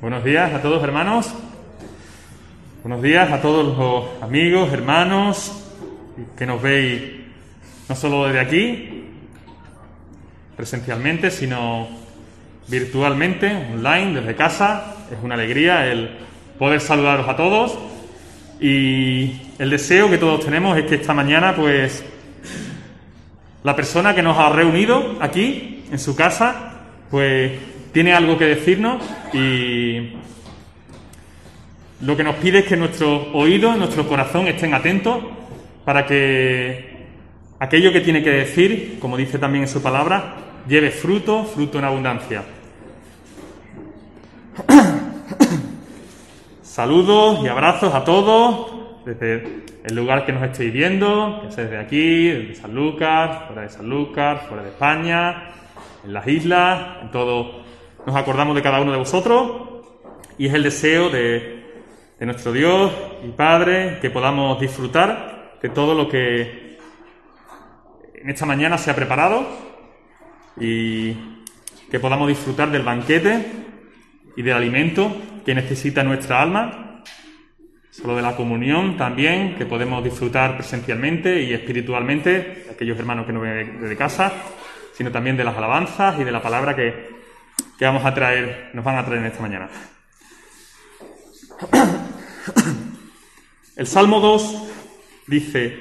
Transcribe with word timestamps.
Buenos 0.00 0.24
días 0.24 0.52
a 0.52 0.60
todos 0.60 0.82
hermanos. 0.82 1.32
Buenos 2.82 3.00
días 3.00 3.30
a 3.32 3.40
todos 3.40 3.78
los 3.78 4.22
amigos, 4.22 4.72
hermanos 4.72 5.64
que 6.36 6.44
nos 6.44 6.60
veis 6.60 7.02
no 7.88 7.94
solo 7.94 8.26
desde 8.26 8.40
aquí, 8.40 9.04
presencialmente, 10.56 11.30
sino 11.30 11.88
virtualmente, 12.68 13.46
online, 13.72 14.20
desde 14.20 14.34
casa. 14.34 14.96
Es 15.10 15.18
una 15.22 15.36
alegría 15.36 15.86
el 15.86 16.10
poder 16.58 16.80
saludaros 16.80 17.28
a 17.28 17.36
todos 17.36 17.78
y 18.60 19.40
el 19.58 19.70
deseo 19.70 20.10
que 20.10 20.18
todos 20.18 20.44
tenemos 20.44 20.76
es 20.76 20.84
que 20.84 20.96
esta 20.96 21.14
mañana, 21.14 21.54
pues, 21.54 22.04
la 23.62 23.74
persona 23.74 24.14
que 24.14 24.22
nos 24.22 24.36
ha 24.38 24.50
reunido 24.50 25.16
aquí, 25.20 25.84
en 25.90 25.98
su 25.98 26.14
casa, 26.14 26.72
pues 27.10 27.52
tiene 27.94 28.12
algo 28.12 28.36
que 28.36 28.46
decirnos 28.46 29.00
y 29.32 30.14
lo 32.00 32.16
que 32.16 32.24
nos 32.24 32.34
pide 32.34 32.58
es 32.58 32.64
que 32.64 32.76
nuestro 32.76 33.32
oído, 33.32 33.76
nuestro 33.76 34.08
corazón 34.08 34.48
estén 34.48 34.74
atentos 34.74 35.22
para 35.84 36.04
que 36.04 37.06
aquello 37.60 37.92
que 37.92 38.00
tiene 38.00 38.24
que 38.24 38.30
decir, 38.30 38.98
como 38.98 39.16
dice 39.16 39.38
también 39.38 39.62
en 39.62 39.68
su 39.68 39.80
palabra, 39.80 40.34
lleve 40.68 40.90
fruto, 40.90 41.44
fruto 41.44 41.78
en 41.78 41.84
abundancia. 41.84 42.42
Saludos 46.62 47.44
y 47.44 47.46
abrazos 47.46 47.94
a 47.94 48.02
todos 48.02 49.04
desde 49.04 49.62
el 49.84 49.94
lugar 49.94 50.26
que 50.26 50.32
nos 50.32 50.42
estéis 50.42 50.72
viendo, 50.72 51.42
que 51.44 51.52
sea 51.52 51.62
desde 51.62 51.78
aquí, 51.78 52.26
desde 52.26 52.56
San 52.56 52.74
Lucas, 52.74 53.44
fuera 53.46 53.62
de 53.62 53.68
San 53.68 53.88
Lucas, 53.88 54.40
fuera 54.48 54.64
de 54.64 54.70
España, 54.70 55.50
en 56.04 56.12
las 56.12 56.26
islas, 56.26 57.02
en 57.02 57.12
todo. 57.12 57.63
Nos 58.06 58.16
acordamos 58.16 58.54
de 58.54 58.62
cada 58.62 58.80
uno 58.80 58.92
de 58.92 58.98
vosotros 58.98 59.82
y 60.36 60.46
es 60.46 60.54
el 60.54 60.62
deseo 60.62 61.08
de, 61.10 61.64
de 62.18 62.26
nuestro 62.26 62.52
Dios 62.52 62.92
y 63.24 63.28
Padre 63.28 63.98
que 64.00 64.10
podamos 64.10 64.60
disfrutar 64.60 65.58
de 65.62 65.68
todo 65.70 65.94
lo 65.94 66.08
que 66.08 66.78
en 68.14 68.30
esta 68.30 68.46
mañana 68.46 68.78
se 68.78 68.90
ha 68.90 68.96
preparado 68.96 69.46
y 70.60 71.12
que 71.90 71.98
podamos 71.98 72.28
disfrutar 72.28 72.70
del 72.70 72.82
banquete 72.82 73.46
y 74.36 74.42
del 74.42 74.54
alimento 74.54 75.14
que 75.44 75.54
necesita 75.54 76.02
nuestra 76.02 76.42
alma 76.42 76.84
Solo 77.94 78.16
de 78.16 78.22
la 78.22 78.34
comunión 78.34 78.96
también, 78.96 79.54
que 79.54 79.66
podemos 79.66 80.02
disfrutar 80.02 80.56
presencialmente 80.56 81.44
y 81.44 81.52
espiritualmente, 81.52 82.66
aquellos 82.68 82.98
hermanos 82.98 83.24
que 83.24 83.32
no 83.32 83.38
ven 83.38 83.80
desde 83.80 83.96
casa, 83.96 84.32
sino 84.94 85.12
también 85.12 85.36
de 85.36 85.44
las 85.44 85.56
alabanzas 85.56 86.18
y 86.18 86.24
de 86.24 86.32
la 86.32 86.42
palabra 86.42 86.74
que, 86.74 87.13
que 87.78 87.84
vamos 87.84 88.04
a 88.04 88.14
traer, 88.14 88.70
nos 88.72 88.84
van 88.84 88.98
a 88.98 89.04
traer 89.04 89.20
en 89.20 89.26
esta 89.26 89.42
mañana. 89.42 89.68
El 93.76 93.86
Salmo 93.86 94.20
2 94.20 94.54
dice, 95.26 95.78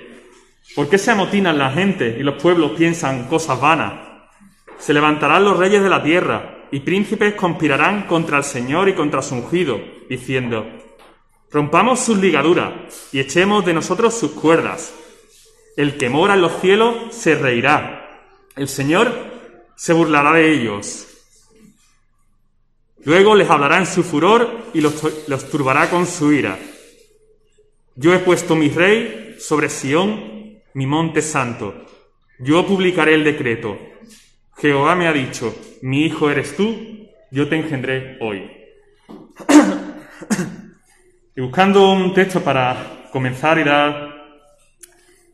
¿por 0.75 0.89
qué 0.89 0.97
se 0.97 1.11
amotinan 1.11 1.57
la 1.57 1.71
gente 1.71 2.17
y 2.19 2.23
los 2.23 2.41
pueblos 2.41 2.71
piensan 2.71 3.27
cosas 3.27 3.59
vanas? 3.59 3.93
Se 4.79 4.93
levantarán 4.93 5.43
los 5.43 5.57
reyes 5.57 5.83
de 5.83 5.89
la 5.89 6.01
tierra 6.01 6.65
y 6.71 6.79
príncipes 6.79 7.35
conspirarán 7.35 8.07
contra 8.07 8.39
el 8.39 8.43
Señor 8.43 8.89
y 8.89 8.93
contra 8.93 9.21
su 9.21 9.35
ungido, 9.35 9.79
diciendo, 10.09 10.65
Rompamos 11.51 11.99
sus 11.99 12.17
ligaduras 12.17 12.71
y 13.11 13.19
echemos 13.19 13.63
de 13.63 13.75
nosotros 13.75 14.15
sus 14.15 14.31
cuerdas. 14.31 14.91
El 15.77 15.97
que 15.97 16.09
mora 16.09 16.33
en 16.33 16.41
los 16.41 16.59
cielos 16.59 16.95
se 17.11 17.35
reirá. 17.35 18.27
El 18.55 18.67
Señor 18.67 19.13
se 19.75 19.93
burlará 19.93 20.33
de 20.33 20.51
ellos. 20.51 21.12
Luego 23.05 23.35
les 23.35 23.49
hablará 23.49 23.79
en 23.79 23.85
su 23.85 24.03
furor 24.03 24.67
y 24.73 24.81
los, 24.81 25.27
los 25.27 25.49
turbará 25.49 25.89
con 25.89 26.05
su 26.05 26.31
ira. 26.31 26.57
Yo 27.95 28.13
he 28.13 28.19
puesto 28.19 28.55
mi 28.55 28.69
rey 28.69 29.35
sobre 29.39 29.69
Sión, 29.69 30.61
mi 30.73 30.85
monte 30.85 31.21
santo. 31.21 31.85
Yo 32.39 32.65
publicaré 32.65 33.13
el 33.15 33.23
decreto. 33.23 33.77
Jehová 34.57 34.95
me 34.95 35.07
ha 35.07 35.13
dicho, 35.13 35.55
mi 35.81 36.05
hijo 36.05 36.29
eres 36.29 36.55
tú, 36.55 37.09
yo 37.31 37.49
te 37.49 37.57
engendré 37.57 38.17
hoy. 38.21 38.49
Y 41.35 41.41
buscando 41.41 41.91
un 41.91 42.13
texto 42.13 42.41
para 42.41 43.09
comenzar 43.11 43.57
y 43.57 43.63
dar 43.63 44.13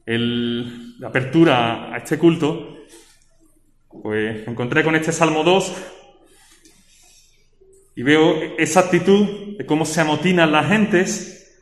la 0.06 1.08
apertura 1.08 1.94
a 1.94 1.98
este 1.98 2.18
culto, 2.18 2.78
pues 4.02 4.48
encontré 4.48 4.84
con 4.84 4.96
este 4.96 5.12
Salmo 5.12 5.44
2 5.44 5.99
y 8.00 8.02
veo 8.02 8.56
esa 8.58 8.80
actitud 8.80 9.58
de 9.58 9.66
cómo 9.66 9.84
se 9.84 10.00
amotinan 10.00 10.54
las 10.54 10.70
gentes, 10.70 11.62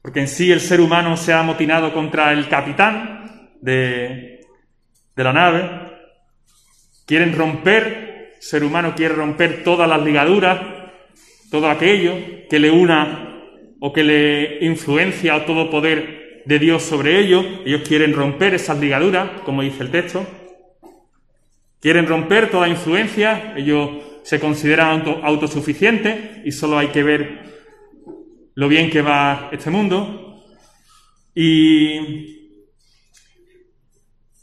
porque 0.00 0.20
en 0.20 0.28
sí 0.28 0.50
el 0.50 0.62
ser 0.62 0.80
humano 0.80 1.18
se 1.18 1.34
ha 1.34 1.40
amotinado 1.40 1.92
contra 1.92 2.32
el 2.32 2.48
capitán 2.48 3.50
de, 3.60 4.40
de 5.14 5.22
la 5.22 5.34
nave, 5.34 5.70
quieren 7.04 7.36
romper, 7.36 8.32
el 8.36 8.42
ser 8.42 8.64
humano 8.64 8.94
quiere 8.96 9.16
romper 9.16 9.64
todas 9.64 9.86
las 9.86 10.00
ligaduras, 10.00 10.58
todo 11.50 11.68
aquello 11.68 12.14
que 12.48 12.58
le 12.58 12.70
una 12.70 13.42
o 13.78 13.92
que 13.92 14.02
le 14.02 14.64
influencia 14.64 15.34
a 15.34 15.44
todo 15.44 15.68
poder 15.68 16.42
de 16.46 16.58
Dios 16.58 16.84
sobre 16.84 17.20
ellos. 17.20 17.44
Ellos 17.66 17.82
quieren 17.86 18.14
romper 18.14 18.54
esas 18.54 18.78
ligaduras, 18.78 19.42
como 19.44 19.60
dice 19.60 19.82
el 19.82 19.90
texto. 19.90 20.26
Quieren 21.80 22.06
romper 22.06 22.50
toda 22.50 22.66
influencia. 22.66 23.52
Ellos 23.58 23.90
se 24.26 24.40
consideran 24.40 25.04
autosuficientes 25.22 26.44
y 26.44 26.50
solo 26.50 26.78
hay 26.78 26.88
que 26.88 27.04
ver 27.04 27.44
lo 28.56 28.66
bien 28.66 28.90
que 28.90 29.00
va 29.00 29.50
este 29.52 29.70
mundo. 29.70 30.42
Y 31.32 32.58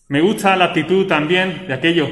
me 0.08 0.22
gusta 0.22 0.56
la 0.56 0.68
actitud 0.68 1.06
también 1.06 1.68
de 1.68 1.74
aquellos, 1.74 2.10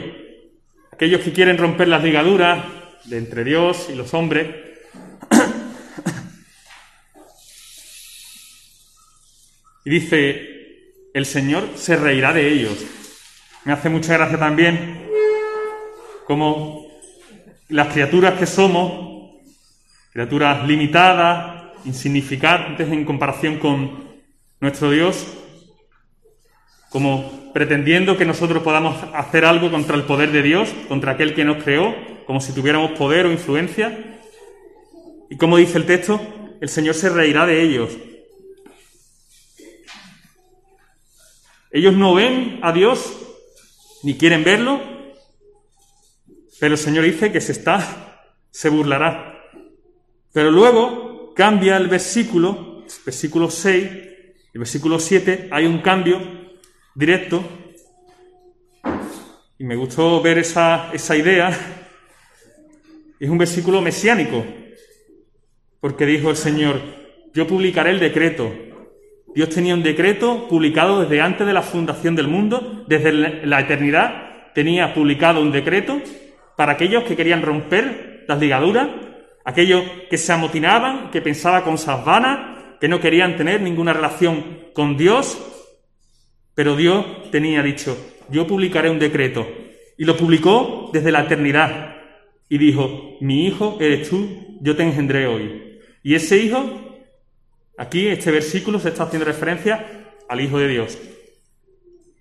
aquellos 0.91 1.21
que 1.21 1.31
quieren 1.31 1.57
romper 1.57 1.87
las 1.87 2.03
ligaduras 2.03 2.61
de 3.05 3.17
entre 3.17 3.45
Dios 3.45 3.87
y 3.89 3.95
los 3.95 4.13
hombres 4.13 4.47
Y 9.85 9.89
dice, 9.89 11.07
el 11.13 11.25
Señor 11.25 11.69
se 11.75 11.95
reirá 11.95 12.33
de 12.33 12.51
ellos. 12.51 12.85
Me 13.63 13.71
hace 13.71 13.87
mucha 13.87 14.13
gracia 14.13 14.37
también 14.37 15.07
como 16.27 16.80
las 17.71 17.93
criaturas 17.93 18.37
que 18.37 18.45
somos, 18.45 19.39
criaturas 20.11 20.67
limitadas, 20.67 21.63
insignificantes 21.85 22.91
en 22.91 23.05
comparación 23.05 23.57
con 23.57 24.03
nuestro 24.59 24.91
Dios, 24.91 25.25
como 26.89 27.51
pretendiendo 27.53 28.17
que 28.17 28.25
nosotros 28.25 28.61
podamos 28.61 28.95
hacer 29.13 29.45
algo 29.45 29.71
contra 29.71 29.95
el 29.95 30.03
poder 30.03 30.31
de 30.31 30.41
Dios, 30.41 30.69
contra 30.89 31.13
aquel 31.13 31.33
que 31.33 31.45
nos 31.45 31.63
creó, 31.63 31.95
como 32.27 32.41
si 32.41 32.53
tuviéramos 32.53 32.91
poder 32.91 33.25
o 33.25 33.31
influencia. 33.31 34.19
Y 35.29 35.37
como 35.37 35.55
dice 35.55 35.77
el 35.77 35.85
texto, 35.85 36.19
el 36.59 36.67
Señor 36.67 36.93
se 36.93 37.09
reirá 37.09 37.45
de 37.45 37.61
ellos. 37.63 37.97
Ellos 41.71 41.93
no 41.93 42.13
ven 42.13 42.59
a 42.61 42.73
Dios 42.73 43.17
ni 44.03 44.17
quieren 44.17 44.43
verlo, 44.43 44.81
pero 46.61 46.75
el 46.75 46.77
Señor 46.77 47.05
dice 47.05 47.31
que 47.31 47.41
se 47.41 47.53
está, 47.53 48.21
se 48.51 48.69
burlará. 48.69 49.49
Pero 50.31 50.51
luego 50.51 51.33
cambia 51.33 51.75
el 51.75 51.87
versículo, 51.87 52.83
versículo 53.03 53.49
6, 53.49 53.83
el 54.53 54.59
versículo 54.59 54.99
7, 54.99 55.47
hay 55.49 55.65
un 55.65 55.79
cambio 55.79 56.21
directo. 56.93 57.43
Y 59.57 59.63
me 59.63 59.75
gustó 59.75 60.21
ver 60.21 60.37
esa, 60.37 60.91
esa 60.93 61.15
idea. 61.15 61.49
Es 63.19 63.27
un 63.27 63.39
versículo 63.39 63.81
mesiánico, 63.81 64.45
porque 65.79 66.05
dijo 66.05 66.29
el 66.29 66.37
Señor, 66.37 66.79
yo 67.33 67.47
publicaré 67.47 67.89
el 67.89 67.99
decreto, 67.99 68.53
Dios 69.33 69.49
tenía 69.49 69.73
un 69.73 69.81
decreto 69.81 70.47
publicado 70.47 71.01
desde 71.01 71.21
antes 71.21 71.47
de 71.47 71.53
la 71.53 71.63
fundación 71.63 72.15
del 72.15 72.27
mundo, 72.27 72.85
desde 72.87 73.47
la 73.47 73.61
eternidad 73.61 74.53
tenía 74.53 74.93
publicado 74.93 75.41
un 75.41 75.51
decreto 75.51 75.99
para 76.61 76.73
aquellos 76.73 77.05
que 77.05 77.15
querían 77.15 77.41
romper 77.41 78.23
las 78.27 78.39
ligaduras, 78.39 78.87
aquellos 79.43 79.81
que 80.11 80.19
se 80.19 80.31
amotinaban, 80.31 81.09
que 81.09 81.19
pensaban 81.19 81.63
cosas 81.63 82.05
vanas, 82.05 82.77
que 82.79 82.87
no 82.87 82.99
querían 82.99 83.35
tener 83.35 83.61
ninguna 83.61 83.93
relación 83.93 84.67
con 84.75 84.95
Dios, 84.95 85.41
pero 86.53 86.75
Dios 86.75 87.31
tenía 87.31 87.63
dicho, 87.63 87.97
yo 88.29 88.45
publicaré 88.45 88.91
un 88.91 88.99
decreto. 88.99 89.47
Y 89.97 90.05
lo 90.05 90.15
publicó 90.15 90.91
desde 90.93 91.11
la 91.11 91.21
eternidad. 91.21 91.95
Y 92.47 92.59
dijo, 92.59 93.17
mi 93.21 93.47
hijo 93.47 93.79
eres 93.81 94.07
tú, 94.07 94.59
yo 94.61 94.75
te 94.75 94.83
engendré 94.83 95.25
hoy. 95.25 95.79
Y 96.03 96.13
ese 96.13 96.37
hijo 96.37 96.91
Aquí 97.81 98.09
este 98.09 98.29
versículo 98.29 98.79
se 98.79 98.89
está 98.89 99.05
haciendo 99.05 99.25
referencia 99.25 100.13
al 100.29 100.39
Hijo 100.39 100.59
de 100.59 100.67
Dios, 100.67 100.99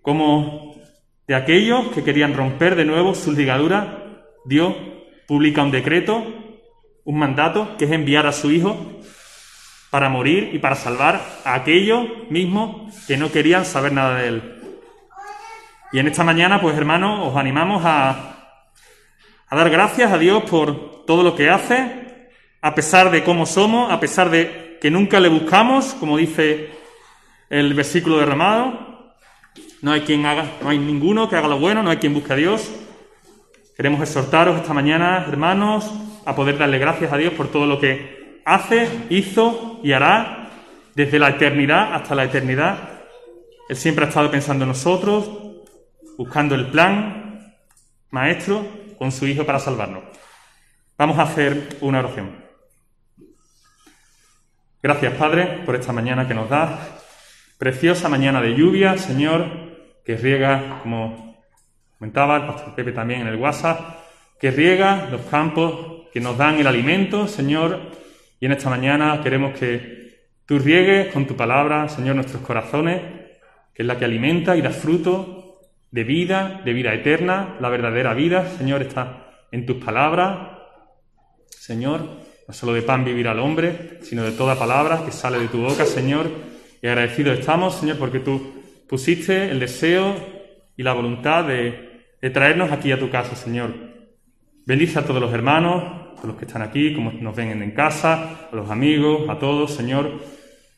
como 0.00 0.74
de 1.28 1.34
aquellos 1.34 1.88
que 1.88 2.02
querían 2.02 2.32
romper 2.32 2.76
de 2.76 2.86
nuevo 2.86 3.14
sus 3.14 3.36
ligaduras, 3.36 4.09
Dios 4.44 4.74
publica 5.26 5.62
un 5.62 5.70
decreto 5.70 6.24
un 7.04 7.18
mandato 7.18 7.76
que 7.76 7.86
es 7.86 7.90
enviar 7.90 8.26
a 8.26 8.32
su 8.32 8.50
Hijo 8.50 8.76
para 9.90 10.08
morir 10.08 10.50
y 10.52 10.58
para 10.58 10.76
salvar 10.76 11.20
a 11.44 11.54
aquellos 11.54 12.06
mismos 12.30 12.94
que 13.06 13.16
no 13.16 13.32
querían 13.32 13.64
saber 13.64 13.92
nada 13.92 14.18
de 14.18 14.28
Él. 14.28 14.62
Y 15.92 15.98
en 15.98 16.06
esta 16.06 16.22
mañana, 16.22 16.60
pues 16.60 16.76
hermanos, 16.76 17.28
os 17.28 17.36
animamos 17.36 17.82
a, 17.84 18.56
a 19.48 19.56
dar 19.56 19.70
gracias 19.70 20.12
a 20.12 20.18
Dios 20.18 20.44
por 20.44 21.04
todo 21.04 21.24
lo 21.24 21.34
que 21.34 21.50
hace, 21.50 22.30
a 22.62 22.74
pesar 22.76 23.10
de 23.10 23.24
cómo 23.24 23.46
somos, 23.46 23.90
a 23.90 23.98
pesar 23.98 24.30
de 24.30 24.78
que 24.80 24.90
nunca 24.90 25.18
le 25.18 25.28
buscamos, 25.28 25.94
como 25.94 26.16
dice 26.16 26.70
el 27.48 27.74
versículo 27.74 28.18
derramado. 28.18 29.16
No 29.82 29.90
hay 29.90 30.02
quien 30.02 30.26
haga, 30.26 30.44
no 30.62 30.68
hay 30.68 30.78
ninguno 30.78 31.28
que 31.28 31.34
haga 31.34 31.48
lo 31.48 31.58
bueno, 31.58 31.82
no 31.82 31.90
hay 31.90 31.96
quien 31.96 32.14
busque 32.14 32.34
a 32.34 32.36
Dios. 32.36 32.70
Queremos 33.80 34.02
exhortaros 34.02 34.60
esta 34.60 34.74
mañana, 34.74 35.24
hermanos, 35.26 35.90
a 36.26 36.34
poder 36.34 36.58
darle 36.58 36.78
gracias 36.78 37.14
a 37.14 37.16
Dios 37.16 37.32
por 37.32 37.50
todo 37.50 37.64
lo 37.64 37.80
que 37.80 38.42
hace, 38.44 39.06
hizo 39.08 39.80
y 39.82 39.92
hará 39.92 40.50
desde 40.94 41.18
la 41.18 41.30
eternidad 41.30 41.94
hasta 41.94 42.14
la 42.14 42.24
eternidad. 42.24 42.76
Él 43.70 43.76
siempre 43.76 44.04
ha 44.04 44.08
estado 44.08 44.30
pensando 44.30 44.64
en 44.64 44.68
nosotros, 44.68 45.30
buscando 46.18 46.54
el 46.56 46.66
plan 46.66 47.54
maestro 48.10 48.66
con 48.98 49.10
su 49.12 49.26
Hijo 49.26 49.46
para 49.46 49.58
salvarnos. 49.58 50.04
Vamos 50.98 51.18
a 51.18 51.22
hacer 51.22 51.78
una 51.80 52.00
oración. 52.00 52.36
Gracias, 54.82 55.14
Padre, 55.14 55.62
por 55.64 55.74
esta 55.74 55.94
mañana 55.94 56.28
que 56.28 56.34
nos 56.34 56.50
da. 56.50 56.98
Preciosa 57.56 58.10
mañana 58.10 58.42
de 58.42 58.54
lluvia, 58.54 58.98
Señor, 58.98 59.46
que 60.04 60.18
riega, 60.18 60.80
como 60.82 61.29
comentaba 62.00 62.38
el 62.38 62.46
pastor 62.46 62.74
Pepe 62.74 62.92
también 62.92 63.20
en 63.20 63.26
el 63.26 63.36
WhatsApp, 63.36 63.78
que 64.40 64.50
riega 64.50 65.06
los 65.10 65.20
campos 65.26 66.08
que 66.10 66.18
nos 66.18 66.38
dan 66.38 66.58
el 66.58 66.66
alimento, 66.66 67.28
Señor. 67.28 67.78
Y 68.40 68.46
en 68.46 68.52
esta 68.52 68.70
mañana 68.70 69.20
queremos 69.22 69.52
que 69.58 70.30
tú 70.46 70.58
riegues 70.58 71.12
con 71.12 71.26
tu 71.26 71.36
palabra, 71.36 71.90
Señor, 71.90 72.14
nuestros 72.14 72.40
corazones, 72.40 73.02
que 73.74 73.82
es 73.82 73.86
la 73.86 73.98
que 73.98 74.06
alimenta 74.06 74.56
y 74.56 74.62
da 74.62 74.70
fruto 74.70 75.60
de 75.90 76.04
vida, 76.04 76.62
de 76.64 76.72
vida 76.72 76.94
eterna, 76.94 77.56
la 77.60 77.68
verdadera 77.68 78.14
vida, 78.14 78.48
Señor, 78.48 78.80
está 78.80 79.26
en 79.52 79.66
tus 79.66 79.76
palabras. 79.76 80.56
Señor, 81.50 82.00
no 82.48 82.54
solo 82.54 82.72
de 82.72 82.80
pan 82.80 83.04
vivir 83.04 83.28
al 83.28 83.40
hombre, 83.40 83.98
sino 84.00 84.22
de 84.22 84.32
toda 84.32 84.58
palabra 84.58 85.02
que 85.04 85.12
sale 85.12 85.38
de 85.38 85.48
tu 85.48 85.60
boca, 85.60 85.84
Señor. 85.84 86.30
Y 86.80 86.86
agradecidos 86.86 87.40
estamos, 87.40 87.74
Señor, 87.74 87.98
porque 87.98 88.20
tú 88.20 88.54
pusiste 88.88 89.50
el 89.50 89.60
deseo 89.60 90.16
y 90.78 90.82
la 90.82 90.94
voluntad 90.94 91.44
de, 91.44 91.89
de 92.20 92.30
traernos 92.30 92.70
aquí 92.72 92.92
a 92.92 92.98
tu 92.98 93.10
casa, 93.10 93.34
Señor. 93.36 93.74
Bendice 94.66 94.98
a 94.98 95.04
todos 95.04 95.20
los 95.20 95.32
hermanos, 95.32 95.82
a 96.22 96.26
los 96.26 96.36
que 96.36 96.44
están 96.44 96.62
aquí, 96.62 96.94
como 96.94 97.12
nos 97.12 97.34
ven 97.34 97.62
en 97.62 97.70
casa, 97.72 98.48
a 98.52 98.56
los 98.56 98.70
amigos, 98.70 99.28
a 99.28 99.38
todos, 99.38 99.74
Señor. 99.74 100.20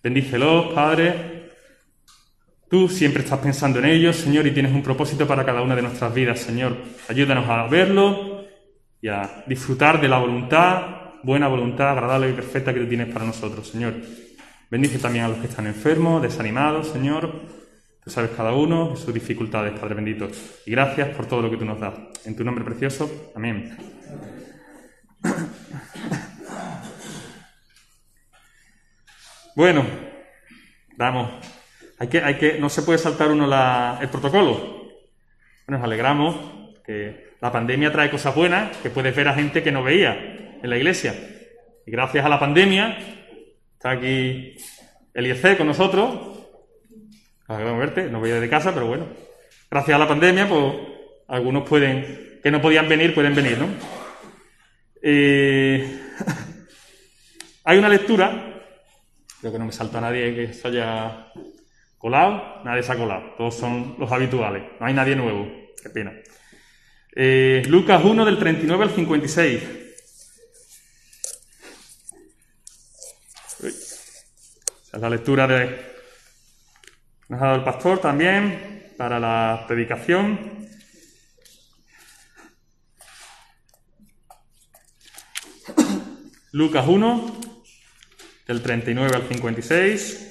Bendícelos, 0.02 0.72
Padre, 0.72 1.42
Tú 2.72 2.88
siempre 2.88 3.22
estás 3.22 3.38
pensando 3.40 3.80
en 3.80 3.84
ellos, 3.84 4.16
Señor, 4.16 4.46
y 4.46 4.50
tienes 4.50 4.72
un 4.72 4.82
propósito 4.82 5.26
para 5.26 5.44
cada 5.44 5.60
una 5.60 5.76
de 5.76 5.82
nuestras 5.82 6.14
vidas, 6.14 6.40
Señor. 6.40 6.74
Ayúdanos 7.06 7.46
a 7.46 7.66
verlo 7.66 8.46
y 8.98 9.08
a 9.08 9.44
disfrutar 9.46 10.00
de 10.00 10.08
la 10.08 10.18
voluntad, 10.18 11.20
buena 11.22 11.48
voluntad, 11.48 11.90
agradable 11.90 12.30
y 12.30 12.32
perfecta 12.32 12.72
que 12.72 12.80
tú 12.80 12.88
tienes 12.88 13.12
para 13.12 13.26
nosotros, 13.26 13.68
Señor. 13.68 13.92
Bendice 14.70 14.98
también 14.98 15.26
a 15.26 15.28
los 15.28 15.36
que 15.36 15.48
están 15.48 15.66
enfermos, 15.66 16.22
desanimados, 16.22 16.88
Señor. 16.88 17.30
Tú 18.04 18.10
sabes 18.10 18.30
cada 18.36 18.52
uno 18.52 18.96
sus 18.96 19.14
dificultades, 19.14 19.78
Padre 19.78 19.94
bendito. 19.94 20.28
Y 20.66 20.70
gracias 20.70 21.14
por 21.16 21.26
todo 21.26 21.42
lo 21.42 21.50
que 21.50 21.56
tú 21.56 21.64
nos 21.64 21.80
das. 21.80 21.94
En 22.24 22.36
tu 22.36 22.44
nombre 22.44 22.64
precioso. 22.64 23.32
Amén. 23.34 23.76
Bueno, 29.54 29.84
vamos 30.96 31.28
hay 32.02 32.08
que, 32.08 32.18
hay 32.20 32.34
que, 32.34 32.58
no 32.58 32.68
se 32.68 32.82
puede 32.82 32.98
saltar 32.98 33.30
uno 33.30 33.44
el 34.00 34.08
protocolo. 34.08 34.90
Nos 35.68 35.80
alegramos 35.84 36.36
que 36.84 37.36
la 37.40 37.52
pandemia 37.52 37.92
trae 37.92 38.10
cosas 38.10 38.34
buenas, 38.34 38.76
que 38.78 38.90
puedes 38.90 39.14
ver 39.14 39.28
a 39.28 39.34
gente 39.34 39.62
que 39.62 39.70
no 39.70 39.84
veía 39.84 40.58
en 40.60 40.68
la 40.68 40.76
iglesia. 40.76 41.14
Y 41.86 41.92
gracias 41.92 42.24
a 42.24 42.28
la 42.28 42.40
pandemia, 42.40 42.98
está 43.74 43.92
aquí 43.92 44.56
Eliezer 45.14 45.56
con 45.56 45.68
nosotros. 45.68 46.31
Alegramos 47.54 47.80
verte, 47.80 48.04
no 48.10 48.20
veía 48.20 48.40
de 48.40 48.48
casa, 48.48 48.72
pero 48.72 48.86
bueno. 48.86 49.06
Gracias 49.70 49.94
a 49.94 49.98
la 49.98 50.08
pandemia, 50.08 50.48
pues 50.48 50.74
algunos 51.28 51.68
pueden, 51.68 52.40
que 52.42 52.50
no 52.50 52.60
podían 52.60 52.88
venir, 52.88 53.14
pueden 53.14 53.34
venir, 53.34 53.58
¿no? 53.58 53.68
Eh, 55.02 56.00
hay 57.64 57.78
una 57.78 57.88
lectura, 57.88 58.62
creo 59.40 59.52
que 59.52 59.58
no 59.58 59.66
me 59.66 59.72
salta 59.72 60.00
nadie 60.00 60.34
que 60.34 60.52
se 60.52 60.68
haya 60.68 61.32
Colado, 62.02 62.64
nadie 62.64 62.82
se 62.82 62.90
ha 62.90 62.96
colado. 62.96 63.34
Todos 63.38 63.54
son 63.54 63.94
los 63.96 64.10
habituales. 64.10 64.64
No 64.80 64.86
hay 64.86 64.92
nadie 64.92 65.14
nuevo. 65.14 65.46
Qué 65.80 65.88
pena. 65.88 66.12
Eh, 67.14 67.62
Lucas 67.68 68.02
1 68.04 68.24
del 68.24 68.40
39 68.40 68.82
al 68.82 68.90
56. 68.90 69.62
Esa 73.62 74.96
es 74.96 75.00
la 75.00 75.08
lectura 75.08 75.46
de 75.46 75.91
nos 77.32 77.40
ha 77.40 77.46
dado 77.46 77.58
el 77.60 77.64
pastor 77.64 77.98
también 77.98 78.92
para 78.98 79.18
la 79.18 79.64
predicación. 79.66 80.68
Lucas 86.50 86.84
1 86.86 87.40
del 88.46 88.62
39 88.62 89.16
al 89.16 89.22
56. 89.22 90.28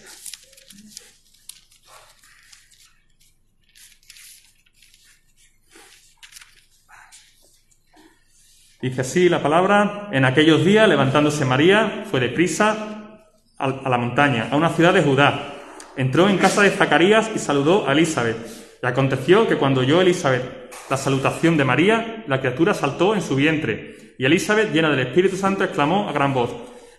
Dice 8.79 9.01
así 9.01 9.27
la 9.27 9.41
palabra, 9.41 10.09
en 10.11 10.23
aquellos 10.25 10.63
días, 10.63 10.87
levantándose 10.87 11.45
María, 11.45 12.05
fue 12.11 12.19
deprisa 12.19 13.25
a 13.57 13.89
la 13.89 13.97
montaña, 13.97 14.49
a 14.51 14.55
una 14.55 14.69
ciudad 14.69 14.93
de 14.93 15.01
Judá. 15.01 15.60
Entró 15.97 16.29
en 16.29 16.37
casa 16.37 16.61
de 16.61 16.71
Zacarías 16.71 17.31
y 17.35 17.39
saludó 17.39 17.87
a 17.87 17.91
Elizabeth. 17.91 18.37
Y 18.81 18.85
aconteció 18.85 19.47
que 19.47 19.57
cuando 19.57 19.81
oyó 19.81 20.01
Elizabeth 20.01 20.71
la 20.89 20.97
salutación 20.97 21.57
de 21.57 21.65
María, 21.65 22.23
la 22.27 22.39
criatura 22.39 22.73
saltó 22.73 23.15
en 23.15 23.21
su 23.21 23.35
vientre. 23.35 24.13
Y 24.17 24.25
Elizabeth, 24.25 24.73
llena 24.73 24.89
del 24.89 25.07
Espíritu 25.07 25.35
Santo, 25.37 25.63
exclamó 25.63 26.09
a 26.09 26.13
gran 26.13 26.33
voz, 26.33 26.51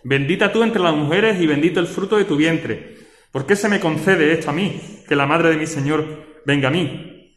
Bendita 0.03 0.51
tú 0.51 0.63
entre 0.63 0.81
las 0.81 0.95
mujeres 0.95 1.39
y 1.39 1.47
bendito 1.47 1.79
el 1.79 1.87
fruto 1.87 2.17
de 2.17 2.25
tu 2.25 2.35
vientre. 2.35 2.97
¿Por 3.31 3.45
qué 3.45 3.55
se 3.55 3.69
me 3.69 3.79
concede 3.79 4.33
esto 4.33 4.49
a 4.49 4.53
mí, 4.53 4.81
que 5.07 5.15
la 5.15 5.25
madre 5.25 5.49
de 5.49 5.57
mi 5.57 5.65
Señor 5.65 6.41
venga 6.45 6.67
a 6.67 6.71
mí? 6.71 7.31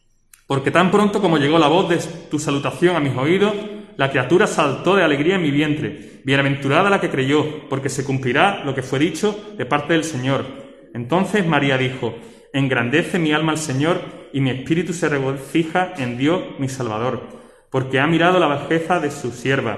Porque 0.45 0.71
tan 0.71 0.91
pronto 0.91 1.21
como 1.21 1.37
llegó 1.37 1.57
la 1.59 1.67
voz 1.67 1.89
de 1.89 1.97
tu 2.29 2.39
salutación 2.39 2.95
a 2.95 2.99
mis 2.99 3.15
oídos, 3.15 3.53
la 3.95 4.09
criatura 4.09 4.47
saltó 4.47 4.95
de 4.95 5.03
alegría 5.03 5.35
en 5.35 5.43
mi 5.43 5.51
vientre. 5.51 6.21
Bienaventurada 6.23 6.89
la 6.89 6.99
que 6.99 7.09
creyó, 7.09 7.67
porque 7.69 7.89
se 7.89 8.03
cumplirá 8.03 8.63
lo 8.65 8.75
que 8.75 8.83
fue 8.83 8.99
dicho 8.99 9.53
de 9.57 9.65
parte 9.65 9.93
del 9.93 10.03
Señor. 10.03 10.66
Entonces 10.93 11.45
María 11.45 11.77
dijo, 11.77 12.15
Engrandece 12.53 13.19
mi 13.19 13.33
alma 13.33 13.51
al 13.51 13.57
Señor, 13.57 14.01
y 14.33 14.41
mi 14.41 14.49
espíritu 14.49 14.93
se 14.93 15.09
regocija 15.09 15.93
en 15.97 16.17
Dios 16.17 16.41
mi 16.59 16.69
Salvador, 16.69 17.23
porque 17.69 17.99
ha 17.99 18.07
mirado 18.07 18.39
la 18.39 18.47
bajeza 18.47 18.99
de 18.99 19.11
su 19.11 19.31
sierva. 19.31 19.77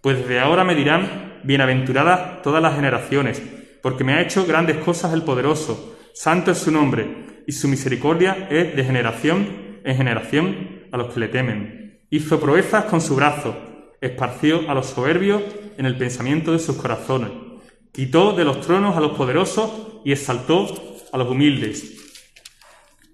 Pues 0.00 0.18
desde 0.18 0.40
ahora 0.40 0.64
me 0.64 0.74
dirán, 0.74 1.40
Bienaventuradas 1.44 2.42
todas 2.42 2.62
las 2.62 2.74
generaciones, 2.74 3.42
porque 3.82 4.04
me 4.04 4.14
ha 4.14 4.20
hecho 4.20 4.46
grandes 4.46 4.76
cosas 4.78 5.12
el 5.12 5.22
poderoso. 5.22 5.96
Santo 6.12 6.50
es 6.50 6.58
su 6.58 6.70
nombre, 6.70 7.42
y 7.46 7.52
su 7.52 7.68
misericordia 7.68 8.48
es 8.50 8.74
de 8.76 8.84
generación 8.84 9.80
en 9.84 9.96
generación 9.96 10.82
a 10.92 10.96
los 10.96 11.14
que 11.14 11.20
le 11.20 11.28
temen. 11.28 12.00
Hizo 12.10 12.40
proezas 12.40 12.84
con 12.84 13.00
su 13.00 13.16
brazo, 13.16 13.56
esparció 14.00 14.70
a 14.70 14.74
los 14.74 14.86
soberbios 14.86 15.42
en 15.76 15.86
el 15.86 15.96
pensamiento 15.96 16.52
de 16.52 16.58
sus 16.58 16.76
corazones, 16.76 17.30
quitó 17.92 18.32
de 18.32 18.44
los 18.44 18.60
tronos 18.60 18.96
a 18.96 19.00
los 19.00 19.12
poderosos 19.12 19.70
y 20.04 20.12
exaltó 20.12 20.66
a 21.12 21.18
los 21.18 21.28
humildes. 21.28 21.94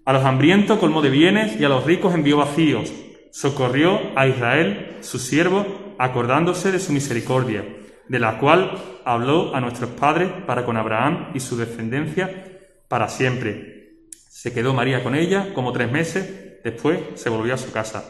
A 0.04 0.12
los 0.12 0.24
hambrientos 0.24 0.78
colmó 0.78 1.02
de 1.02 1.10
bienes 1.10 1.58
y 1.58 1.64
a 1.64 1.68
los 1.68 1.84
ricos 1.84 2.14
envió 2.14 2.36
vacíos. 2.36 2.92
Socorrió 3.32 4.00
a 4.16 4.26
Israel, 4.26 4.98
su 5.00 5.18
siervo, 5.18 5.94
acordándose 5.98 6.70
de 6.70 6.80
su 6.80 6.92
misericordia, 6.92 7.64
de 8.08 8.18
la 8.18 8.38
cual 8.38 9.00
habló 9.04 9.54
a 9.54 9.60
nuestros 9.60 9.90
padres 9.90 10.30
para 10.46 10.64
con 10.64 10.76
Abraham 10.76 11.30
y 11.34 11.40
su 11.40 11.56
descendencia 11.56 12.60
para 12.88 13.08
siempre. 13.08 13.96
Se 14.28 14.52
quedó 14.52 14.74
María 14.74 15.02
con 15.02 15.14
ella 15.14 15.54
como 15.54 15.72
tres 15.72 15.90
meses 15.90 16.44
después 16.64 16.98
se 17.14 17.28
volvió 17.28 17.54
a 17.54 17.58
su 17.58 17.70
casa. 17.70 18.04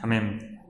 Amén. 0.00 0.60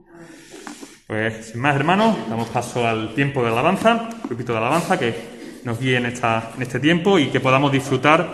Pues 1.05 1.51
sin 1.51 1.61
más, 1.61 1.75
hermanos, 1.75 2.17
damos 2.27 2.49
paso 2.49 2.85
al 2.85 3.13
tiempo 3.13 3.41
de 3.43 3.49
alabanza, 3.49 4.09
grupito 4.25 4.51
de 4.51 4.57
alabanza 4.57 4.99
que 4.99 5.36
nos 5.67 5.81
guíe 5.81 5.97
en, 5.97 6.05
esta, 6.05 6.51
en 6.55 6.61
este 6.61 6.79
tiempo 6.79 7.19
y 7.19 7.27
que 7.27 7.41
podamos 7.41 7.73
disfrutar 7.73 8.25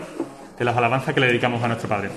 de 0.58 0.63
las 0.63 0.78
alabanzas 0.78 1.16
que 1.16 1.20
le 1.20 1.25
dedicamos 1.25 1.63
a 1.63 1.68
nuestro 1.68 1.90
Padre. 1.90 2.12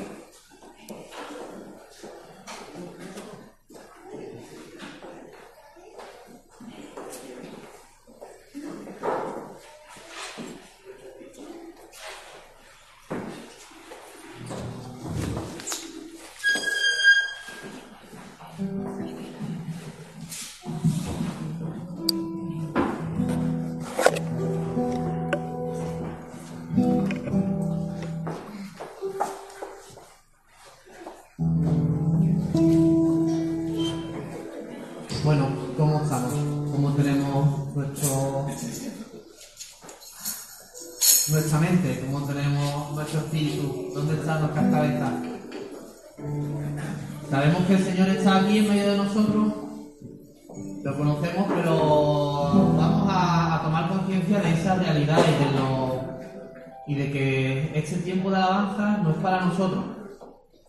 Y 56.87 56.95
de 56.95 57.11
que 57.11 57.78
este 57.78 57.97
tiempo 57.99 58.31
de 58.31 58.37
alabanza 58.37 58.99
no 58.99 59.11
es 59.11 59.16
para 59.16 59.40
nosotros, 59.45 59.85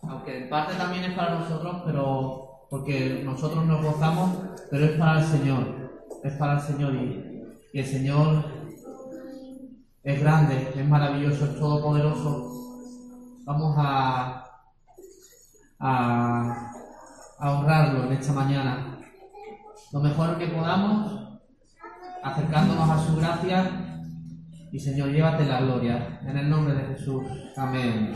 aunque 0.02 0.44
en 0.44 0.48
parte 0.50 0.74
también 0.74 1.04
es 1.04 1.14
para 1.14 1.38
nosotros, 1.38 1.82
pero 1.86 2.66
porque 2.68 3.22
nosotros 3.24 3.64
nos 3.64 3.84
gozamos, 3.84 4.30
pero 4.70 4.84
es 4.84 4.98
para 4.98 5.20
el 5.20 5.26
Señor, 5.26 5.92
es 6.24 6.32
para 6.34 6.54
el 6.54 6.60
Señor 6.60 6.94
y, 6.94 7.24
el 7.72 7.86
Señor 7.86 8.44
es 10.02 10.20
grande, 10.20 10.72
es 10.74 10.88
maravilloso, 10.88 11.44
es 11.44 11.58
todopoderoso. 11.58 12.50
Vamos 13.44 13.76
a, 13.78 14.44
a, 15.78 16.72
a 17.38 17.52
honrarlo 17.52 18.04
en 18.04 18.12
esta 18.12 18.32
mañana. 18.32 18.98
Lo 19.92 20.00
mejor 20.00 20.38
que 20.38 20.48
podamos, 20.48 21.38
acercándonos 22.24 22.90
a 22.90 22.98
su 22.98 23.16
gracia 23.16 23.87
y 24.70 24.78
Señor, 24.78 25.10
llévate 25.10 25.44
la 25.44 25.60
gloria. 25.60 26.20
En 26.26 26.36
el 26.36 26.48
nombre 26.48 26.74
de 26.74 26.94
Jesús. 26.94 27.24
Amén. 27.56 28.12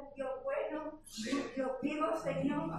Un 0.00 0.14
Dios 0.14 0.30
bueno, 0.44 0.92
un 0.92 1.54
Dios 1.54 1.70
vivo, 1.82 2.16
Señor, 2.16 2.70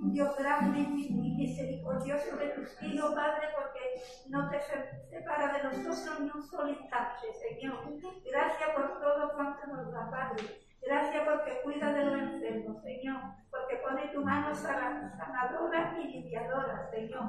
un 0.00 0.12
Dios 0.12 0.36
grande 0.36 0.80
y 0.80 1.12
misericordioso 1.14 2.36
de 2.36 2.48
tus 2.50 2.82
hijos, 2.82 3.14
Padre, 3.14 3.48
porque 3.56 3.80
no 4.28 4.48
te 4.50 4.60
se- 4.60 5.04
separa 5.10 5.52
de 5.52 5.62
nosotros 5.64 6.20
ni 6.20 6.30
un 6.34 6.42
solo 6.42 6.68
instante, 6.70 7.26
Señor. 7.32 7.78
Gracias 8.30 8.70
por 8.74 9.00
todo 9.00 9.32
cuanto 9.34 9.66
nos 9.68 9.92
da, 9.92 10.10
Padre. 10.10 10.44
Gracias 10.84 11.22
porque 11.24 11.60
cuida 11.62 11.92
de 11.92 12.04
los 12.06 12.20
enfermos, 12.20 12.82
Señor, 12.82 13.20
porque 13.50 13.76
pone 13.76 14.08
tu 14.08 14.24
mano 14.24 14.52
sana- 14.54 15.14
sanadora 15.16 15.96
y 16.00 16.08
limpiadora, 16.08 16.90
Señor. 16.90 17.24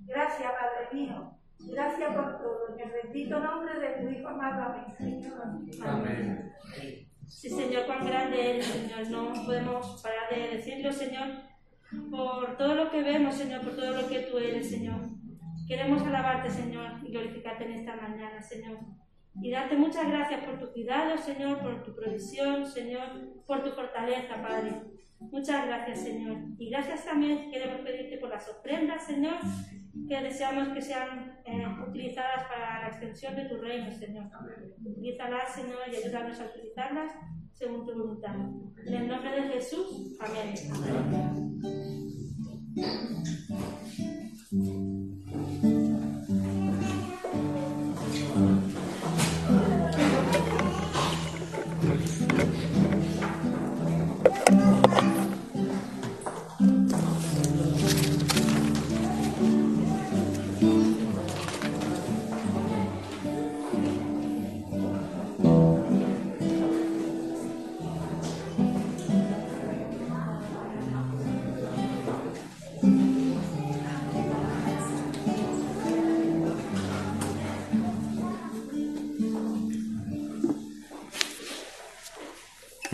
Gracias, 0.00 0.52
Padre 0.52 0.88
mío. 0.92 1.32
Gracias 1.58 2.14
por 2.14 2.38
todo. 2.38 2.68
En 2.74 2.80
el 2.80 2.92
bendito 2.92 3.40
nombre 3.40 3.80
de 3.80 3.88
tu 3.96 4.08
Hijo 4.08 4.28
amado, 4.28 4.62
amén, 4.62 4.94
Señor. 4.96 5.40
Amén. 5.88 6.52
Sí, 7.26 7.50
Señor, 7.50 7.86
cuán 7.86 8.06
grande 8.06 8.50
eres, 8.50 8.66
Señor. 8.66 9.10
No 9.10 9.44
podemos 9.44 10.00
parar 10.02 10.30
de 10.30 10.56
decirlo, 10.56 10.92
Señor, 10.92 11.28
por 12.10 12.56
todo 12.56 12.74
lo 12.74 12.90
que 12.90 13.02
vemos, 13.02 13.34
Señor, 13.34 13.62
por 13.62 13.76
todo 13.76 14.00
lo 14.00 14.08
que 14.08 14.20
tú 14.20 14.38
eres, 14.38 14.70
Señor. 14.70 15.00
Queremos 15.66 16.02
alabarte, 16.02 16.50
Señor, 16.50 17.00
y 17.04 17.10
glorificarte 17.10 17.64
en 17.64 17.72
esta 17.72 17.96
mañana, 17.96 18.40
Señor. 18.40 18.78
Y 19.42 19.50
darte 19.50 19.76
muchas 19.76 20.08
gracias 20.08 20.44
por 20.44 20.58
tu 20.58 20.72
cuidado, 20.72 21.18
Señor, 21.18 21.58
por 21.58 21.82
tu 21.82 21.94
provisión, 21.94 22.66
Señor, 22.66 23.42
por 23.46 23.62
tu 23.62 23.70
fortaleza, 23.70 24.40
Padre. 24.40 24.82
Muchas 25.18 25.66
gracias, 25.66 26.00
Señor. 26.00 26.38
Y 26.58 26.70
gracias 26.70 27.04
también 27.04 27.50
queremos 27.50 27.80
pedirte 27.80 28.18
por 28.18 28.30
las 28.30 28.48
ofrendas, 28.48 29.06
Señor, 29.06 29.38
que 30.08 30.20
deseamos 30.22 30.68
que 30.68 30.82
sean 30.82 31.38
eh, 31.44 31.66
utilizadas 31.88 32.44
para 32.44 32.82
la 32.82 32.88
extensión 32.88 33.36
de 33.36 33.46
tu 33.46 33.58
reino, 33.58 33.90
Señor. 33.90 34.30
Utilízalas, 34.84 35.54
Señor, 35.54 35.80
y 35.92 35.96
ayúdanos 35.96 36.40
a 36.40 36.46
utilizarlas 36.46 37.12
según 37.52 37.86
tu 37.86 37.92
voluntad. 37.92 38.34
En 38.86 38.94
el 38.94 39.08
nombre 39.08 39.30
de 39.30 39.48
Jesús, 39.48 40.16
amén. 40.20 40.54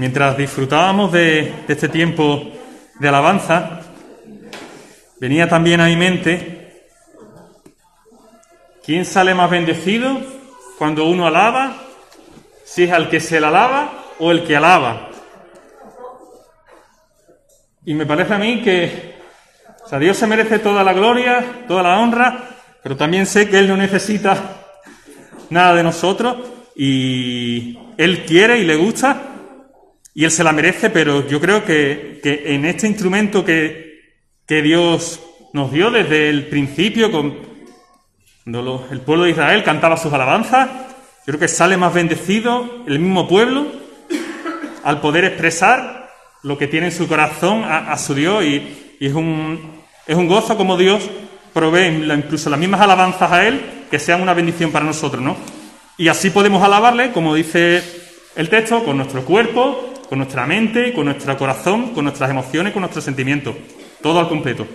Mientras 0.03 0.37
disfrutábamos 0.37 1.13
de, 1.13 1.55
este 1.69 1.89
tiempo 1.89 2.43
de 2.99 3.09
alabanza, 3.09 3.83
venía 5.21 5.49
también 5.49 5.81
a 5.81 5.87
mi 5.87 5.95
mente 5.95 6.89
quién 8.85 9.05
sale 9.05 9.33
más 9.33 9.49
bendecido 9.49 10.19
cuando 10.77 11.05
uno 11.05 11.29
alaba, 11.29 11.77
si 12.65 12.83
es 12.83 12.91
al 12.91 13.09
que 13.09 13.21
se 13.21 13.41
le 13.41 13.47
alaba 13.47 13.93
o 14.19 14.33
el 14.33 14.43
que 14.43 14.57
alaba. 14.57 15.09
Y 17.85 17.95
me 17.95 18.05
parece 18.05 18.35
a 18.35 18.39
mí 18.39 18.61
que 18.61 19.15
o 19.89 19.99
Dios 20.01 20.17
se 20.17 20.27
merece 20.27 20.59
toda 20.59 20.83
la 20.83 20.95
gloria, 20.95 21.63
toda 21.69 21.85
la 21.85 22.01
honra, 22.01 22.57
pero 22.83 22.97
también 22.97 23.25
sé 23.25 23.49
que 23.49 23.61
Él 23.61 23.69
no 23.69 23.77
necesita 23.77 24.65
nada 25.49 25.77
de 25.77 25.85
nosotros 25.85 26.39
y 26.75 27.79
Él 27.97 28.25
quiere 28.25 28.59
y 28.59 28.65
le 28.65 28.75
gusta 28.75 29.29
y 30.15 30.25
Él 30.25 30.31
se 30.31 30.45
la 30.45 30.53
merece, 30.53 30.91
pero 30.91 31.27
yo 31.27 31.41
creo 31.41 31.65
que, 31.65 32.21
en 32.23 32.65
este 32.65 32.87
instrumento 32.87 33.45
que, 33.45 33.93
Dios 34.47 35.19
nos 35.55 35.73
dio 35.73 35.91
desde 35.91 36.29
el 36.29 36.47
principio, 36.49 37.11
cuando 37.11 38.87
el 38.91 39.01
pueblo 39.01 39.25
de 39.25 39.31
Israel 39.31 39.65
cantaba 39.65 39.97
sus 39.97 40.13
alabanzas, 40.13 40.69
yo 40.69 41.25
creo 41.25 41.39
que 41.41 41.49
sale 41.49 41.79
más 41.79 41.95
bendecido 41.95 42.85
el 42.87 42.99
mismo 42.99 43.27
pueblo 43.27 43.67
al 44.85 45.01
poder 45.01 45.25
expresar 45.25 46.11
lo 46.43 46.59
que 46.59 46.67
tiene 46.67 46.89
en 46.89 46.93
su 46.93 47.09
corazón 47.09 47.65
a, 47.65 47.97
su 47.97 48.15
Dios 48.15 48.45
y, 48.45 48.97
y 49.01 49.07
es, 49.07 49.15
un, 49.15 49.81
es 50.07 50.17
un 50.17 50.29
gozo 50.29 50.59
como 50.59 50.77
Dios 50.77 51.09
provee 51.55 51.87
incluso 51.87 52.51
las 52.51 52.59
mismas 52.59 52.83
alabanzas 52.83 53.33
a 53.33 53.47
Él 53.49 53.59
que 53.91 53.99
sean 53.99 54.21
una 54.21 54.35
bendición 54.35 54.71
para 54.71 54.85
nosotros, 54.85 55.23
¿no? 55.23 55.37
Y 55.97 56.09
así 56.09 56.29
podemos 56.29 56.63
alabarle, 56.63 57.13
como 57.13 57.35
dice 57.35 57.83
el 58.37 58.49
texto, 58.49 58.85
con 58.85 58.97
nuestro 58.97 59.25
cuerpo, 59.25 59.92
con 60.13 60.19
nuestra 60.19 60.45
mente, 60.45 60.93
con 60.93 61.07
nuestro 61.07 61.35
corazón, 61.39 61.95
con 61.95 62.05
nuestras 62.05 62.29
emociones, 62.29 62.75
con 62.75 62.83
nuestros 62.83 63.03
sentimientos, 63.03 63.57
todo 64.03 64.21
al 64.21 64.29
completo. 64.29 64.67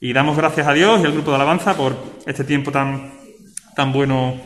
Y 0.00 0.14
damos 0.14 0.34
gracias 0.34 0.66
a 0.66 0.72
Dios 0.72 1.02
y 1.02 1.04
al 1.04 1.12
grupo 1.12 1.28
de 1.28 1.36
alabanza 1.36 1.76
por 1.76 1.94
este 2.24 2.42
tiempo 2.42 2.72
tan, 2.72 3.12
tan 3.76 3.92
bueno 3.92 4.40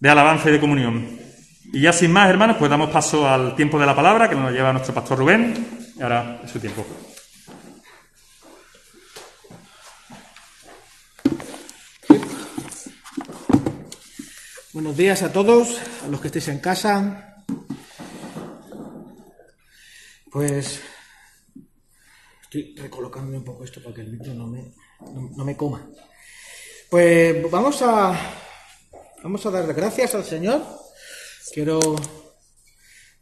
de 0.00 0.08
alabanza 0.08 0.48
y 0.48 0.52
de 0.52 0.58
comunión. 0.58 1.18
Y 1.70 1.82
ya 1.82 1.92
sin 1.92 2.12
más, 2.12 2.30
hermanos, 2.30 2.56
pues 2.58 2.70
damos 2.70 2.88
paso 2.88 3.28
al 3.28 3.54
tiempo 3.54 3.78
de 3.78 3.84
la 3.84 3.94
palabra 3.94 4.30
que 4.30 4.36
nos 4.36 4.50
lleva 4.52 4.72
nuestro 4.72 4.94
pastor 4.94 5.18
Rubén. 5.18 5.84
Y 5.98 6.02
ahora 6.02 6.40
es 6.42 6.50
su 6.50 6.58
tiempo. 6.58 6.86
Buenos 14.72 14.96
días 14.96 15.22
a 15.22 15.30
todos, 15.30 15.78
a 16.06 16.08
los 16.08 16.22
que 16.22 16.28
estéis 16.28 16.48
en 16.48 16.58
casa. 16.58 17.35
Pues 20.36 20.82
estoy 22.42 22.74
recolocando 22.76 23.38
un 23.38 23.42
poco 23.42 23.64
esto 23.64 23.82
para 23.82 23.94
que 23.94 24.02
el 24.02 24.12
micro 24.12 24.34
no 24.34 24.46
me, 24.46 24.70
no 25.34 25.44
me 25.46 25.56
coma. 25.56 25.88
Pues 26.90 27.50
vamos 27.50 27.80
a 27.80 28.14
vamos 29.22 29.46
a 29.46 29.50
dar 29.50 29.72
gracias 29.72 30.14
al 30.14 30.24
Señor. 30.24 30.60
Quiero 31.54 31.80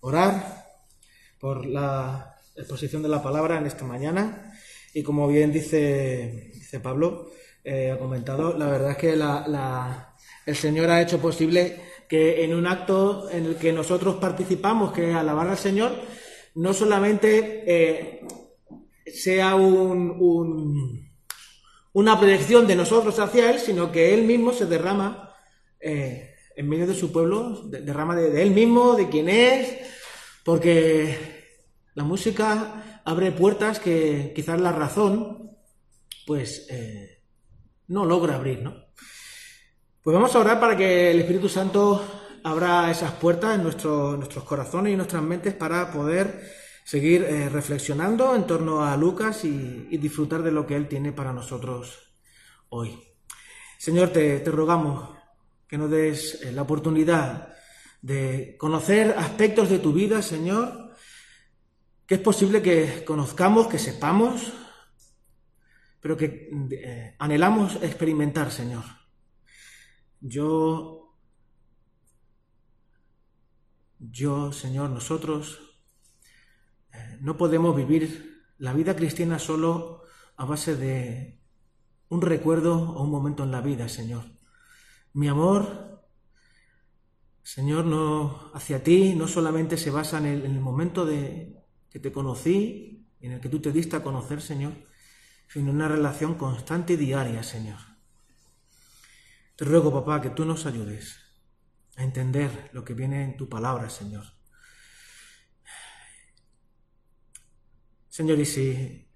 orar 0.01 0.67
por 1.39 1.65
la 1.67 2.35
exposición 2.57 3.05
de 3.05 3.09
la 3.11 3.23
palabra 3.23 3.59
en 3.59 3.67
esta 3.67 3.85
mañana 3.85 4.53
y 4.93 5.05
como 5.05 5.29
bien 5.29 5.53
dice, 5.53 6.51
dice 6.53 6.81
Pablo, 6.81 7.31
eh, 7.63 7.93
ha 7.93 7.99
comentado, 8.01 8.59
la 8.59 8.67
verdad 8.67 8.91
es 8.91 8.97
que 8.97 9.15
la- 9.15 9.47
la- 9.47 10.17
el 10.47 10.57
Señor 10.57 10.91
ha 10.91 11.01
hecho 11.01 11.21
posible 11.21 11.81
que 12.09 12.45
en 12.45 12.55
un 12.57 12.67
acto 12.67 13.31
en 13.31 13.45
el 13.47 13.55
que 13.57 13.73
nosotros 13.73 14.17
participamos, 14.17 14.93
que 14.93 15.11
es 15.11 15.15
alabar 15.17 15.47
al 15.47 15.59
Señor, 15.59 15.93
no 16.55 16.73
solamente 16.73 17.65
eh, 17.67 18.21
sea 19.07 19.55
un- 19.57 20.11
un, 20.19 21.11
una 21.93 22.19
proyección 22.19 22.67
de 22.67 22.77
nosotros 22.77 23.19
hacia 23.19 23.51
Él, 23.51 23.59
sino 23.61 23.91
que 23.93 24.15
Él 24.15 24.25
mismo 24.25 24.53
se 24.53 24.67
derrama 24.67 25.35
eh, 25.81 26.31
en 26.57 26.69
medio 26.69 26.87
de 26.87 26.95
su 26.95 27.13
pueblo, 27.13 27.63
de- 27.69 27.81
derrama 27.83 28.15
de, 28.17 28.31
de 28.31 28.43
Él 28.43 28.51
mismo, 28.53 28.95
de 28.95 29.09
quién 29.09 29.29
es, 29.29 29.77
porque 30.45 31.17
la 31.95 32.05
música 32.05 33.01
abre 33.05 33.33
puertas 33.33 33.79
que 33.81 34.33
quizás 34.35 34.61
la 34.61 34.73
razón, 34.73 35.51
pues, 36.27 36.67
eh, 36.71 37.23
no 37.89 38.05
logra 38.05 38.37
abrir, 38.37 38.63
¿no? 38.63 38.75
Pues 40.03 40.15
vamos 40.15 40.35
a 40.35 40.39
orar 40.39 40.61
para 40.61 40.77
que 40.77 41.11
el 41.11 41.21
Espíritu 41.21 41.49
Santo 41.49 42.03
abra 42.45 42.91
esas 42.91 43.13
puertas 43.13 43.57
en 43.57 43.63
nuestro- 43.65 44.17
nuestros 44.17 44.45
corazones 44.45 44.93
y 44.93 44.97
nuestras 44.97 45.23
mentes 45.23 45.55
para 45.55 45.91
poder 45.91 46.43
seguir 46.85 47.23
eh, 47.25 47.49
reflexionando 47.49 48.37
en 48.37 48.47
torno 48.47 48.85
a 48.85 48.97
Lucas 48.97 49.45
y, 49.45 49.97
disfrutar 49.97 50.43
de 50.43 50.53
lo 50.53 50.67
que 50.67 50.77
Él 50.77 50.87
tiene 50.87 51.13
para 51.13 51.33
nosotros 51.33 52.15
hoy. 52.69 53.03
Señor, 53.79 54.11
te, 54.11 54.41
te 54.41 54.51
rogamos 54.51 55.11
que 55.67 55.79
nos 55.79 55.91
des 55.91 56.43
eh, 56.43 56.53
la 56.53 56.63
oportunidad 56.63 57.49
de 58.03 58.57
conocer 58.59 59.15
aspectos 59.17 59.71
de 59.71 59.79
tu 59.79 59.93
vida, 59.95 60.21
Señor, 60.21 60.95
que 62.07 62.17
es 62.17 62.21
posible 62.21 62.61
que 62.61 63.03
conozcamos, 63.07 63.67
que 63.67 63.79
sepamos, 63.79 64.53
pero 66.01 66.15
que 66.19 66.51
eh, 66.71 67.17
anhelamos 67.19 67.77
experimentar, 67.77 68.53
Señor. 68.53 68.85
Yo, 70.21 70.94
yo, 74.11 74.53
Señor, 74.53 74.91
nosotros 74.91 75.61
eh, 76.93 77.19
no 77.21 77.37
podemos 77.37 77.75
vivir 77.77 78.45
la 78.59 78.73
vida 78.73 78.97
cristiana 78.97 79.39
solo 79.39 80.03
a 80.37 80.45
base 80.45 80.77
de 80.77 81.41
un 82.09 82.21
recuerdo 82.21 82.75
o 82.75 83.03
un 83.03 83.11
momento 83.11 83.45
en 83.45 83.51
la 83.51 83.61
vida, 83.61 83.89
Señor. 83.89 84.25
Mi 85.13 85.29
amor, 85.29 86.03
Señor, 87.43 87.85
no 87.85 88.51
hacia 88.55 88.83
ti 88.83 89.15
no 89.15 89.29
solamente 89.29 89.77
se 89.77 89.91
basa 89.91 90.19
en 90.19 90.27
el, 90.27 90.45
en 90.45 90.53
el 90.53 90.61
momento 90.61 91.07
de 91.07 91.63
que 91.91 91.99
te 91.99 92.13
conocí, 92.13 93.07
en 93.21 93.33
el 93.33 93.41
que 93.41 93.49
tú 93.49 93.61
te 93.61 93.73
diste 93.73 93.97
a 93.97 94.03
conocer, 94.03 94.41
Señor, 94.41 94.73
sino 95.49 95.71
en 95.71 95.77
una 95.77 95.89
relación 95.89 96.35
constante 96.35 96.95
y 96.95 96.97
diaria, 96.97 97.43
Señor. 97.43 97.79
Te 99.57 99.65
ruego, 99.65 99.93
papá, 99.93 100.21
que 100.21 100.31
tú 100.31 100.45
nos 100.45 100.67
ayudes 100.67 101.24
a 101.97 102.03
entender 102.03 102.71
lo 102.73 102.85
que 102.85 102.95
viene 102.95 103.25
en 103.25 103.37
tu 103.37 103.49
palabra, 103.49 103.89
Señor. 103.89 104.25
Señor, 108.09 108.39
y 108.39 108.45
si 108.45 109.09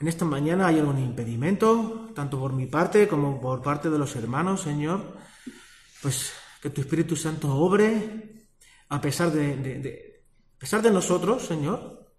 en 0.00 0.08
esta 0.08 0.24
mañana 0.24 0.66
hay 0.66 0.80
algún 0.80 0.98
impedimento, 0.98 2.10
tanto 2.14 2.38
por 2.38 2.52
mi 2.52 2.66
parte 2.66 3.06
como 3.06 3.40
por 3.40 3.62
parte 3.62 3.88
de 3.88 3.98
los 3.98 4.16
hermanos, 4.16 4.62
Señor, 4.62 5.16
pues 6.02 6.32
que 6.60 6.70
tu 6.70 6.80
Espíritu 6.80 7.14
Santo 7.14 7.54
obre 7.54 8.48
a 8.88 9.00
pesar 9.00 9.30
de, 9.30 10.24
a 10.54 10.58
pesar 10.58 10.82
de 10.82 10.90
nosotros, 10.90 11.46
Señor, 11.46 12.12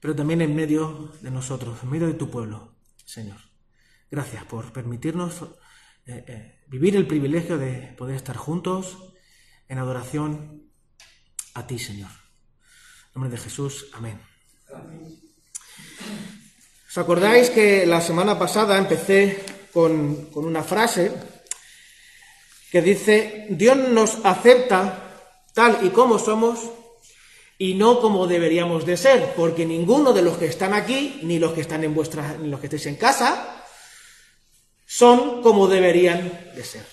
pero 0.00 0.14
también 0.14 0.42
en 0.42 0.54
medio 0.54 1.12
de 1.20 1.30
nosotros, 1.30 1.78
en 1.82 1.90
medio 1.90 2.06
de 2.06 2.14
tu 2.14 2.30
pueblo, 2.30 2.76
Señor. 3.04 3.38
Gracias 4.10 4.44
por 4.44 4.72
permitirnos 4.72 5.42
eh, 6.06 6.24
eh, 6.28 6.64
vivir 6.68 6.94
el 6.96 7.06
privilegio 7.06 7.58
de 7.58 7.94
poder 7.96 8.16
estar 8.16 8.36
juntos 8.36 9.13
en 9.68 9.78
adoración 9.78 10.70
a 11.54 11.66
ti, 11.66 11.78
Señor. 11.78 12.10
En 12.10 13.20
nombre 13.20 13.30
de 13.30 13.38
Jesús, 13.38 13.86
amén. 13.92 14.20
¿Os 16.88 16.98
acordáis 16.98 17.50
que 17.50 17.86
la 17.86 18.00
semana 18.00 18.38
pasada 18.38 18.78
empecé 18.78 19.44
con, 19.72 20.26
con 20.26 20.44
una 20.44 20.62
frase 20.62 21.12
que 22.70 22.82
dice, 22.82 23.46
Dios 23.50 23.76
nos 23.76 24.18
acepta 24.24 25.04
tal 25.54 25.78
y 25.82 25.90
como 25.90 26.18
somos 26.18 26.58
y 27.56 27.74
no 27.74 28.00
como 28.00 28.26
deberíamos 28.26 28.84
de 28.84 28.96
ser, 28.96 29.34
porque 29.36 29.64
ninguno 29.64 30.12
de 30.12 30.22
los 30.22 30.36
que 30.36 30.46
están 30.46 30.74
aquí, 30.74 31.20
ni 31.22 31.38
los 31.38 31.52
que 31.52 31.60
están 31.60 31.84
en 31.84 31.94
vuestras, 31.94 32.38
ni 32.38 32.48
los 32.48 32.58
que 32.58 32.66
estéis 32.66 32.86
en 32.86 32.96
casa, 32.96 33.64
son 34.86 35.42
como 35.42 35.68
deberían 35.68 36.50
de 36.54 36.64
ser. 36.64 36.86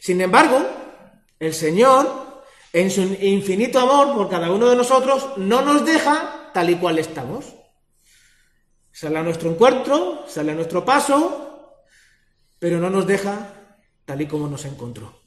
Sin 0.00 0.20
embargo, 0.20 0.87
el 1.38 1.54
Señor, 1.54 2.42
en 2.72 2.90
su 2.90 3.02
infinito 3.02 3.78
amor 3.78 4.14
por 4.14 4.28
cada 4.28 4.50
uno 4.50 4.68
de 4.68 4.76
nosotros, 4.76 5.28
no 5.36 5.62
nos 5.62 5.84
deja 5.84 6.50
tal 6.52 6.70
y 6.70 6.76
cual 6.76 6.98
estamos. 6.98 7.46
Sale 8.92 9.18
a 9.18 9.22
nuestro 9.22 9.50
encuentro, 9.50 10.24
sale 10.28 10.52
a 10.52 10.54
nuestro 10.54 10.84
paso, 10.84 11.84
pero 12.58 12.78
no 12.78 12.90
nos 12.90 13.06
deja 13.06 13.54
tal 14.04 14.20
y 14.20 14.26
como 14.26 14.48
nos 14.48 14.64
encontró. 14.64 15.20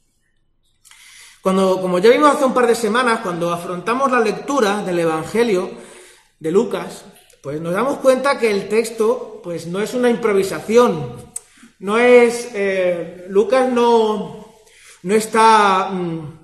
Cuando, 1.41 1.81
como 1.81 1.99
ya 1.99 2.09
vimos 2.09 2.35
hace 2.35 2.45
un 2.45 2.53
par 2.53 2.67
de 2.67 2.75
semanas, 2.75 3.21
cuando 3.21 3.51
afrontamos 3.51 4.11
la 4.11 4.19
lectura 4.19 4.83
del 4.83 4.99
Evangelio 4.99 5.71
de 6.39 6.51
Lucas, 6.51 7.05
pues 7.41 7.59
nos 7.59 7.73
damos 7.73 7.97
cuenta 7.97 8.37
que 8.37 8.51
el 8.51 8.69
texto, 8.69 9.39
pues 9.43 9.65
no 9.65 9.79
es 9.81 9.95
una 9.95 10.09
improvisación, 10.09 11.31
no 11.79 11.97
es 11.97 12.49
eh, 12.53 13.25
Lucas 13.29 13.71
no 13.71 14.40
no 15.03 15.15
está 15.15 15.89
mm, 15.91 16.39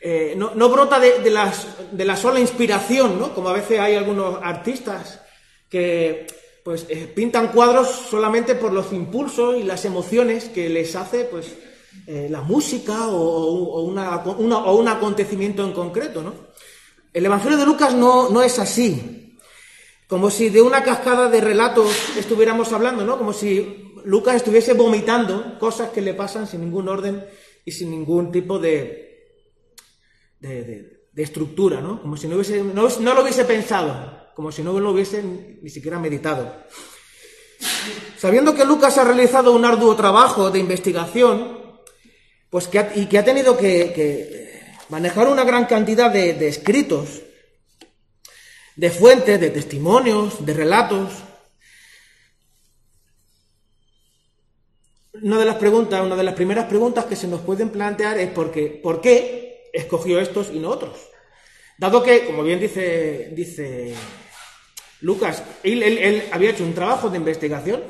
eh, 0.00 0.34
no, 0.36 0.52
no 0.54 0.68
brota 0.68 0.98
de, 1.00 1.18
de 1.20 1.30
las, 1.30 1.66
de 1.92 2.04
la 2.04 2.16
sola 2.16 2.38
inspiración, 2.40 3.18
¿no? 3.18 3.34
Como 3.34 3.48
a 3.48 3.52
veces 3.52 3.80
hay 3.80 3.94
algunos 3.96 4.38
artistas 4.42 5.20
que 5.68 6.26
pues 6.64 6.86
eh, 6.88 7.10
pintan 7.14 7.48
cuadros 7.48 7.88
solamente 7.88 8.54
por 8.54 8.72
los 8.72 8.92
impulsos 8.92 9.56
y 9.56 9.62
las 9.64 9.84
emociones 9.84 10.44
que 10.50 10.68
les 10.68 10.94
hace 10.96 11.24
pues 11.24 11.46
eh, 12.06 12.28
la 12.30 12.42
música 12.42 13.08
o, 13.08 13.82
una- 13.82 14.18
una- 14.18 14.58
o 14.58 14.76
un 14.76 14.88
acontecimiento 14.88 15.64
en 15.64 15.72
concreto, 15.72 16.22
¿no? 16.22 16.34
El 17.12 17.24
Evangelio 17.26 17.56
de 17.58 17.64
Lucas 17.66 17.94
no, 17.94 18.28
no 18.28 18.42
es 18.42 18.58
así. 18.58 19.36
Como 20.06 20.30
si 20.30 20.48
de 20.50 20.62
una 20.62 20.82
cascada 20.84 21.28
de 21.28 21.40
relatos 21.40 21.90
estuviéramos 22.16 22.72
hablando, 22.72 23.04
¿no? 23.04 23.18
Como 23.18 23.32
si 23.32 23.92
Lucas 24.04 24.36
estuviese 24.36 24.74
vomitando 24.74 25.58
cosas 25.58 25.90
que 25.90 26.00
le 26.00 26.14
pasan 26.14 26.46
sin 26.46 26.60
ningún 26.60 26.88
orden 26.88 27.24
y 27.68 27.70
sin 27.70 27.90
ningún 27.90 28.32
tipo 28.32 28.58
de, 28.58 29.44
de, 30.40 31.02
estructura, 31.16 31.82
¿no? 31.82 32.00
Como 32.00 32.16
si 32.16 32.26
no, 32.26 32.36
hubiese, 32.36 32.62
no, 32.62 32.88
lo 32.88 33.22
hubiese 33.22 33.44
pensado, 33.44 34.30
como 34.34 34.50
si 34.50 34.62
no 34.62 34.80
lo 34.80 34.92
hubiese 34.92 35.22
ni 35.22 35.68
siquiera 35.68 35.98
meditado. 35.98 36.64
Sabiendo 38.16 38.54
que 38.54 38.64
Lucas 38.64 38.96
ha 38.96 39.04
realizado 39.04 39.52
un 39.52 39.66
arduo 39.66 39.94
trabajo 39.96 40.50
de 40.50 40.60
investigación, 40.60 41.58
pues 42.48 42.68
que 42.68 42.82
y 42.94 43.04
que 43.04 43.18
ha 43.18 43.24
tenido 43.24 43.58
que, 43.58 44.62
manejar 44.88 45.28
una 45.28 45.44
gran 45.44 45.66
cantidad 45.66 46.10
de 46.10 46.48
escritos, 46.48 47.20
de 48.76 48.90
fuentes, 48.90 49.38
de 49.38 49.50
testimonios, 49.50 50.46
de 50.46 50.54
relatos. 50.54 51.12
Una 55.22 55.38
de 55.38 55.44
las 55.44 55.56
preguntas, 55.56 56.04
una 56.04 56.16
de 56.16 56.22
las 56.22 56.34
primeras 56.34 56.66
preguntas 56.66 57.06
que 57.06 57.16
se 57.16 57.26
nos 57.28 57.40
pueden 57.40 57.70
plantear 57.70 58.18
es 58.18 58.30
por 58.30 58.50
qué, 58.52 58.80
por 58.82 59.00
qué 59.00 59.68
escogió 59.72 60.20
estos 60.20 60.50
y 60.52 60.58
no 60.58 60.70
otros. 60.70 60.98
Dado 61.78 62.02
que, 62.02 62.26
como 62.26 62.42
bien 62.42 62.60
dice, 62.60 63.94
Lucas, 65.00 65.42
él, 65.62 66.24
había 66.32 66.50
hecho 66.50 66.64
un 66.64 66.74
trabajo 66.74 67.08
de 67.08 67.18
investigación, 67.18 67.82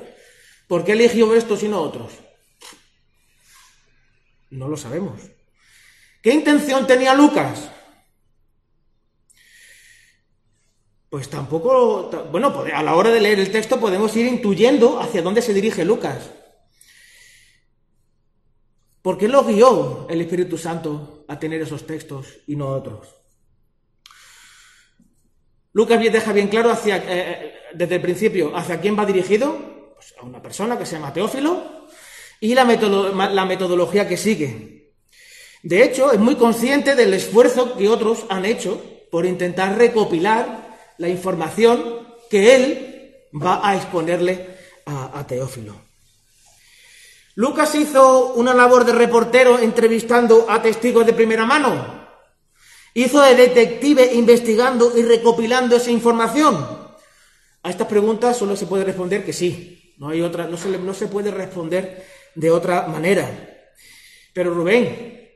¿por 0.67 0.85
qué 0.85 0.93
eligió 0.93 1.35
estos 1.35 1.63
y 1.63 1.69
no 1.69 1.81
otros? 1.81 2.13
No 4.51 4.69
lo 4.69 4.77
sabemos. 4.77 5.21
¿Qué 6.23 6.33
intención 6.33 6.87
tenía 6.87 7.15
Lucas? 7.15 7.71
Pues 11.11 11.29
tampoco, 11.31 12.09
ta- 12.11 12.23
bueno, 12.23 12.53
pode- 12.53 12.73
a 12.73 12.83
la 12.83 12.95
hora 12.95 13.11
de 13.11 13.21
leer 13.21 13.39
el 13.41 13.51
texto 13.51 13.81
podemos 13.81 14.15
ir 14.17 14.27
intuyendo 14.27 15.01
hacia 15.01 15.23
dónde 15.23 15.41
se 15.43 15.55
dirige 15.55 15.85
Lucas. 15.85 16.31
¿Por 19.09 19.17
qué 19.17 19.27
lo 19.27 19.43
guió 19.43 20.07
el 20.11 20.21
Espíritu 20.21 20.59
Santo 20.59 21.25
a 21.29 21.39
tener 21.39 21.63
esos 21.63 21.87
textos 21.87 22.27
y 22.47 22.57
no 22.57 22.69
otros? 22.69 23.09
Lucas 25.73 25.99
bien 25.99 26.13
deja 26.13 26.31
bien 26.35 26.49
claro 26.49 26.71
hacia, 26.71 26.99
eh, 26.99 27.55
desde 27.73 27.95
el 27.95 28.03
principio 28.03 28.55
hacia 28.55 28.83
quién 28.83 28.99
va 28.99 29.07
dirigido, 29.07 29.95
pues 29.95 30.13
a 30.21 30.27
una 30.27 30.43
persona 30.43 30.79
que 30.79 30.85
se 30.85 30.97
llama 30.97 31.15
Teófilo, 31.15 31.89
y 32.39 32.55
la, 32.55 32.67
metodología 32.67 34.07
que 34.07 34.19
sigue. 34.19 34.93
De 35.63 35.85
hecho, 35.85 36.13
es 36.13 36.19
muy 36.19 36.35
consciente 36.35 36.95
del 36.95 37.15
esfuerzo 37.15 37.79
que 37.79 37.89
otros 37.89 38.27
han 38.29 38.45
hecho 38.45 38.79
por 39.11 39.25
intentar 39.25 39.79
recopilar 39.79 40.77
la 40.99 41.09
información 41.09 42.07
que 42.29 42.55
él 42.55 43.17
va 43.33 43.67
a 43.67 43.75
exponerle 43.75 44.49
a 44.85 45.27
Teófilo. 45.27 45.88
Lucas 47.39 47.73
hizo 47.77 48.33
una 48.35 48.53
labor 48.53 48.85
de 48.85 48.91
reportero 48.91 49.61
entrevistando 49.61 50.47
a 50.51 50.61
testigos 50.61 51.07
de 51.07 51.13
primera 51.13 51.47
mano. 51.47 52.09
Hizo 52.95 53.23
de 53.23 53.37
detective 53.37 54.13
investigando 54.15 54.93
y 54.99 55.03
recopilando 55.03 55.77
esa 55.77 55.93
información. 55.93 56.57
A 57.63 57.71
estas 57.71 57.87
preguntas 57.87 58.37
solo 58.37 58.57
se 58.57 58.67
puede 58.67 58.83
responder 58.83 59.25
que 59.25 59.33
sí. 59.33 59.95
No 59.99 60.09
hay 60.09 60.21
otra, 60.21 60.49
no 60.49 60.57
se, 60.57 60.69
no 60.79 60.93
se 60.93 61.07
puede 61.07 61.31
responder 61.31 62.05
de 62.35 62.51
otra 62.51 62.89
manera. 62.89 63.31
Pero 64.35 64.53
Rubén, 64.53 65.31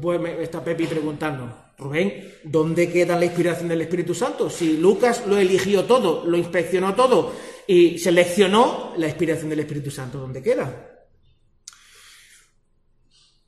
puede- 0.00 0.20
me 0.20 0.40
está 0.40 0.62
Pepi 0.62 0.86
preguntando, 0.86 1.72
Rubén, 1.76 2.34
¿dónde 2.44 2.88
queda 2.88 3.18
la 3.18 3.24
inspiración 3.24 3.66
del 3.66 3.80
Espíritu 3.80 4.14
Santo? 4.14 4.48
Si 4.48 4.76
Lucas 4.76 5.24
lo 5.26 5.36
eligió 5.36 5.82
todo, 5.86 6.24
lo 6.24 6.36
inspeccionó 6.36 6.94
todo 6.94 7.32
y 7.66 7.98
seleccionó 7.98 8.92
la 8.96 9.08
inspiración 9.08 9.50
del 9.50 9.58
Espíritu 9.58 9.90
Santo, 9.90 10.18
¿dónde 10.18 10.40
queda? 10.40 10.97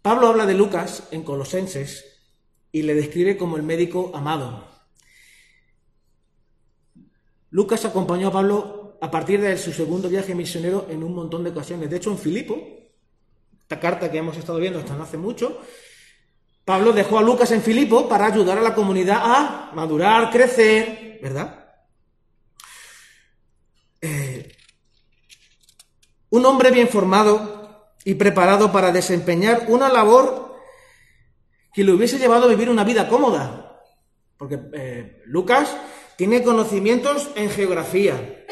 Pablo 0.03 0.29
habla 0.29 0.47
de 0.47 0.55
Lucas 0.55 1.09
en 1.11 1.23
Colosenses 1.23 2.05
y 2.73 2.83
le 2.83 2.95
describe 2.95 3.37
como 3.37 3.57
el 3.57 3.63
médico 3.63 4.13
amado. 4.15 4.67
Lucas 7.51 7.85
acompañó 7.85 8.29
a 8.29 8.33
Pablo 8.33 8.99
a 9.01 9.11
partir 9.11 9.41
de 9.41 9.59
su 9.59 9.73
segundo 9.73 10.09
viaje 10.09 10.35
misionero 10.35 10.87
en 10.89 11.03
un 11.03 11.15
montón 11.15 11.45
de 11.45 11.51
ocasiones. 11.51 11.91
De 11.91 11.97
hecho, 11.97 12.11
en 12.11 12.19
Filipo, 12.19 12.57
esta 13.61 13.79
carta 13.79 14.11
que 14.11 14.19
hemos 14.19 14.37
estado 14.37 14.59
viendo 14.59 14.79
hasta 14.79 14.97
no 14.97 15.03
hace 15.03 15.19
mucho, 15.19 15.61
Pablo 16.65 16.93
dejó 16.93 17.19
a 17.19 17.23
Lucas 17.23 17.51
en 17.51 17.63
Filipo 17.63 18.09
para 18.09 18.27
ayudar 18.27 18.59
a 18.59 18.63
la 18.63 18.75
comunidad 18.75 19.21
a 19.23 19.73
madurar, 19.75 20.31
crecer, 20.31 21.19
¿verdad? 21.23 21.75
Eh, 24.01 24.57
un 26.31 26.47
hombre 26.47 26.71
bien 26.71 26.89
formado 26.89 27.60
y 28.05 28.15
preparado 28.15 28.73
para 28.73 28.93
desempeñar 28.93 29.67
una 29.69 29.89
labor 29.89 30.57
que 31.73 31.85
le 31.85 31.93
hubiese 31.93 32.19
llevado 32.19 32.47
a 32.47 32.49
vivir 32.49 32.69
una 32.71 32.85
vida 32.85 33.09
cómoda. 33.09 33.83
Porque 34.37 34.59
eh, 34.73 35.23
Lucas 35.27 35.77
tiene 36.17 36.43
conocimientos 36.43 37.31
en 37.37 37.51
geografía, 37.51 38.45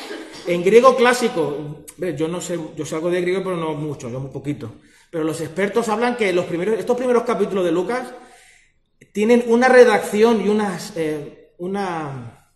en 0.46 0.62
griego 0.62 0.96
clásico. 0.96 1.84
Yo 2.16 2.28
no 2.28 2.40
sé, 2.40 2.58
yo 2.76 2.84
sé 2.86 2.94
algo 2.94 3.10
de 3.10 3.20
griego, 3.22 3.42
pero 3.42 3.56
no 3.56 3.74
mucho, 3.74 4.08
yo 4.10 4.20
muy 4.20 4.30
poquito. 4.30 4.72
Pero 5.10 5.24
los 5.24 5.40
expertos 5.40 5.88
hablan 5.88 6.16
que 6.16 6.32
los 6.32 6.44
primeros, 6.44 6.78
estos 6.78 6.96
primeros 6.96 7.24
capítulos 7.24 7.64
de 7.64 7.72
Lucas 7.72 8.12
tienen 9.12 9.44
una 9.48 9.68
redacción 9.68 10.44
y 10.44 10.48
unas, 10.48 10.92
eh, 10.96 11.54
una 11.58 12.52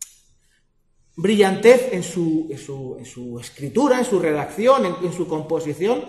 brillantez 1.17 1.89
en 1.93 2.03
su, 2.03 2.49
en 2.51 2.59
su- 2.59 2.97
en 2.99 3.05
su 3.05 3.39
escritura, 3.41 3.99
en 3.99 4.05
su 4.05 4.19
redacción, 4.21 4.85
en 5.03 5.13
su 5.13 5.27
composición, 5.27 6.05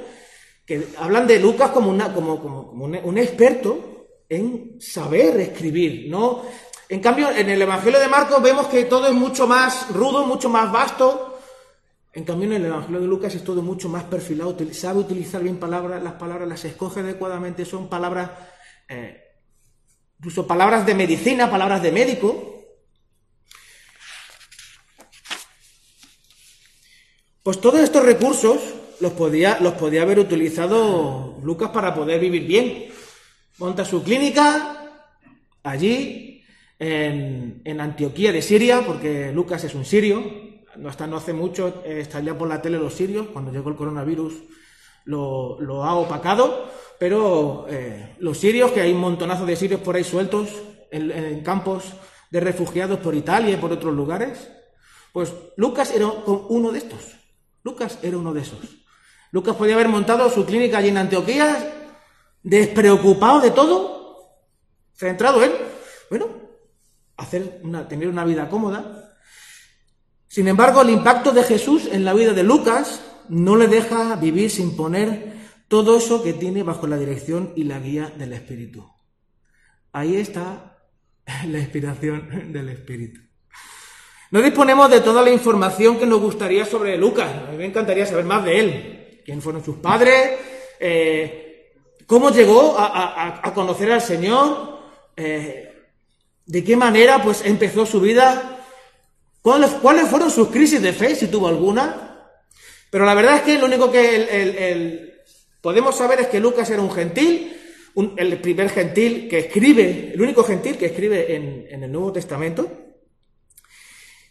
que 0.66 0.88
hablan 0.98 1.28
de 1.28 1.40
Lucas 1.40 1.72
como, 1.72 1.90
una, 1.90 2.14
como, 2.14 2.42
como- 2.42 2.72
un, 2.72 3.18
experto 3.18 4.08
en 4.30 4.80
saber 4.80 5.40
escribir, 5.42 6.10
¿no? 6.10 6.44
En 6.90 7.00
cambio, 7.02 7.30
en 7.32 7.50
el 7.50 7.62
Evangelio 7.62 8.00
de 8.00 8.08
Marcos 8.08 8.42
vemos 8.42 8.68
que 8.68 8.86
todo 8.86 9.08
es 9.08 9.14
mucho 9.14 9.48
más 9.48 9.90
rudo, 9.90 10.26
mucho 10.26 10.50
más 10.50 10.72
vasto. 10.72 11.40
En 12.14 12.24
cambio, 12.24 12.48
en 12.48 12.54
el 12.54 12.66
Evangelio 12.66 13.02
de 13.02 13.08
Lucas 13.08 13.34
es 13.36 13.44
todo 13.44 13.62
mucho 13.62 13.90
más 13.90 14.04
perfilado, 14.04 14.56
sabe 14.72 15.00
utilizar 15.00 15.42
bien 15.42 15.58
palabras, 15.58 16.02
las 16.04 16.14
palabras 16.14 16.48
las 16.48 16.64
escoge 16.64 17.00
adecuadamente, 17.00 17.66
son 17.66 17.90
palabras, 17.90 18.30
eh, 18.88 19.20
incluso 20.20 20.46
palabras 20.46 20.86
de 20.86 20.94
medicina, 20.94 21.50
palabras 21.50 21.82
de 21.82 21.92
médico. 21.92 22.50
Pues 27.42 27.60
todos 27.60 27.82
estos 27.82 28.06
recursos 28.06 28.60
los 29.04 29.14
podía, 29.14 29.60
los 29.60 29.74
podía 29.74 30.02
haber 30.02 30.18
utilizado 30.18 31.38
Lucas 31.44 31.70
para 31.72 31.94
poder 31.94 32.20
vivir 32.22 32.48
bien. 32.48 32.86
Monta 33.60 33.84
su 33.84 34.02
clínica 34.02 35.06
allí, 35.62 36.42
en, 36.80 37.62
en 37.66 37.82
Antioquía 37.82 38.32
de 38.32 38.42
Siria, 38.42 38.82
porque 38.86 39.32
Lucas 39.34 39.64
es 39.66 39.76
un 39.76 39.86
sirio. 39.86 40.24
No, 40.78 40.90
hasta 40.90 41.06
no 41.06 41.18
hace 41.18 41.34
mucho 41.34 41.84
eh, 41.86 42.08
salía 42.10 42.36
por 42.36 42.48
la 42.48 42.62
tele 42.62 42.80
los 42.80 42.94
sirios, 42.94 43.28
cuando 43.28 43.52
llegó 43.52 43.70
el 43.70 43.76
coronavirus 43.76 44.34
lo, 45.06 45.60
lo 45.60 45.84
ha 45.84 45.96
opacado, 45.96 46.72
pero 46.98 47.68
eh, 47.70 48.16
los 48.20 48.38
sirios, 48.40 48.72
que 48.72 48.82
hay 48.82 48.94
un 48.94 49.02
montonazo 49.02 49.46
de 49.46 49.56
sirios 49.56 49.82
por 49.82 49.96
ahí 49.98 50.04
sueltos 50.04 50.50
en, 50.92 51.12
en 51.12 51.44
campos 51.44 51.84
de 52.32 52.40
refugiados 52.40 53.00
por 53.00 53.14
Italia 53.14 53.54
y 53.54 53.58
por 53.58 53.72
otros 53.72 53.94
lugares, 53.94 54.50
pues 55.12 55.32
Lucas 55.58 55.94
era 55.94 56.08
uno 56.08 56.72
de 56.72 56.80
estos. 56.80 57.02
Lucas 57.64 58.00
era 58.02 58.18
uno 58.18 58.34
de 58.34 58.42
esos. 58.42 58.83
Lucas 59.34 59.56
podía 59.56 59.74
haber 59.74 59.90
montado 59.90 60.30
su 60.30 60.46
clínica 60.46 60.78
allí 60.78 60.90
en 60.90 60.98
Antioquía, 60.98 61.74
despreocupado 62.44 63.42
de 63.42 63.50
todo, 63.50 64.30
centrado 64.94 65.44
en, 65.44 65.52
bueno, 66.12 66.28
hacer 67.18 67.60
una, 67.64 67.88
tener 67.88 68.10
una 68.10 68.26
vida 68.26 68.48
cómoda. 68.48 69.18
Sin 70.28 70.48
embargo, 70.48 70.84
el 70.84 70.92
impacto 70.92 71.32
de 71.32 71.42
Jesús 71.42 71.90
en 71.92 72.06
la 72.06 72.14
vida 72.14 72.34
de 72.34 72.44
Lucas 72.44 73.02
no 73.28 73.56
le 73.56 73.68
deja 73.68 74.16
vivir 74.18 74.52
sin 74.52 74.78
poner 74.78 75.34
todo 75.68 75.98
eso 75.98 76.22
que 76.22 76.34
tiene 76.34 76.62
bajo 76.62 76.86
la 76.86 77.00
dirección 77.00 77.54
y 77.56 77.64
la 77.64 77.80
guía 77.80 78.14
del 78.16 78.34
Espíritu. 78.34 78.88
Ahí 79.94 80.16
está 80.16 80.78
la 81.48 81.58
inspiración 81.58 82.54
del 82.54 82.70
Espíritu. 82.70 83.20
No 84.30 84.44
disponemos 84.44 84.92
de 84.92 85.02
toda 85.02 85.24
la 85.24 85.32
información 85.32 85.98
que 85.98 86.06
nos 86.06 86.22
gustaría 86.22 86.66
sobre 86.66 86.98
Lucas. 86.98 87.32
A 87.48 87.50
mí 87.50 87.58
me 87.58 87.66
encantaría 87.66 88.06
saber 88.06 88.26
más 88.26 88.46
de 88.46 88.60
él. 88.60 89.00
¿Quién 89.24 89.42
fueron 89.42 89.64
sus 89.64 89.78
padres? 89.78 90.32
Eh, 90.80 91.72
¿Cómo 92.06 92.30
llegó 92.30 92.76
a, 92.78 93.52
conocer 93.56 93.92
al 93.92 94.02
Señor? 94.02 94.80
Eh, 95.16 95.72
¿De 96.46 96.64
qué 96.64 96.76
manera 96.76 97.24
pues, 97.24 97.44
empezó 97.46 97.86
su 97.86 98.02
vida? 98.02 98.60
¿Cuáles, 99.42 99.72
fueron 100.10 100.30
sus 100.30 100.50
crisis 100.50 100.82
de 100.82 100.94
fe, 100.94 101.16
si 101.16 101.28
tuvo 101.28 101.48
alguna? 101.48 102.30
Pero 102.90 103.06
la 103.06 103.14
verdad 103.14 103.38
es 103.38 103.42
que 103.44 103.58
lo 103.58 103.66
único 103.66 103.92
que 103.92 105.24
podemos 105.62 105.96
saber 105.96 106.20
es 106.20 106.28
que 106.28 106.40
Lucas 106.40 106.70
era 106.70 106.82
un 106.82 106.92
gentil, 106.92 107.58
el 108.18 108.42
primer 108.42 108.70
gentil 108.70 109.30
que 109.30 109.40
escribe, 109.40 110.12
el 110.14 110.22
único 110.22 110.44
gentil 110.44 110.78
que 110.78 110.88
escribe 110.88 111.36
en 111.36 111.84
el 111.84 111.92
Nuevo 111.92 112.12
Testamento. 112.12 112.83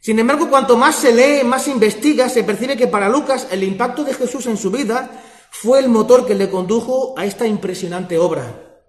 Sin 0.03 0.19
embargo, 0.19 0.51
cuanto 0.51 0.77
más 0.77 0.97
se 0.97 1.15
lee, 1.15 1.45
más 1.45 1.63
se 1.63 1.71
investiga, 1.71 2.29
se 2.29 2.43
percibe 2.43 2.77
que 2.77 2.89
para 2.89 3.09
Lucas 3.09 3.47
el 3.53 3.63
impacto 3.63 4.03
de 4.03 4.13
Jesús 4.13 4.47
en 4.47 4.57
su 4.57 4.73
vida 4.73 5.23
fue 5.53 5.79
el 5.79 5.89
motor 5.89 6.27
que 6.27 6.35
le 6.35 6.51
condujo 6.51 7.15
a 7.17 7.25
esta 7.25 7.47
impresionante 7.47 8.19
obra. 8.19 8.83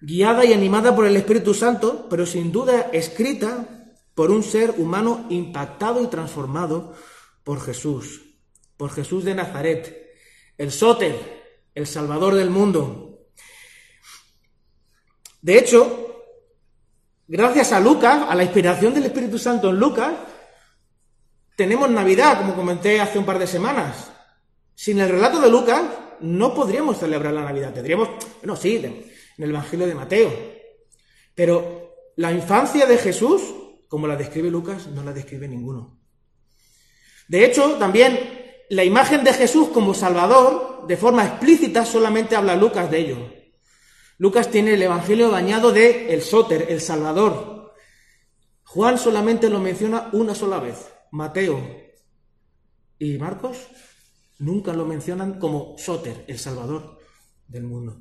Guiada 0.00 0.44
y 0.44 0.52
animada 0.52 0.94
por 0.94 1.06
el 1.06 1.16
Espíritu 1.16 1.54
Santo, 1.54 2.06
pero 2.08 2.24
sin 2.24 2.52
duda 2.52 2.88
escrita 2.92 3.66
por 4.14 4.30
un 4.30 4.44
ser 4.44 4.74
humano 4.78 5.26
impactado 5.28 6.00
y 6.00 6.06
transformado 6.06 6.94
por 7.42 7.60
Jesús, 7.60 8.36
por 8.76 8.92
Jesús 8.92 9.24
de 9.24 9.34
Nazaret, 9.34 10.14
el 10.56 10.70
sóter, 10.70 11.66
el 11.74 11.88
Salvador 11.88 12.36
del 12.36 12.50
mundo. 12.50 13.26
De 15.42 15.58
hecho, 15.58 16.05
gracias 17.26 17.72
a 17.72 17.80
Lucas, 17.80 18.26
a 18.28 18.34
la 18.34 18.42
inspiración 18.42 18.94
del 18.94 19.06
Espíritu 19.06 19.38
Santo 19.38 19.70
en 19.70 19.78
Lucas, 19.78 20.12
tenemos 21.56 21.90
Navidad, 21.90 22.38
como 22.38 22.54
comenté 22.54 23.00
hace 23.00 23.18
un 23.18 23.24
par 23.24 23.38
de 23.38 23.46
semanas. 23.46 24.10
Sin 24.74 24.98
el 25.00 25.08
relato 25.08 25.40
de 25.40 25.50
Lucas, 25.50 25.82
no 26.20 26.54
podríamos 26.54 26.98
celebrar 26.98 27.32
la 27.32 27.44
Navidad. 27.44 27.72
Tendríamos, 27.72 28.10
bueno, 28.42 28.56
sí, 28.56 28.76
en 28.76 29.04
el 29.38 29.50
Evangelio 29.50 29.86
de 29.86 29.94
Mateo. 29.94 30.32
Pero 31.34 31.94
la 32.16 32.30
infancia 32.30 32.86
de 32.86 32.98
Jesús, 32.98 33.42
como 33.88 34.06
la 34.06 34.16
describe 34.16 34.50
Lucas, 34.50 34.86
no 34.88 35.02
la 35.02 35.12
describe 35.12 35.48
ninguno. 35.48 35.98
De 37.28 37.44
hecho, 37.44 37.72
también 37.78 38.64
la 38.68 38.84
imagen 38.84 39.24
de 39.24 39.32
Jesús 39.32 39.68
como 39.68 39.94
Salvador, 39.94 40.86
de 40.86 40.96
forma 40.96 41.24
explícita, 41.24 41.84
solamente 41.84 42.36
habla 42.36 42.54
Lucas 42.54 42.90
de 42.90 42.98
ello. 42.98 43.35
Lucas 44.18 44.50
tiene 44.50 44.74
el 44.74 44.82
Evangelio 44.82 45.30
bañado 45.30 45.72
de 45.72 46.12
el 46.14 46.22
Sóter, 46.22 46.66
el 46.68 46.80
Salvador. 46.80 47.74
Juan 48.64 48.98
solamente 48.98 49.50
lo 49.50 49.60
menciona 49.60 50.08
una 50.12 50.34
sola 50.34 50.58
vez. 50.58 50.90
Mateo 51.12 51.60
y 52.98 53.18
Marcos 53.18 53.58
nunca 54.38 54.72
lo 54.72 54.84
mencionan 54.86 55.38
como 55.38 55.76
Sóter, 55.78 56.24
el 56.26 56.38
Salvador 56.38 56.98
del 57.46 57.64
mundo. 57.64 57.98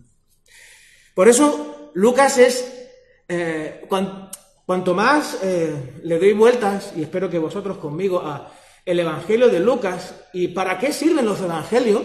Por 1.14 1.28
eso, 1.28 1.92
Lucas 1.96 2.38
es, 2.38 2.90
eh, 3.28 3.86
cuan- 3.88 4.30
cuanto 4.66 4.94
más 4.94 5.38
eh, 5.44 6.00
le 6.04 6.18
doy 6.20 6.34
vueltas, 6.34 6.94
y 6.96 7.04
espero 7.04 7.30
que 7.30 7.40
vosotros 7.40 7.78
conmigo, 7.78 8.20
a 8.20 8.52
el 8.86 9.00
Evangelio 9.00 9.50
de 9.50 9.60
Lucas, 9.60 10.14
y 10.34 10.50
para 10.50 10.78
qué 10.78 10.92
sirven 10.92 11.26
los 11.26 11.40
Evangelios, 11.42 12.04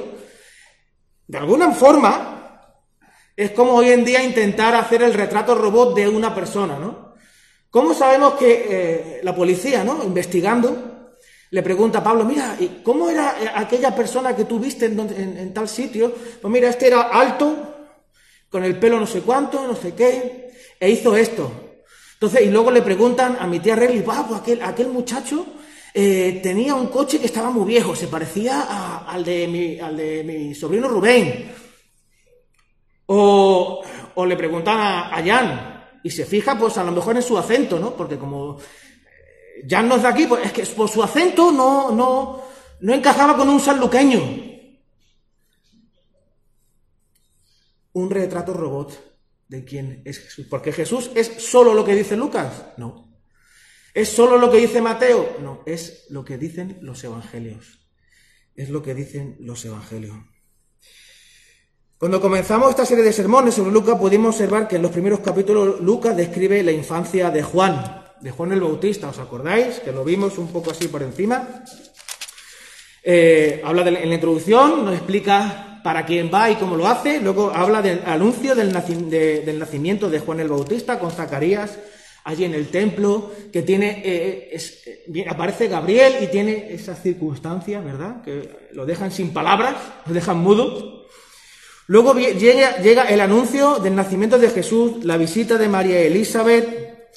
de 1.27 1.39
alguna 1.39 1.73
forma, 1.73 2.40
es 3.41 3.53
como 3.53 3.73
hoy 3.73 3.89
en 3.89 4.05
día 4.05 4.23
intentar 4.23 4.75
hacer 4.75 5.03
el 5.03 5.15
retrato 5.15 5.55
robot 5.55 5.97
de 5.97 6.07
una 6.07 6.35
persona, 6.35 6.79
¿no? 6.79 7.15
¿Cómo 7.71 7.95
sabemos 7.95 8.35
que 8.35 8.67
eh, 8.69 9.21
la 9.23 9.35
policía, 9.35 9.83
¿no? 9.83 10.05
Investigando, 10.05 11.15
le 11.51 11.63
pregunta 11.63 12.01
a 12.01 12.05
Pablo, 12.05 12.27
mira, 12.27 12.55
¿y 12.61 12.83
cómo 12.85 13.09
era 13.09 13.37
eh, 13.41 13.51
aquella 13.55 13.97
persona 13.97 14.37
que 14.37 14.45
tú 14.45 14.59
viste 14.59 14.85
en, 14.85 15.55
tal 15.55 15.71
sitio? 15.71 16.15
Pues 16.39 16.53
mira, 16.53 16.69
este 16.69 16.89
era 16.89 17.01
alto, 17.01 17.77
con 18.51 18.63
el 18.63 18.79
pelo 18.79 19.01
no 19.01 19.07
sé 19.07 19.23
cuánto, 19.23 19.67
no 19.67 19.75
sé 19.75 19.95
qué, 19.95 20.53
e 20.79 20.91
hizo 20.91 21.17
esto. 21.17 21.51
Entonces, 22.13 22.43
y 22.43 22.51
luego 22.51 22.71
le 22.71 22.83
preguntan 22.83 23.39
a 23.41 23.47
mi 23.47 23.59
tía 23.61 23.75
Relly, 23.75 24.03
va, 24.03 24.29
pues 24.29 24.43
aquel, 24.43 24.61
aquel 24.61 24.89
muchacho 24.89 25.47
eh, 25.95 26.41
tenía 26.43 26.75
un 26.75 26.89
coche 26.89 27.19
que 27.19 27.25
estaba 27.25 27.49
muy 27.49 27.65
viejo, 27.65 27.97
se 27.97 28.07
parecía 28.07 29.07
al, 29.09 29.25
de 29.25 29.49
mi, 29.49 29.81
al 29.81 29.97
de 29.97 30.25
mi 30.25 30.55
sobrino 30.55 30.89
Rubén. 30.89 31.70
O, 33.13 33.83
le 34.25 34.37
preguntan 34.37 34.79
a, 34.79 35.23
Jan, 35.25 35.99
y 36.05 36.11
se 36.11 36.25
fija, 36.25 36.57
pues 36.57 36.79
a 36.79 36.85
lo 36.85 36.93
mejor 36.93 37.17
en 37.17 37.23
su 37.23 37.37
acento, 37.37 37.81
¿no? 37.81 37.97
Porque 37.97 38.17
como 38.17 38.59
eh, 38.59 39.67
Jan 39.69 39.89
no 39.89 39.97
es 39.97 40.03
de 40.03 40.09
aquí, 40.09 40.27
pues 40.27 40.47
es 40.47 40.53
que 40.53 40.63
por 40.67 40.89
su 40.89 41.03
acento 41.03 41.51
no, 41.51 41.91
no, 41.91 42.43
no 42.81 42.95
encajaba 42.95 43.37
con 43.37 43.49
un 43.49 43.59
sanluqueño. 43.59 44.21
Un 47.93 48.11
retrato 48.11 48.55
robot 48.55 48.93
de 49.49 49.65
quién 49.65 50.03
es 50.05 50.21
Jesús. 50.21 50.47
Porque 50.49 50.71
Jesús 50.71 51.11
es 51.17 51.27
solo 51.27 51.75
lo 51.75 51.85
que 51.85 51.97
dice 51.97 52.17
Lucas. 52.17 52.67
No. 52.77 53.11
¿Es 53.93 54.09
solo 54.09 54.39
lo 54.39 54.53
que 54.53 54.59
dice 54.59 54.81
Mateo? 54.81 55.39
No, 55.41 55.65
es 55.67 56.07
lo 56.11 56.25
que 56.25 56.39
dicen 56.39 56.79
los 56.81 57.03
evangelios. 57.03 57.81
Es 58.55 58.71
lo 58.71 58.83
que 58.85 58.95
dicen 58.95 59.37
los 59.41 59.65
evangelios. 59.65 60.17
Cuando 62.01 62.19
comenzamos 62.19 62.71
esta 62.71 62.87
serie 62.87 63.05
de 63.05 63.13
sermones 63.13 63.55
sobre 63.57 63.73
Lucas, 63.73 63.99
pudimos 63.99 64.35
observar 64.35 64.67
que 64.67 64.77
en 64.77 64.83
los 64.83 64.91
primeros 64.91 65.21
capítulos 65.21 65.81
Lucas 65.83 66.17
describe 66.17 66.63
la 66.63 66.73
infancia 66.73 67.31
de 67.31 67.43
Juan, 67.43 68.05
de 68.21 68.31
Juan 68.31 68.53
el 68.53 68.61
Bautista, 68.63 69.11
¿os 69.11 69.19
acordáis? 69.19 69.81
Que 69.81 69.93
lo 69.93 70.03
vimos 70.03 70.39
un 70.39 70.49
poco 70.49 70.71
así 70.71 70.89
por 70.89 71.03
encima. 71.03 71.47
Eh, 73.03 73.61
habla 73.63 73.87
en 73.87 74.09
la 74.09 74.15
introducción, 74.15 74.87
nos 74.87 74.95
explica 74.95 75.83
para 75.85 76.07
quién 76.07 76.31
va 76.33 76.51
y 76.51 76.57
cómo 76.57 76.75
lo 76.75 76.89
hace, 76.89 77.21
luego 77.21 77.51
habla 77.55 77.83
del 77.83 78.01
anuncio 78.07 78.55
del, 78.55 78.73
naci- 78.75 79.09
de- 79.09 79.41
del 79.43 79.59
nacimiento 79.59 80.09
de 80.09 80.21
Juan 80.21 80.41
el 80.41 80.49
Bautista 80.49 80.99
con 80.99 81.11
Zacarías, 81.11 81.79
allí 82.25 82.45
en 82.47 82.55
el 82.55 82.69
templo, 82.69 83.31
que 83.53 83.61
tiene, 83.61 84.01
eh, 84.03 84.57
eh, 84.57 85.27
aparece 85.29 85.69
Gabriel 85.69 86.15
y 86.23 86.29
tiene 86.29 86.73
esa 86.73 86.95
circunstancia, 86.95 87.81
¿verdad? 87.83 88.23
Que 88.23 88.69
lo 88.73 88.87
dejan 88.87 89.11
sin 89.13 89.35
palabras, 89.35 89.75
lo 90.07 90.15
dejan 90.15 90.39
mudo. 90.39 90.99
Luego 91.91 92.15
llega, 92.15 92.77
el 93.09 93.21
anuncio 93.21 93.81
del 93.81 93.97
nacimiento 93.97 94.39
de 94.39 94.49
Jesús, 94.51 95.05
la 95.05 95.17
visita 95.17 95.59
de 95.59 95.69
María 95.69 95.99
Elizabeth, 95.99 97.11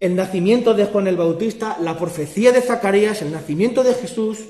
el 0.00 0.16
nacimiento 0.16 0.74
de 0.74 0.86
Juan 0.86 1.06
el 1.06 1.16
Bautista, 1.16 1.76
la 1.80 1.96
profecía 1.96 2.50
de 2.50 2.60
Zacarías, 2.60 3.22
el 3.22 3.30
nacimiento 3.30 3.84
de 3.84 3.94
Jesús, 3.94 4.40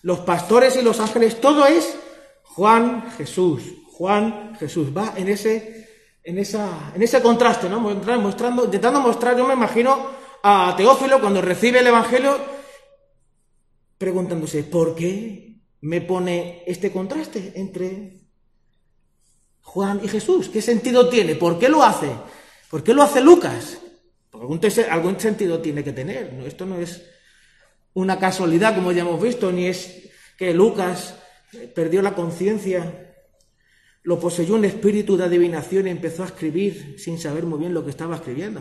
los 0.00 0.20
pastores 0.20 0.76
y 0.76 0.82
los 0.82 0.98
ángeles, 0.98 1.42
todo 1.42 1.66
es 1.66 1.94
Juan 2.42 3.10
Jesús, 3.18 3.62
Juan 3.92 4.54
Jesús. 4.58 4.96
Va 4.96 5.12
en 5.14 5.28
ese, 5.28 5.88
en 6.24 6.38
esa, 6.38 6.92
en 6.94 7.02
ese 7.02 7.20
contraste, 7.20 7.68
¿no? 7.68 7.80
Mostra- 7.80 8.16
Mostrando, 8.16 8.64
intentando 8.64 9.00
mostrar, 9.00 9.36
yo 9.36 9.46
me 9.46 9.52
imagino 9.52 10.06
a 10.42 10.72
Teófilo 10.74 11.20
cuando 11.20 11.42
recibe 11.42 11.80
el 11.80 11.86
Evangelio 11.86 12.38
preguntándose, 13.98 14.62
¿por 14.64 14.94
qué 14.94 15.60
me 15.82 16.00
pone 16.00 16.62
este 16.66 16.90
contraste 16.90 17.52
entre 17.56 18.21
Juan 19.62 20.00
y 20.02 20.08
Jesús? 20.08 20.48
¿Qué 20.48 20.60
sentido 20.60 21.08
tiene? 21.08 21.34
¿Por 21.34 21.58
qué 21.58 21.68
lo 21.68 21.82
hace? 21.82 22.10
¿Por 22.70 22.82
qué 22.82 22.92
lo 22.94 23.02
hace 23.02 23.20
Lucas? 23.20 23.78
Algún, 24.32 24.60
algún 24.90 25.20
sentido 25.20 25.60
tiene 25.60 25.82
que 25.82 25.92
tener. 25.92 26.42
Esto 26.46 26.66
no 26.66 26.78
es 26.78 27.02
una 27.94 28.18
casualidad, 28.18 28.74
como 28.74 28.92
ya 28.92 29.02
hemos 29.02 29.22
visto, 29.22 29.52
ni 29.52 29.66
es 29.66 30.10
que 30.36 30.52
Lucas 30.54 31.14
eh, 31.52 31.70
perdió 31.74 32.02
la 32.02 32.14
conciencia, 32.14 33.14
lo 34.02 34.18
poseyó 34.18 34.54
un 34.54 34.64
espíritu 34.64 35.16
de 35.16 35.24
adivinación 35.24 35.86
y 35.86 35.90
empezó 35.90 36.22
a 36.22 36.26
escribir 36.26 36.96
sin 36.98 37.18
saber 37.18 37.44
muy 37.44 37.58
bien 37.58 37.74
lo 37.74 37.84
que 37.84 37.90
estaba 37.90 38.16
escribiendo. 38.16 38.60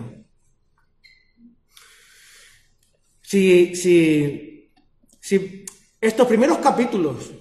Si, 3.21 3.75
si, 3.75 4.73
si 5.19 5.65
estos 6.01 6.27
primeros 6.27 6.57
capítulos 6.57 7.31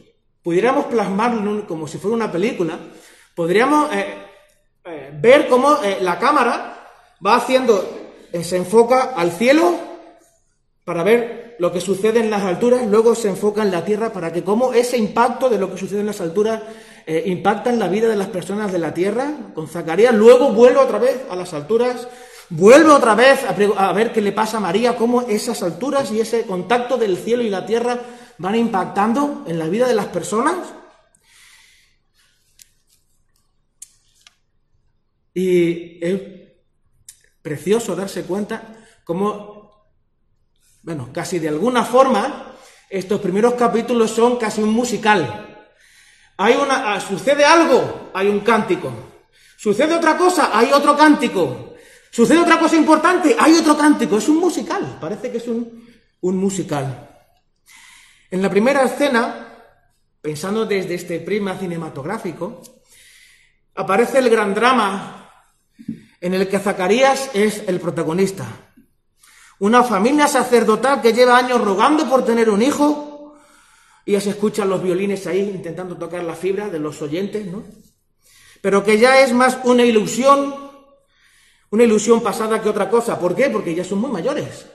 pudiéramos 0.42 0.86
plasmarlo 0.86 1.66
como 1.66 1.88
si 1.88 1.98
fuera 1.98 2.14
una 2.14 2.30
película, 2.30 2.78
podríamos 3.40 3.90
eh, 3.94 4.16
eh, 4.84 5.18
ver 5.18 5.48
cómo 5.48 5.82
eh, 5.82 5.96
la 6.02 6.18
cámara 6.18 6.76
va 7.24 7.36
haciendo, 7.36 7.82
se 8.42 8.58
enfoca 8.58 9.14
al 9.16 9.32
cielo 9.32 9.76
para 10.84 11.02
ver 11.02 11.56
lo 11.58 11.72
que 11.72 11.80
sucede 11.80 12.20
en 12.20 12.28
las 12.28 12.42
alturas, 12.42 12.86
luego 12.86 13.14
se 13.14 13.30
enfoca 13.30 13.62
en 13.62 13.70
la 13.70 13.82
tierra 13.82 14.12
para 14.12 14.30
que 14.30 14.44
cómo 14.44 14.74
ese 14.74 14.98
impacto 14.98 15.48
de 15.48 15.56
lo 15.56 15.72
que 15.72 15.78
sucede 15.78 16.00
en 16.00 16.06
las 16.08 16.20
alturas 16.20 16.60
impacta 17.06 17.70
en 17.70 17.78
la 17.78 17.88
vida 17.88 18.08
de 18.08 18.16
las 18.16 18.28
personas 18.28 18.72
de 18.72 18.78
la 18.78 18.92
tierra, 18.92 19.32
con 19.54 19.68
Zacarías, 19.68 20.14
luego 20.14 20.50
vuelve 20.50 20.78
otra 20.78 20.98
vez 20.98 21.22
a 21.30 21.34
las 21.34 21.54
alturas, 21.54 22.08
vuelve 22.50 22.90
otra 22.90 23.14
vez 23.14 23.40
a 23.78 23.92
ver 23.94 24.12
qué 24.12 24.20
le 24.20 24.32
pasa 24.32 24.58
a 24.58 24.60
María, 24.60 24.96
cómo 24.96 25.22
esas 25.22 25.62
alturas 25.62 26.12
y 26.12 26.20
ese 26.20 26.42
contacto 26.42 26.98
del 26.98 27.16
cielo 27.16 27.42
y 27.42 27.48
la 27.48 27.64
tierra 27.64 28.00
van 28.36 28.54
impactando 28.54 29.44
en 29.46 29.58
la 29.58 29.66
vida 29.66 29.88
de 29.88 29.94
las 29.94 30.06
personas. 30.08 30.56
Y 35.34 36.04
es 36.04 36.20
precioso 37.42 37.94
darse 37.94 38.24
cuenta 38.24 38.76
cómo, 39.04 39.88
bueno, 40.82 41.10
casi 41.12 41.38
de 41.38 41.48
alguna 41.48 41.84
forma, 41.84 42.54
estos 42.88 43.20
primeros 43.20 43.54
capítulos 43.54 44.10
son 44.10 44.36
casi 44.36 44.62
un 44.62 44.70
musical. 44.70 45.66
Hay 46.36 46.54
una, 46.54 46.94
ah, 46.94 47.00
sucede 47.00 47.44
algo, 47.44 48.10
hay 48.14 48.28
un 48.28 48.40
cántico. 48.40 48.92
Sucede 49.56 49.94
otra 49.94 50.16
cosa, 50.16 50.56
hay 50.56 50.72
otro 50.72 50.96
cántico. 50.96 51.74
Sucede 52.10 52.38
otra 52.38 52.58
cosa 52.58 52.76
importante, 52.76 53.36
hay 53.38 53.54
otro 53.54 53.76
cántico. 53.76 54.18
Es 54.18 54.28
un 54.28 54.38
musical, 54.38 54.98
parece 55.00 55.30
que 55.30 55.36
es 55.38 55.46
un, 55.46 55.86
un 56.22 56.36
musical. 56.36 57.08
En 58.30 58.42
la 58.42 58.50
primera 58.50 58.82
escena, 58.84 59.48
pensando 60.20 60.64
desde 60.66 60.94
este 60.94 61.20
prisma 61.20 61.56
cinematográfico, 61.58 62.62
aparece 63.74 64.18
el 64.18 64.30
gran 64.30 64.54
drama 64.54 65.19
en 66.20 66.34
el 66.34 66.48
que 66.48 66.58
Zacarías 66.58 67.30
es 67.34 67.64
el 67.66 67.80
protagonista. 67.80 68.46
Una 69.58 69.82
familia 69.82 70.26
sacerdotal 70.26 71.00
que 71.00 71.12
lleva 71.12 71.36
años 71.36 71.60
rogando 71.62 72.08
por 72.08 72.24
tener 72.24 72.50
un 72.50 72.62
hijo 72.62 73.36
y 74.04 74.12
ya 74.12 74.20
se 74.20 74.30
escuchan 74.30 74.68
los 74.68 74.82
violines 74.82 75.26
ahí 75.26 75.40
intentando 75.40 75.96
tocar 75.96 76.22
la 76.24 76.34
fibra 76.34 76.68
de 76.68 76.78
los 76.78 77.00
oyentes, 77.02 77.46
¿no? 77.46 77.64
Pero 78.60 78.84
que 78.84 78.98
ya 78.98 79.20
es 79.22 79.32
más 79.32 79.58
una 79.64 79.84
ilusión, 79.84 80.54
una 81.70 81.84
ilusión 81.84 82.22
pasada 82.22 82.60
que 82.60 82.68
otra 82.68 82.90
cosa. 82.90 83.18
¿Por 83.18 83.34
qué? 83.34 83.48
Porque 83.48 83.74
ya 83.74 83.84
son 83.84 84.00
muy 84.00 84.10
mayores. 84.10 84.66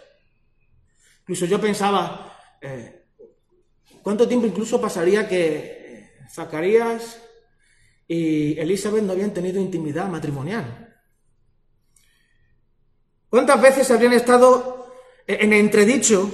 Incluso 1.21 1.45
yo 1.45 1.59
pensaba, 1.59 2.35
eh, 2.61 3.05
¿cuánto 4.01 4.27
tiempo 4.27 4.47
incluso 4.47 4.81
pasaría 4.81 5.27
que 5.27 5.55
eh, 5.55 6.09
Zacarías 6.31 7.21
y 8.07 8.59
Elizabeth 8.59 9.03
no 9.03 9.13
habían 9.13 9.33
tenido 9.33 9.59
intimidad 9.59 10.07
matrimonial? 10.07 10.84
¿Cuántas 13.30 13.61
veces 13.61 13.89
habrían 13.91 14.13
estado 14.13 14.88
en 15.28 15.53
entredicho 15.53 16.32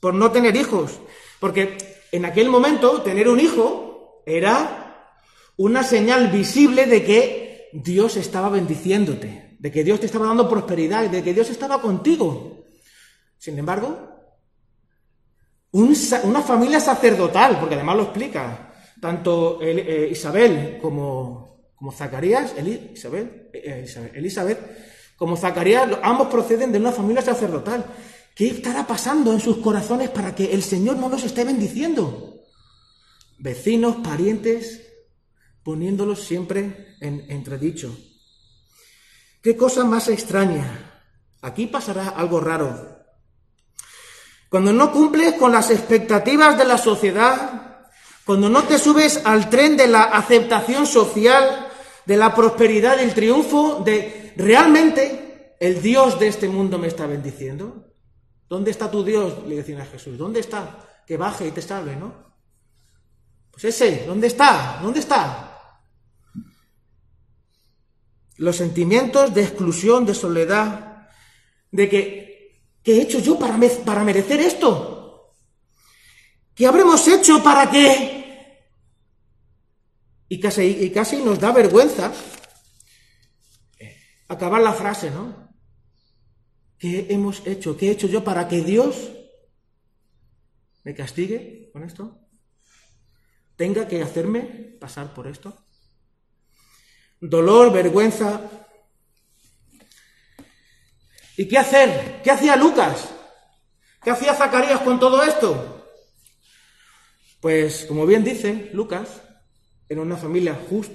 por 0.00 0.14
no 0.14 0.30
tener 0.30 0.56
hijos? 0.56 1.00
Porque 1.40 1.76
en 2.12 2.24
aquel 2.24 2.48
momento 2.48 3.02
tener 3.02 3.28
un 3.28 3.40
hijo 3.40 4.22
era 4.26 5.12
una 5.56 5.82
señal 5.82 6.28
visible 6.30 6.86
de 6.86 7.04
que 7.04 7.70
Dios 7.72 8.16
estaba 8.16 8.48
bendiciéndote, 8.48 9.56
de 9.58 9.70
que 9.72 9.84
Dios 9.84 10.00
te 10.00 10.06
estaba 10.06 10.26
dando 10.26 10.48
prosperidad, 10.48 11.08
de 11.10 11.22
que 11.22 11.34
Dios 11.34 11.50
estaba 11.50 11.80
contigo. 11.80 12.64
Sin 13.36 13.58
embargo, 13.58 14.10
una 15.72 16.40
familia 16.42 16.80
sacerdotal, 16.80 17.58
porque 17.58 17.74
además 17.74 17.96
lo 17.96 18.02
explica, 18.04 18.72
tanto 19.00 19.60
el- 19.60 19.80
eh, 19.80 20.08
Isabel 20.10 20.78
como, 20.80 21.72
como 21.74 21.90
Zacarías, 21.92 22.54
Eli- 22.56 22.92
Isabel, 22.94 23.50
eh, 23.52 23.82
Isabel- 23.84 24.12
Elizabeth, 24.14 24.58
como 25.16 25.36
Zacarías, 25.36 25.88
ambos 26.02 26.28
proceden 26.28 26.72
de 26.72 26.78
una 26.78 26.92
familia 26.92 27.22
sacerdotal. 27.22 27.84
¿Qué 28.34 28.48
estará 28.48 28.86
pasando 28.86 29.32
en 29.32 29.40
sus 29.40 29.58
corazones 29.58 30.10
para 30.10 30.34
que 30.34 30.52
el 30.52 30.62
Señor 30.62 30.96
no 30.96 31.08
los 31.08 31.22
esté 31.22 31.44
bendiciendo? 31.44 32.40
Vecinos, 33.38 33.96
parientes, 33.96 34.82
poniéndolos 35.62 36.20
siempre 36.20 36.96
en 37.00 37.30
entredicho. 37.30 37.96
¿Qué 39.40 39.56
cosa 39.56 39.84
más 39.84 40.08
extraña? 40.08 41.02
Aquí 41.42 41.66
pasará 41.66 42.08
algo 42.08 42.40
raro. 42.40 42.94
Cuando 44.48 44.72
no 44.72 44.92
cumples 44.92 45.34
con 45.34 45.52
las 45.52 45.70
expectativas 45.70 46.56
de 46.56 46.64
la 46.64 46.78
sociedad, 46.78 47.88
cuando 48.24 48.48
no 48.48 48.64
te 48.64 48.78
subes 48.78 49.20
al 49.24 49.50
tren 49.50 49.76
de 49.76 49.86
la 49.86 50.04
aceptación 50.04 50.86
social, 50.86 51.68
de 52.06 52.16
la 52.16 52.34
prosperidad, 52.34 52.96
del 52.96 53.14
triunfo, 53.14 53.82
de 53.84 54.32
realmente 54.36 55.56
el 55.60 55.80
Dios 55.80 56.18
de 56.18 56.28
este 56.28 56.48
mundo 56.48 56.78
me 56.78 56.88
está 56.88 57.06
bendiciendo. 57.06 57.92
¿Dónde 58.48 58.70
está 58.70 58.90
tu 58.90 59.02
Dios? 59.02 59.46
Le 59.46 59.56
decían 59.56 59.80
a 59.80 59.86
Jesús. 59.86 60.18
¿Dónde 60.18 60.40
está? 60.40 61.02
Que 61.06 61.16
baje 61.16 61.48
y 61.48 61.50
te 61.50 61.62
salve, 61.62 61.96
¿no? 61.96 62.24
Pues 63.50 63.64
ese, 63.64 64.04
¿dónde 64.06 64.26
está? 64.26 64.80
¿Dónde 64.82 65.00
está? 65.00 65.80
Los 68.36 68.56
sentimientos 68.56 69.32
de 69.32 69.42
exclusión, 69.42 70.04
de 70.04 70.14
soledad, 70.14 71.08
de 71.70 71.88
que, 71.88 72.68
¿qué 72.82 72.96
he 72.96 73.02
hecho 73.02 73.20
yo 73.20 73.38
para, 73.38 73.56
para 73.84 74.02
merecer 74.02 74.40
esto? 74.40 75.34
¿Qué 76.54 76.66
habremos 76.66 77.06
hecho 77.08 77.42
para 77.42 77.70
que...? 77.70 78.23
Y 80.28 80.40
casi, 80.40 80.62
y 80.62 80.90
casi 80.90 81.16
nos 81.22 81.38
da 81.38 81.52
vergüenza 81.52 82.12
acabar 84.28 84.60
la 84.62 84.72
frase, 84.72 85.10
¿no? 85.10 85.44
¿Qué 86.78 87.06
hemos 87.10 87.46
hecho? 87.46 87.76
¿Qué 87.76 87.88
he 87.88 87.92
hecho 87.92 88.06
yo 88.06 88.24
para 88.24 88.48
que 88.48 88.62
Dios 88.62 89.12
me 90.82 90.94
castigue 90.94 91.70
con 91.72 91.84
esto? 91.84 92.20
¿Tenga 93.56 93.86
que 93.86 94.02
hacerme 94.02 94.76
pasar 94.80 95.14
por 95.14 95.26
esto? 95.26 95.64
Dolor, 97.20 97.72
vergüenza. 97.72 98.40
¿Y 101.36 101.48
qué 101.48 101.58
hacer? 101.58 102.20
¿Qué 102.22 102.30
hacía 102.30 102.56
Lucas? 102.56 103.08
¿Qué 104.02 104.10
hacía 104.10 104.34
Zacarías 104.34 104.80
con 104.80 105.00
todo 105.00 105.22
esto? 105.22 105.88
Pues, 107.40 107.86
como 107.86 108.06
bien 108.06 108.24
dice 108.24 108.70
Lucas, 108.72 109.22
era 109.88 110.00
una 110.00 110.16
familia, 110.16 110.58
just- 110.68 110.90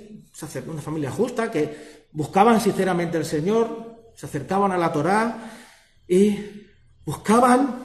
una 0.68 0.82
familia 0.82 1.12
justa 1.12 1.52
que 1.52 2.08
buscaban 2.12 2.60
sinceramente 2.60 3.18
al 3.18 3.26
Señor, 3.26 4.12
se 4.16 4.26
acercaban 4.26 4.72
a 4.72 4.78
la 4.78 4.92
Torá 4.92 5.52
y 6.08 6.66
buscaban 7.06 7.84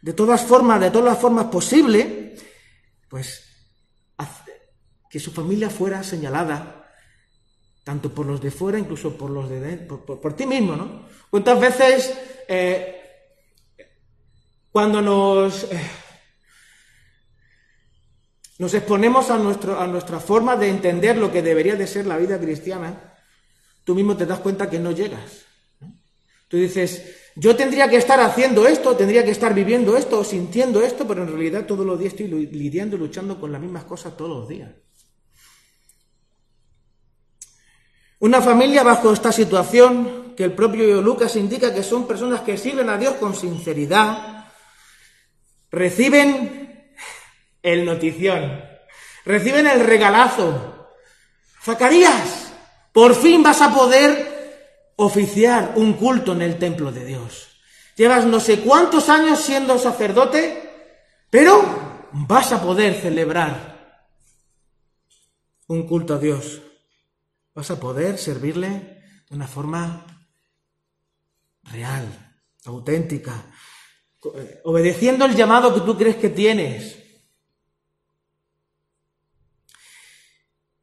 de 0.00 0.12
todas 0.12 0.42
formas, 0.42 0.80
de 0.80 0.90
todas 0.90 1.06
las 1.12 1.18
formas 1.18 1.46
posibles, 1.46 2.40
pues 3.08 3.44
que 5.10 5.18
su 5.18 5.32
familia 5.32 5.70
fuera 5.70 6.02
señalada 6.02 6.84
tanto 7.82 8.12
por 8.12 8.26
los 8.26 8.42
de 8.42 8.50
fuera, 8.50 8.78
incluso 8.78 9.16
por 9.16 9.30
los 9.30 9.48
de 9.48 9.58
dentro, 9.60 10.04
por, 10.04 10.20
por 10.20 10.34
ti 10.34 10.44
mismo, 10.44 10.76
¿no? 10.76 11.06
¿Cuántas 11.30 11.58
veces 11.58 12.12
eh, 12.46 13.00
cuando 14.70 15.00
nos, 15.00 15.64
eh, 15.64 15.80
nos 18.58 18.74
exponemos 18.74 19.30
a, 19.30 19.38
nuestro, 19.38 19.80
a 19.80 19.86
nuestra 19.86 20.18
forma 20.18 20.56
de 20.56 20.68
entender 20.68 21.16
lo 21.16 21.32
que 21.32 21.42
debería 21.42 21.76
de 21.76 21.86
ser 21.86 22.06
la 22.06 22.16
vida 22.16 22.38
cristiana, 22.38 23.14
tú 23.84 23.94
mismo 23.94 24.16
te 24.16 24.26
das 24.26 24.40
cuenta 24.40 24.68
que 24.68 24.80
no 24.80 24.90
llegas. 24.90 25.46
Tú 26.48 26.56
dices, 26.56 27.30
yo 27.36 27.54
tendría 27.54 27.88
que 27.88 27.96
estar 27.96 28.20
haciendo 28.20 28.66
esto, 28.66 28.96
tendría 28.96 29.24
que 29.24 29.30
estar 29.30 29.54
viviendo 29.54 29.96
esto, 29.96 30.24
sintiendo 30.24 30.82
esto, 30.82 31.06
pero 31.06 31.22
en 31.22 31.28
realidad 31.28 31.66
todos 31.66 31.86
los 31.86 31.98
días 31.98 32.14
estoy 32.14 32.26
lidiando 32.26 32.96
y 32.96 32.98
luchando 32.98 33.38
con 33.38 33.52
las 33.52 33.60
mismas 33.60 33.84
cosas 33.84 34.16
todos 34.16 34.30
los 34.30 34.48
días. 34.48 34.70
Una 38.20 38.42
familia 38.42 38.82
bajo 38.82 39.12
esta 39.12 39.30
situación, 39.30 40.34
que 40.36 40.42
el 40.42 40.52
propio 40.52 41.00
Lucas 41.00 41.36
indica 41.36 41.72
que 41.72 41.84
son 41.84 42.08
personas 42.08 42.40
que 42.40 42.58
sirven 42.58 42.88
a 42.88 42.98
Dios 42.98 43.14
con 43.14 43.36
sinceridad, 43.36 44.46
reciben 45.70 46.67
el 47.72 47.84
notición, 47.84 48.64
reciben 49.24 49.66
el 49.66 49.80
regalazo. 49.80 50.90
Zacarías, 51.62 52.52
por 52.92 53.14
fin 53.14 53.42
vas 53.42 53.60
a 53.60 53.74
poder 53.74 54.92
oficiar 54.96 55.74
un 55.76 55.92
culto 55.94 56.32
en 56.32 56.42
el 56.42 56.58
templo 56.58 56.90
de 56.90 57.04
Dios. 57.04 57.48
Llevas 57.96 58.24
no 58.24 58.40
sé 58.40 58.60
cuántos 58.60 59.08
años 59.08 59.40
siendo 59.40 59.78
sacerdote, 59.78 60.70
pero 61.30 62.08
vas 62.12 62.52
a 62.52 62.62
poder 62.62 62.94
celebrar 62.94 64.06
un 65.66 65.86
culto 65.86 66.14
a 66.14 66.18
Dios. 66.18 66.62
Vas 67.54 67.70
a 67.70 67.78
poder 67.78 68.18
servirle 68.18 69.02
de 69.28 69.36
una 69.36 69.46
forma 69.46 70.06
real, 71.64 72.36
auténtica, 72.64 73.46
obedeciendo 74.64 75.24
el 75.24 75.36
llamado 75.36 75.74
que 75.74 75.80
tú 75.80 75.96
crees 75.96 76.16
que 76.16 76.30
tienes. 76.30 77.07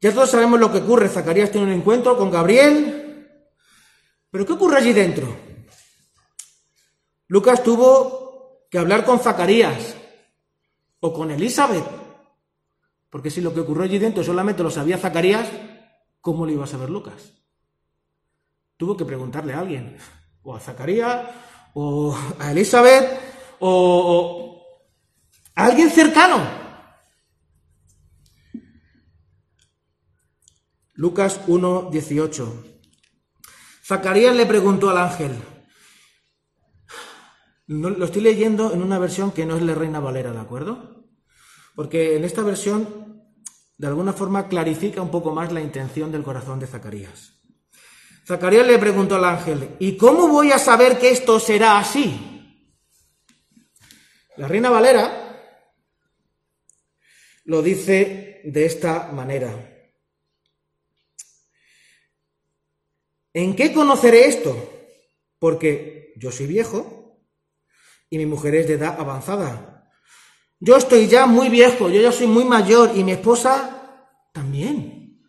Ya 0.00 0.12
todos 0.12 0.30
sabemos 0.30 0.60
lo 0.60 0.70
que 0.70 0.78
ocurre. 0.78 1.08
Zacarías 1.08 1.50
tiene 1.50 1.66
un 1.66 1.72
encuentro 1.72 2.16
con 2.16 2.30
Gabriel. 2.30 3.28
Pero 4.30 4.46
¿qué 4.46 4.52
ocurre 4.52 4.78
allí 4.78 4.92
dentro? 4.92 5.34
Lucas 7.28 7.62
tuvo 7.62 8.66
que 8.70 8.78
hablar 8.78 9.04
con 9.04 9.18
Zacarías 9.18 9.96
o 11.00 11.12
con 11.12 11.30
Elizabeth. 11.30 11.84
Porque 13.10 13.30
si 13.30 13.40
lo 13.40 13.54
que 13.54 13.60
ocurrió 13.60 13.84
allí 13.84 13.98
dentro 13.98 14.22
solamente 14.22 14.62
lo 14.62 14.70
sabía 14.70 14.98
Zacarías, 14.98 15.48
¿cómo 16.20 16.44
lo 16.44 16.52
iba 16.52 16.64
a 16.64 16.68
saber 16.68 16.90
Lucas? 16.90 17.32
Tuvo 18.76 18.96
que 18.96 19.06
preguntarle 19.06 19.54
a 19.54 19.60
alguien, 19.60 19.96
o 20.42 20.54
a 20.54 20.60
Zacarías, 20.60 21.30
o 21.72 22.14
a 22.38 22.52
Elizabeth, 22.52 23.18
o, 23.58 23.70
o 23.70 24.82
a 25.54 25.64
alguien 25.64 25.90
cercano. 25.90 26.65
Lucas 30.96 31.40
1, 31.46 31.90
18. 31.92 32.64
Zacarías 33.84 34.34
le 34.34 34.46
preguntó 34.46 34.88
al 34.88 34.98
ángel, 34.98 35.36
lo 37.66 38.04
estoy 38.04 38.22
leyendo 38.22 38.72
en 38.72 38.82
una 38.82 38.98
versión 38.98 39.30
que 39.30 39.44
no 39.44 39.56
es 39.56 39.62
la 39.62 39.74
Reina 39.74 40.00
Valera, 40.00 40.32
¿de 40.32 40.40
acuerdo? 40.40 41.04
Porque 41.74 42.16
en 42.16 42.24
esta 42.24 42.42
versión, 42.42 43.22
de 43.76 43.86
alguna 43.86 44.14
forma, 44.14 44.48
clarifica 44.48 45.02
un 45.02 45.10
poco 45.10 45.34
más 45.34 45.52
la 45.52 45.60
intención 45.60 46.10
del 46.10 46.22
corazón 46.22 46.58
de 46.58 46.66
Zacarías. 46.66 47.34
Zacarías 48.26 48.66
le 48.66 48.78
preguntó 48.78 49.16
al 49.16 49.24
ángel, 49.24 49.76
¿y 49.78 49.96
cómo 49.98 50.28
voy 50.28 50.50
a 50.50 50.58
saber 50.58 50.98
que 50.98 51.10
esto 51.10 51.38
será 51.38 51.78
así? 51.78 52.64
La 54.38 54.48
Reina 54.48 54.70
Valera 54.70 55.22
lo 57.44 57.62
dice 57.62 58.40
de 58.44 58.64
esta 58.64 59.12
manera. 59.12 59.75
¿En 63.36 63.54
qué 63.54 63.74
conoceré 63.74 64.28
esto? 64.28 64.56
Porque 65.38 66.14
yo 66.16 66.32
soy 66.32 66.46
viejo 66.46 67.20
y 68.08 68.16
mi 68.16 68.24
mujer 68.24 68.54
es 68.54 68.66
de 68.66 68.74
edad 68.74 68.98
avanzada. 68.98 69.92
Yo 70.58 70.78
estoy 70.78 71.06
ya 71.06 71.26
muy 71.26 71.50
viejo, 71.50 71.90
yo 71.90 72.00
ya 72.00 72.12
soy 72.12 72.28
muy 72.28 72.46
mayor 72.46 72.92
y 72.94 73.04
mi 73.04 73.12
esposa 73.12 74.08
también. 74.32 75.20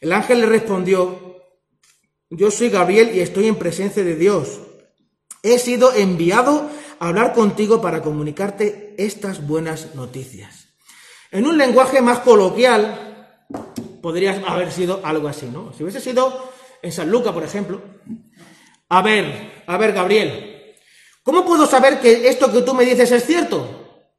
El 0.00 0.12
ángel 0.12 0.42
le 0.42 0.46
respondió, 0.46 1.42
yo 2.30 2.52
soy 2.52 2.70
Gabriel 2.70 3.16
y 3.16 3.18
estoy 3.18 3.48
en 3.48 3.56
presencia 3.56 4.04
de 4.04 4.14
Dios. 4.14 4.60
He 5.42 5.58
sido 5.58 5.92
enviado 5.92 6.70
a 7.00 7.08
hablar 7.08 7.32
contigo 7.32 7.82
para 7.82 8.00
comunicarte 8.00 8.94
estas 8.96 9.44
buenas 9.44 9.96
noticias. 9.96 10.68
En 11.32 11.48
un 11.48 11.58
lenguaje 11.58 12.00
más 12.00 12.20
coloquial, 12.20 13.12
podría 14.02 14.42
haber 14.46 14.70
sido 14.72 15.00
algo 15.04 15.28
así, 15.28 15.46
¿no? 15.46 15.72
Si 15.72 15.82
hubiese 15.82 16.00
sido 16.00 16.52
en 16.82 16.92
San 16.92 17.10
Lucas, 17.10 17.32
por 17.32 17.44
ejemplo. 17.44 17.80
A 18.88 19.00
ver, 19.00 19.62
a 19.66 19.76
ver, 19.78 19.92
Gabriel, 19.92 20.74
¿cómo 21.22 21.46
puedo 21.46 21.66
saber 21.66 22.00
que 22.00 22.28
esto 22.28 22.52
que 22.52 22.62
tú 22.62 22.74
me 22.74 22.84
dices 22.84 23.10
es 23.12 23.24
cierto? 23.24 24.10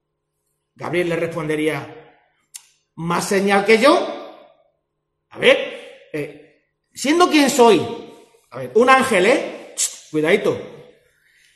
Gabriel 0.73 1.09
le 1.09 1.15
respondería, 1.17 2.17
¿más 2.95 3.27
señal 3.27 3.65
que 3.65 3.77
yo? 3.77 3.93
A 5.29 5.37
ver, 5.37 6.09
eh, 6.11 6.65
siendo 6.93 7.29
quien 7.29 7.49
soy, 7.49 7.85
a 8.49 8.59
ver, 8.59 8.71
un 8.75 8.89
ángel, 8.89 9.25
¿eh? 9.25 9.75
cuidadito. 10.09 10.57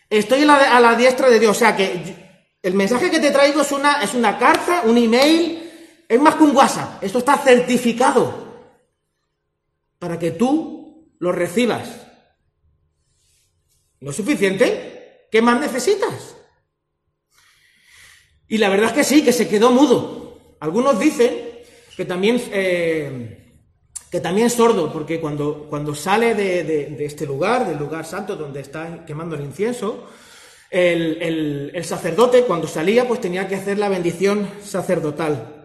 Estoy 0.10 0.42
a 0.42 0.46
la, 0.46 0.78
a 0.78 0.80
la, 0.80 0.96
diestra 0.96 1.30
de 1.30 1.40
Dios, 1.40 1.56
o 1.56 1.60
sea 1.60 1.76
que 1.76 2.16
el 2.62 2.74
mensaje 2.74 3.10
que 3.10 3.20
te 3.20 3.32
traigo 3.32 3.62
es 3.62 3.72
una, 3.72 4.04
es 4.04 4.14
una 4.14 4.38
carta, 4.38 4.82
un 4.86 4.98
email, 4.98 5.67
es 6.08 6.20
más 6.20 6.36
que 6.36 6.44
un 6.44 6.56
WhatsApp, 6.56 7.04
esto 7.04 7.20
está 7.20 7.38
certificado 7.38 8.48
para 10.00 10.18
que 10.18 10.32
tú 10.32 11.14
lo 11.20 11.32
recibas. 11.32 12.08
¿No 14.00 14.12
es 14.12 14.16
suficiente? 14.16 15.28
¿Qué 15.32 15.42
más 15.42 15.60
necesitas? 15.60 16.36
Y 18.48 18.58
la 18.58 18.70
verdad 18.70 18.90
es 18.90 18.94
que 18.94 19.04
sí, 19.04 19.24
que 19.24 19.34
se 19.34 19.48
quedó 19.48 19.72
mudo. 19.72 20.56
Algunos 20.60 21.00
dicen 21.00 21.64
que 21.96 22.06
también, 22.06 22.42
eh, 22.52 23.60
que 24.10 24.22
también 24.22 24.50
sordo, 24.50 24.94
porque 24.94 25.20
cuando, 25.20 25.66
cuando 25.70 25.94
sale 25.94 26.36
de, 26.36 26.96
este 27.04 27.26
lugar, 27.26 27.68
del 27.68 27.78
lugar 27.78 28.06
santo 28.06 28.36
donde 28.36 28.62
está 28.62 29.04
quemando 29.06 29.36
el 29.36 29.42
incienso, 29.42 30.08
el, 30.70 31.72
el 31.74 31.86
sacerdote 31.86 32.44
cuando 32.44 32.68
salía 32.68 33.08
pues 33.08 33.22
tenía 33.22 33.48
que 33.48 33.56
hacer 33.56 33.78
la 33.78 33.90
bendición 33.90 34.48
sacerdotal. 34.64 35.57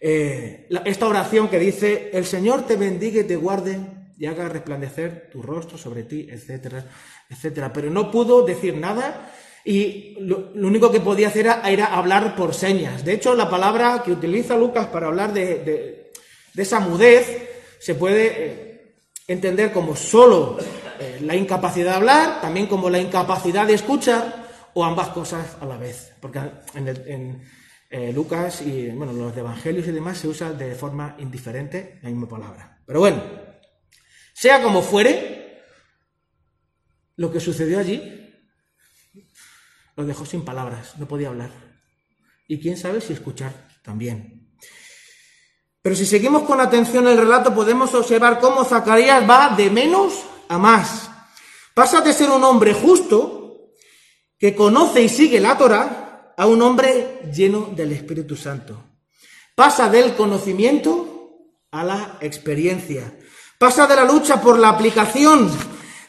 Eh, 0.00 0.68
esta 0.84 1.08
oración 1.08 1.48
que 1.48 1.58
dice, 1.58 2.10
el 2.12 2.24
Señor 2.24 2.66
te 2.66 2.76
bendiga 2.76 3.20
y 3.20 3.24
te 3.24 3.36
guarde 3.36 3.78
y 4.18 4.26
haga 4.26 4.48
resplandecer 4.48 5.28
tu 5.30 5.42
rostro 5.42 5.78
sobre 5.78 6.02
ti, 6.02 6.28
etcétera, 6.30 6.84
etcétera. 7.28 7.72
Pero 7.72 7.90
no 7.90 8.10
pudo 8.10 8.44
decir 8.44 8.76
nada 8.76 9.32
y 9.64 10.16
lo, 10.20 10.50
lo 10.54 10.68
único 10.68 10.90
que 10.90 11.00
podía 11.00 11.28
hacer 11.28 11.46
era, 11.46 11.62
era, 11.68 11.86
hablar 11.86 12.34
por 12.34 12.54
señas. 12.54 13.04
De 13.04 13.12
hecho, 13.12 13.34
la 13.34 13.50
palabra 13.50 14.02
que 14.04 14.12
utiliza 14.12 14.56
Lucas 14.56 14.86
para 14.86 15.08
hablar 15.08 15.32
de, 15.32 15.58
de, 15.58 16.12
de 16.54 16.62
esa 16.62 16.80
mudez 16.80 17.48
se 17.78 17.94
puede 17.94 18.26
eh, 18.26 18.94
entender 19.26 19.72
como 19.72 19.94
solo 19.94 20.58
eh, 20.98 21.18
la 21.22 21.36
incapacidad 21.36 21.92
de 21.92 21.96
hablar, 21.96 22.40
también 22.40 22.66
como 22.66 22.90
la 22.90 22.98
incapacidad 22.98 23.66
de 23.66 23.74
escuchar 23.74 24.48
o 24.74 24.84
ambas 24.84 25.08
cosas 25.08 25.56
a 25.60 25.66
la 25.66 25.76
vez. 25.76 26.12
Porque 26.20 26.40
en, 26.74 26.88
el, 26.88 27.04
en 27.06 27.42
eh, 27.90 28.12
Lucas 28.12 28.62
y 28.62 28.90
bueno, 28.90 29.12
los 29.12 29.36
evangelios 29.36 29.86
y 29.86 29.92
demás 29.92 30.18
se 30.18 30.28
usa 30.28 30.52
de 30.52 30.74
forma 30.74 31.16
indiferente 31.18 31.98
la 32.02 32.10
misma 32.10 32.28
palabra. 32.28 32.82
Pero 32.84 33.00
bueno, 33.00 33.22
sea 34.34 34.62
como 34.62 34.82
fuere, 34.82 35.62
lo 37.16 37.32
que 37.32 37.40
sucedió 37.40 37.78
allí 37.78 38.14
lo 39.96 40.06
dejó 40.06 40.24
sin 40.24 40.44
palabras, 40.44 40.96
no 40.98 41.08
podía 41.08 41.28
hablar. 41.28 41.50
Y 42.46 42.60
quién 42.60 42.76
sabe 42.76 43.00
si 43.00 43.14
escuchar 43.14 43.68
también. 43.82 44.48
Pero 45.82 45.96
si 45.96 46.06
seguimos 46.06 46.44
con 46.44 46.60
atención 46.60 47.08
el 47.08 47.18
relato, 47.18 47.54
podemos 47.54 47.92
observar 47.94 48.38
cómo 48.38 48.64
Zacarías 48.64 49.28
va 49.28 49.56
de 49.56 49.70
menos 49.70 50.22
a 50.48 50.56
más. 50.56 51.10
Pasa 51.74 52.00
de 52.00 52.12
ser 52.12 52.30
un 52.30 52.44
hombre 52.44 52.74
justo 52.74 53.72
que 54.38 54.54
conoce 54.54 55.02
y 55.02 55.08
sigue 55.08 55.40
la 55.40 55.58
Torah 55.58 55.97
a 56.38 56.46
un 56.46 56.62
hombre 56.62 57.20
lleno 57.34 57.72
del 57.74 57.90
Espíritu 57.92 58.36
Santo. 58.36 58.80
Pasa 59.56 59.90
del 59.90 60.14
conocimiento 60.14 61.36
a 61.72 61.82
la 61.82 62.18
experiencia. 62.20 63.12
Pasa 63.58 63.88
de 63.88 63.96
la 63.96 64.04
lucha 64.04 64.40
por 64.40 64.56
la 64.56 64.68
aplicación 64.68 65.50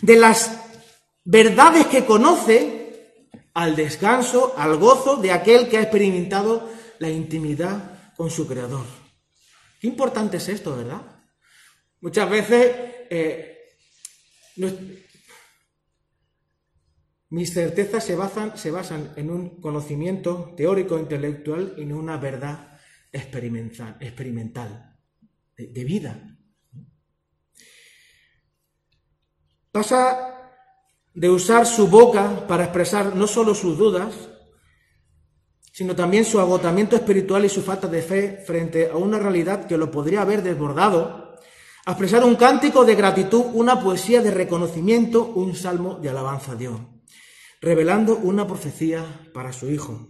de 0.03 0.15
las 0.17 0.51
verdades 1.25 1.87
que 1.87 2.05
conoce 2.05 3.27
al 3.55 3.75
descanso, 3.75 4.53
al 4.55 4.77
gozo 4.77 5.17
de 5.17 5.31
aquel 5.31 5.67
que 5.67 5.79
ha 5.79 5.81
experimentado 5.81 6.69
la 6.99 7.09
intimidad 7.09 8.13
con 8.15 8.29
su 8.29 8.47
Creador. 8.47 8.85
Qué 9.81 9.87
importante 9.87 10.37
es 10.37 10.47
esto, 10.47 10.77
¿verdad? 10.77 11.01
Muchas 12.01 12.29
veces 12.29 12.75
eh, 13.09 13.57
mis 17.29 17.53
certezas 17.53 18.03
se 18.03 18.15
basan, 18.15 18.57
se 18.57 18.71
basan 18.71 19.13
en 19.15 19.29
un 19.29 19.61
conocimiento 19.61 20.53
teórico, 20.57 20.97
intelectual 20.97 21.75
y 21.77 21.83
en 21.83 21.93
una 21.93 22.17
verdad 22.17 22.79
experimental, 23.11 23.97
experimental 23.99 24.97
de, 25.55 25.67
de 25.67 25.83
vida. 25.83 26.37
Pasa 29.71 30.29
de 31.13 31.29
usar 31.29 31.65
su 31.65 31.87
boca 31.87 32.47
para 32.47 32.63
expresar 32.63 33.15
no 33.15 33.27
solo 33.27 33.53
sus 33.53 33.77
dudas, 33.77 34.29
sino 35.71 35.95
también 35.95 36.25
su 36.25 36.39
agotamiento 36.39 36.95
espiritual 36.95 37.45
y 37.45 37.49
su 37.49 37.61
falta 37.61 37.87
de 37.87 38.01
fe 38.01 38.43
frente 38.45 38.89
a 38.89 38.97
una 38.97 39.19
realidad 39.19 39.65
que 39.65 39.77
lo 39.77 39.89
podría 39.91 40.23
haber 40.23 40.43
desbordado, 40.43 41.37
a 41.85 41.91
expresar 41.91 42.23
un 42.23 42.35
cántico 42.35 42.83
de 42.83 42.95
gratitud, 42.95 43.45
una 43.53 43.79
poesía 43.79 44.21
de 44.21 44.31
reconocimiento, 44.31 45.23
un 45.23 45.55
salmo 45.55 45.95
de 45.95 46.09
alabanza 46.09 46.51
a 46.51 46.55
Dios, 46.55 46.79
revelando 47.61 48.15
una 48.17 48.47
profecía 48.47 49.29
para 49.33 49.53
su 49.53 49.69
hijo. 49.69 50.07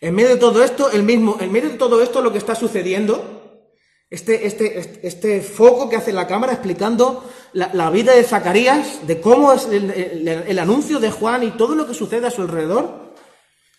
En 0.00 0.14
medio 0.14 0.30
de 0.30 0.36
todo 0.36 0.62
esto, 0.62 0.90
el 0.90 1.02
mismo, 1.02 1.38
en 1.40 1.50
medio 1.50 1.70
de 1.70 1.78
todo 1.78 2.02
esto, 2.02 2.20
lo 2.20 2.32
que 2.32 2.38
está 2.38 2.54
sucediendo, 2.54 3.70
este, 4.10 4.46
este, 4.46 5.06
este, 5.06 5.40
foco 5.40 5.88
que 5.88 5.96
hace 5.96 6.12
la 6.12 6.26
cámara 6.26 6.52
explicando 6.52 7.28
la, 7.52 7.90
vida 7.90 8.14
de 8.14 8.22
Zacarías, 8.22 9.06
de 9.06 9.20
cómo 9.20 9.52
es 9.52 9.66
el, 9.66 10.58
anuncio 10.58 11.00
de 11.00 11.10
Juan 11.10 11.42
y 11.42 11.50
todo 11.52 11.74
lo 11.74 11.86
que 11.86 11.94
sucede 11.94 12.26
a 12.26 12.30
su 12.30 12.42
alrededor, 12.42 13.14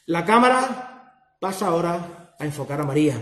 la 0.07 0.25
cámara 0.25 1.21
pasa 1.39 1.67
ahora 1.67 2.36
a 2.39 2.45
enfocar 2.45 2.81
a 2.81 2.86
María. 2.86 3.21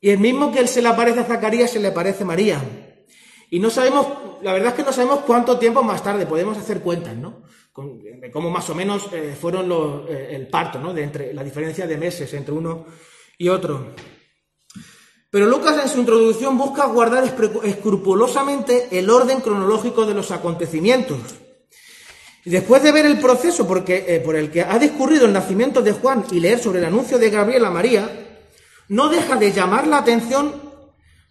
Y 0.00 0.10
el 0.10 0.18
mismo 0.18 0.52
que 0.52 0.60
él 0.60 0.68
se 0.68 0.80
le 0.80 0.88
aparece 0.88 1.20
a 1.20 1.24
Zacarías 1.24 1.70
se 1.70 1.80
le 1.80 1.92
parece 1.92 2.22
a 2.22 2.26
María. 2.26 2.91
Y 3.52 3.60
no 3.60 3.68
sabemos, 3.68 4.06
la 4.40 4.54
verdad 4.54 4.70
es 4.70 4.74
que 4.76 4.82
no 4.82 4.94
sabemos 4.94 5.20
cuánto 5.26 5.58
tiempo 5.58 5.82
más 5.82 6.02
tarde, 6.02 6.24
podemos 6.24 6.56
hacer 6.56 6.80
cuentas, 6.80 7.14
¿no? 7.14 7.42
de 7.76 8.30
cómo 8.32 8.48
más 8.48 8.70
o 8.70 8.74
menos 8.74 9.10
eh, 9.12 9.36
fueron 9.38 9.70
eh, 10.08 10.30
el 10.30 10.48
parto, 10.48 10.78
¿no? 10.78 10.94
De 10.94 11.02
entre, 11.02 11.34
la 11.34 11.44
diferencia 11.44 11.86
de 11.86 11.98
meses 11.98 12.32
entre 12.32 12.54
uno 12.54 12.86
y 13.36 13.50
otro. 13.50 13.94
Pero 15.30 15.44
Lucas 15.44 15.78
en 15.82 15.88
su 15.90 16.00
introducción 16.00 16.56
busca 16.56 16.86
guardar 16.86 17.24
escrupulosamente 17.24 18.88
el 18.90 19.10
orden 19.10 19.42
cronológico 19.42 20.06
de 20.06 20.14
los 20.14 20.30
acontecimientos. 20.30 21.18
Después 22.46 22.82
de 22.82 22.92
ver 22.92 23.04
el 23.04 23.20
proceso 23.20 23.68
eh, 23.86 24.22
por 24.24 24.34
el 24.34 24.50
que 24.50 24.62
ha 24.62 24.78
discurrido 24.78 25.26
el 25.26 25.32
nacimiento 25.34 25.82
de 25.82 25.92
Juan 25.92 26.24
y 26.32 26.40
leer 26.40 26.58
sobre 26.58 26.78
el 26.78 26.86
anuncio 26.86 27.18
de 27.18 27.28
Gabriel 27.28 27.66
a 27.66 27.70
María, 27.70 28.40
no 28.88 29.10
deja 29.10 29.36
de 29.36 29.52
llamar 29.52 29.86
la 29.86 29.98
atención 29.98 30.71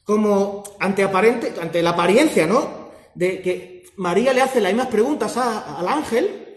como 0.03 0.63
ante, 0.79 1.03
aparente, 1.03 1.53
ante 1.61 1.81
la 1.81 1.91
apariencia, 1.91 2.47
¿no? 2.47 2.91
De 3.15 3.41
que 3.41 3.83
María 3.97 4.33
le 4.33 4.41
hace 4.41 4.61
las 4.61 4.73
mismas 4.73 4.87
preguntas 4.89 5.37
al 5.37 5.87
ángel. 5.87 6.47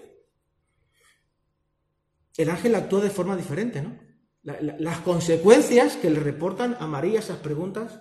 El 2.37 2.51
ángel 2.51 2.75
actúa 2.75 3.01
de 3.01 3.11
forma 3.11 3.37
diferente, 3.37 3.81
¿no? 3.81 4.05
las 4.45 4.99
consecuencias 4.99 5.97
que 5.97 6.11
le 6.11 6.21
reportan 6.21 6.77
a 6.79 6.87
María 6.87 7.21
esas 7.21 7.39
preguntas 7.39 8.01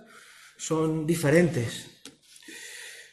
son 0.58 1.06
diferentes. 1.06 2.02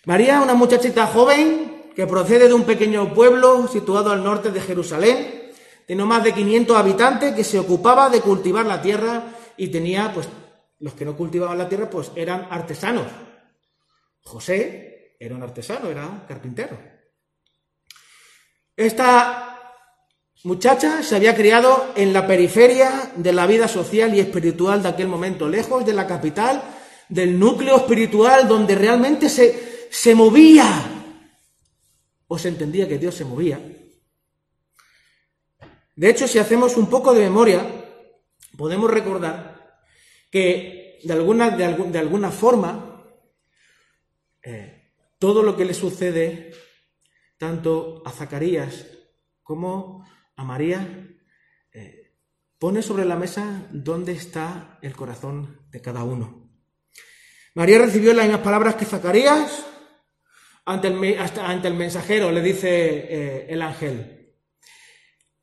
María, 0.06 0.42
una 0.42 0.54
muchachita 0.54 1.08
joven 1.08 1.92
que 1.96 2.08
procede 2.08 2.48
de 2.48 2.54
un 2.54 2.64
pequeño 2.64 3.14
pueblo 3.14 3.68
situado 3.68 4.12
al 4.12 4.24
norte 4.24 4.52
de 4.52 4.60
Jerusalén, 4.60 5.52
de 5.88 5.96
no 5.96 6.06
más 6.06 6.24
de 6.24 6.34
500 6.34 6.76
habitantes, 6.76 7.34
que 7.34 7.44
se 7.44 7.60
ocupaba 7.60 8.10
de 8.10 8.22
cultivar 8.22 8.66
la 8.66 8.82
tierra 8.82 9.34
y 9.58 9.70
tenía, 9.70 10.14
pues, 10.14 10.28
los 10.82 10.94
que 10.94 11.06
no 11.06 11.16
cultivaban 11.16 11.58
la 11.58 11.70
tierra, 11.70 11.90
pues 11.90 12.12
eran 12.16 12.48
artesanos. 12.50 13.08
José 14.24 15.16
era 15.20 15.36
un 15.36 15.44
artesano, 15.44 15.90
era 15.90 16.26
carpintero. 16.28 16.78
Esta 18.76 19.52
Muchacha 20.44 21.04
se 21.04 21.16
había 21.16 21.36
criado 21.36 21.94
en 21.96 22.14
la 22.14 22.26
periferia 22.26 23.12
de 23.16 23.32
la 23.32 23.46
vida 23.46 23.68
social 23.68 24.16
y 24.16 24.20
espiritual 24.20 24.82
de 24.82 24.90
aquel 24.90 25.08
momento, 25.08 25.48
lejos 25.48 25.86
de 25.86 25.94
la 25.94 26.08
capital, 26.08 26.64
del 27.08 27.38
núcleo 27.38 27.78
espiritual 27.78 28.48
donde 28.48 28.74
realmente 28.74 29.30
se, 29.30 29.88
se 29.92 30.16
movía 30.16 30.66
o 32.26 32.40
se 32.40 32.48
entendía 32.48 32.88
que 32.88 32.98
Dios 32.98 33.14
se 33.14 33.26
movía. 33.26 33.60
De 35.96 36.10
hecho, 36.10 36.28
si 36.28 36.40
hacemos 36.40 36.76
un 36.76 36.90
poco 36.90 37.14
de 37.14 37.22
memoria, 37.22 37.64
podemos 38.58 38.90
recordar 38.90 39.51
que 40.32 41.00
de 41.04 41.14
alguna, 41.14 41.52
de, 41.52 42.00
alguna 42.00 42.32
forma 42.32 43.06
eh, 44.42 44.94
todo 45.20 45.44
lo 45.44 45.56
que 45.56 45.66
le 45.66 45.74
sucede 45.74 46.52
tanto 47.38 48.02
a 48.06 48.12
Zacarías 48.12 48.88
como 49.44 50.06
a 50.36 50.44
María, 50.44 51.10
eh, 51.74 52.14
pone 52.58 52.82
sobre 52.82 53.06
la 53.06 53.16
mesa 53.16 53.68
dónde 53.72 54.14
está 54.14 54.80
el 54.82 54.96
corazón 54.96 55.68
de 55.70 55.82
cada 55.82 56.04
uno. 56.04 56.50
María 57.54 57.80
recibió 57.80 58.14
las 58.14 58.26
mismas 58.26 58.44
palabras 58.44 58.76
que 58.76 58.86
Zacarías 58.86 59.66
ante 60.66 60.88
el, 60.88 61.20
ante 61.20 61.68
el 61.68 61.74
mensajero, 61.74 62.32
le 62.32 62.42
dice 62.42 62.70
eh, 62.70 63.46
el 63.50 63.62
ángel, 63.62 64.36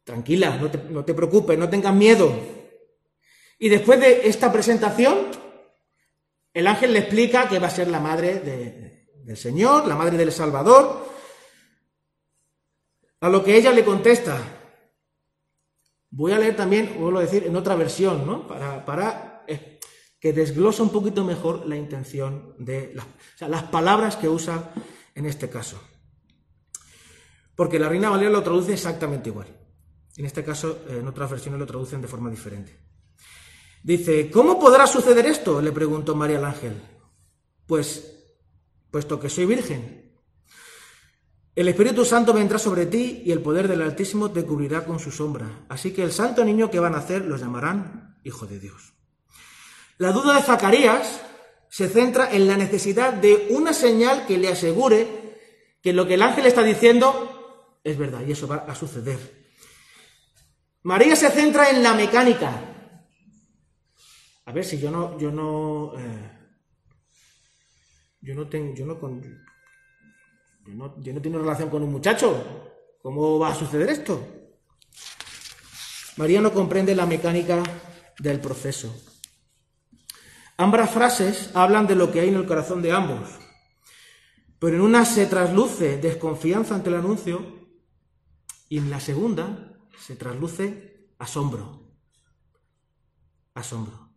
tranquila, 0.05 0.57
no 0.57 0.71
te, 0.71 0.79
no 0.79 1.05
te 1.05 1.15
preocupes, 1.15 1.59
no 1.59 1.69
tengas 1.69 1.95
miedo. 1.95 2.58
Y 3.59 3.69
después 3.69 4.01
de 4.01 4.29
esta 4.29 4.53
presentación, 4.53 5.29
el 6.55 6.67
ángel 6.67 6.93
le 6.93 7.01
explica 7.01 7.49
que 7.49 7.59
va 7.59 7.67
a 7.67 7.71
ser 7.71 7.89
la 7.89 8.01
madre 8.01 8.41
del 9.25 9.37
Señor, 9.37 9.87
la 9.87 9.97
madre 9.97 10.17
del 10.17 10.33
Salvador, 10.33 11.09
a 13.21 13.29
lo 13.29 13.43
que 13.43 13.57
ella 13.57 13.73
le 13.73 13.85
contesta, 13.85 14.59
Voy 16.11 16.33
a 16.33 16.39
leer 16.39 16.57
también, 16.57 16.97
vuelvo 16.99 17.19
a 17.19 17.23
decir, 17.23 17.45
en 17.45 17.55
otra 17.57 17.75
versión, 17.75 18.27
¿no? 18.27 18.47
Para, 18.47 19.45
eh, 19.47 19.79
que 20.19 20.33
desglosa 20.33 20.83
un 20.83 20.91
poquito 20.91 21.25
mejor 21.25 21.67
la 21.67 21.77
intención 21.77 22.55
de 22.59 22.95
las 23.41 23.63
palabras 23.65 24.17
que 24.17 24.29
usa 24.29 24.73
en 25.15 25.27
este 25.27 25.51
caso. 25.51 25.81
Porque 27.55 27.79
la 27.79 27.89
Reina 27.89 28.11
Valera 28.11 28.31
lo 28.31 28.43
traduce 28.43 28.73
exactamente 28.73 29.29
igual. 29.29 29.49
En 30.17 30.25
este 30.25 30.43
caso, 30.43 30.85
en 30.89 31.07
otras 31.07 31.31
versiones 31.31 31.61
lo 31.61 31.67
traducen 31.67 32.01
de 32.01 32.09
forma 32.09 32.31
diferente. 32.31 32.88
Dice, 33.83 34.31
¿cómo 34.31 34.59
podrá 34.59 34.87
suceder 34.87 35.27
esto? 35.27 35.61
le 35.61 35.73
preguntó 35.73 36.15
María 36.15 36.39
el 36.39 36.45
Ángel. 36.45 36.83
Pues, 37.67 38.13
puesto 38.91 39.21
que 39.21 39.29
soy 39.29 39.47
virgen, 39.47 39.99
el 41.59 41.67
Espíritu 41.67 42.05
Santo 42.05 42.33
vendrá 42.33 42.57
sobre 42.59 42.87
ti 42.87 43.23
y 43.25 43.33
el 43.33 43.41
poder 43.41 43.67
del 43.67 43.83
Altísimo 43.83 44.31
te 44.31 44.45
cubrirá 44.45 44.85
con 44.85 45.01
su 45.01 45.11
sombra. 45.11 45.67
Así 45.69 45.93
que 45.93 46.05
el 46.05 46.13
santo 46.13 46.45
niño 46.45 46.71
que 46.71 46.79
van 46.79 46.95
a 46.95 46.99
hacer 46.99 47.25
los 47.25 47.41
llamarán 47.41 48.17
Hijo 48.23 48.47
de 48.47 48.61
Dios. 48.61 48.93
La 49.97 50.13
duda 50.13 50.37
de 50.37 50.43
Zacarías 50.43 51.21
se 51.69 51.89
centra 51.89 52.31
en 52.33 52.47
la 52.47 52.57
necesidad 52.57 53.13
de 53.13 53.49
una 53.51 53.73
señal 53.73 54.25
que 54.27 54.39
le 54.39 54.49
asegure 54.49 55.37
que 55.83 55.93
lo 55.93 56.07
que 56.07 56.15
el 56.15 56.23
ángel 56.23 56.47
está 56.47 56.63
diciendo 56.63 57.81
es 57.83 57.99
verdad 57.99 58.23
y 58.27 58.33
eso 58.33 58.47
va 58.47 58.65
a 58.69 58.75
suceder. 58.77 59.19
María 60.83 61.17
se 61.17 61.31
centra 61.31 61.71
en 61.71 61.83
la 61.83 61.95
mecánica. 61.95 62.68
A 64.49 64.53
ver 64.53 64.65
si 64.65 64.79
yo 64.79 64.91
no, 64.91 65.19
yo 65.19 65.31
no, 65.31 65.93
eh, 65.95 66.31
yo 68.23 68.35
no 68.35 68.49
tengo, 68.49 68.75
yo 68.75 68.87
no 68.87 68.99
yo 71.03 71.13
no, 71.13 71.21
tengo 71.21 71.39
relación 71.39 71.69
con 71.69 71.83
un 71.83 71.93
muchacho. 71.93 72.97
¿Cómo 73.03 73.39
va 73.39 73.51
a 73.51 73.55
suceder 73.55 73.91
esto? 73.91 74.27
María 76.17 76.41
no 76.41 76.55
comprende 76.55 76.95
la 76.95 77.05
mecánica 77.05 77.63
del 78.21 78.41
proceso. 78.41 78.91
Ambas 80.57 80.93
frases 80.93 81.51
hablan 81.55 81.87
de 81.87 81.97
lo 81.97 82.11
que 82.11 82.21
hay 82.21 82.31
en 82.31 82.37
el 82.37 82.47
corazón 82.47 82.81
de 82.81 82.93
ambos, 82.93 83.29
pero 84.59 84.77
en 84.77 84.81
una 84.81 85.05
se 85.05 85.27
trasluce 85.27 85.99
desconfianza 85.99 86.75
ante 86.75 86.89
el 86.89 86.97
anuncio 86.97 87.69
y 88.71 88.79
en 88.79 88.89
la 88.89 88.99
segunda 88.99 89.79
se 89.99 90.17
trasluce 90.17 91.13
asombro. 91.19 91.93
Asombro. 93.53 94.08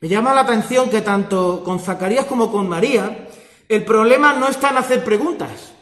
Me 0.00 0.08
llama 0.08 0.32
la 0.32 0.42
atención 0.42 0.90
que 0.90 1.00
tanto 1.00 1.62
con 1.64 1.80
Zacarías 1.80 2.26
como 2.26 2.52
con 2.52 2.68
María 2.68 3.28
el 3.68 3.84
problema 3.84 4.32
no 4.32 4.48
está 4.48 4.70
en 4.70 4.78
hacer 4.78 5.04
preguntas, 5.04 5.72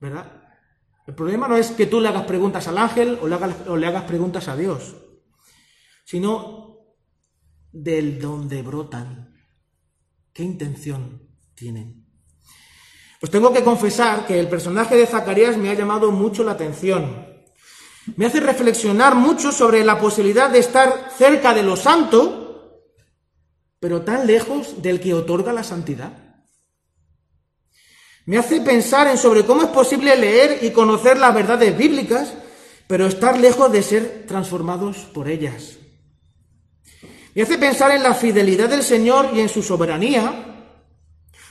¿verdad? 0.00 0.42
El 1.06 1.14
problema 1.14 1.48
no 1.48 1.56
es 1.56 1.70
que 1.70 1.86
tú 1.86 2.00
le 2.00 2.08
hagas 2.08 2.24
preguntas 2.24 2.68
al 2.68 2.78
ángel 2.78 3.18
o 3.20 3.26
le 3.76 3.86
hagas, 3.86 4.04
preguntas 4.04 4.48
a 4.48 4.56
Dios, 4.56 4.94
sino 6.04 6.78
del 7.72 8.20
donde 8.20 8.62
brotan. 8.62 9.34
¿Qué 10.32 10.42
intención 10.42 11.28
tienen? 11.54 12.06
Pues 13.18 13.30
tengo 13.30 13.52
que 13.52 13.64
confesar 13.64 14.26
que 14.26 14.38
el 14.38 14.48
personaje 14.48 14.96
de 14.96 15.06
Zacarías 15.06 15.56
me 15.56 15.70
ha 15.70 15.74
llamado 15.74 16.10
mucho 16.10 16.44
la 16.44 16.52
atención. 16.52 17.26
Me 18.16 18.26
hace 18.26 18.40
reflexionar 18.40 19.14
mucho 19.14 19.52
sobre 19.52 19.84
la 19.84 19.98
posibilidad 19.98 20.50
de 20.50 20.58
estar 20.58 21.10
cerca 21.16 21.54
de 21.54 21.62
lo 21.62 21.76
santo 21.76 22.41
pero 23.82 24.02
tan 24.02 24.28
lejos 24.28 24.80
del 24.80 25.00
que 25.00 25.12
otorga 25.12 25.52
la 25.52 25.64
santidad. 25.64 26.12
Me 28.26 28.38
hace 28.38 28.60
pensar 28.60 29.08
en 29.08 29.18
sobre 29.18 29.44
cómo 29.44 29.62
es 29.62 29.70
posible 29.70 30.14
leer 30.14 30.60
y 30.62 30.70
conocer 30.70 31.18
las 31.18 31.34
verdades 31.34 31.76
bíblicas, 31.76 32.32
pero 32.86 33.08
estar 33.08 33.36
lejos 33.36 33.72
de 33.72 33.82
ser 33.82 34.24
transformados 34.28 34.98
por 35.12 35.28
ellas. 35.28 35.78
Me 37.34 37.42
hace 37.42 37.58
pensar 37.58 37.90
en 37.90 38.04
la 38.04 38.14
fidelidad 38.14 38.68
del 38.68 38.84
Señor 38.84 39.30
y 39.34 39.40
en 39.40 39.48
su 39.48 39.64
soberanía, 39.64 40.70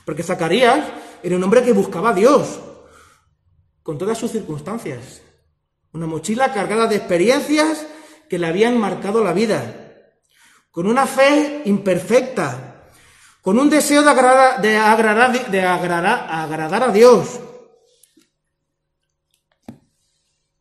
porque 0.06 0.24
Zacarías 0.24 0.86
era 1.22 1.36
un 1.36 1.44
hombre 1.44 1.64
que 1.64 1.74
buscaba 1.74 2.12
a 2.12 2.14
Dios, 2.14 2.62
con 3.84 3.98
todas 3.98 4.18
sus 4.18 4.32
circunstancias. 4.32 5.22
Una 5.92 6.08
mochila 6.08 6.54
cargada 6.54 6.88
de 6.88 6.96
experiencias 6.96 7.86
que 8.30 8.40
le 8.40 8.48
habían 8.48 8.78
marcado 8.78 9.22
la 9.22 9.34
vida, 9.34 9.91
con 10.72 10.88
una 10.88 11.06
fe 11.06 11.64
imperfecta, 11.66 12.90
con 13.42 13.60
un 13.60 13.70
deseo 13.70 14.04
de 14.04 14.10
agradar, 14.10 14.62
de 14.62 15.62
agradar, 15.62 16.28
agradar, 16.30 16.84
a 16.84 16.92
Dios. 16.92 17.40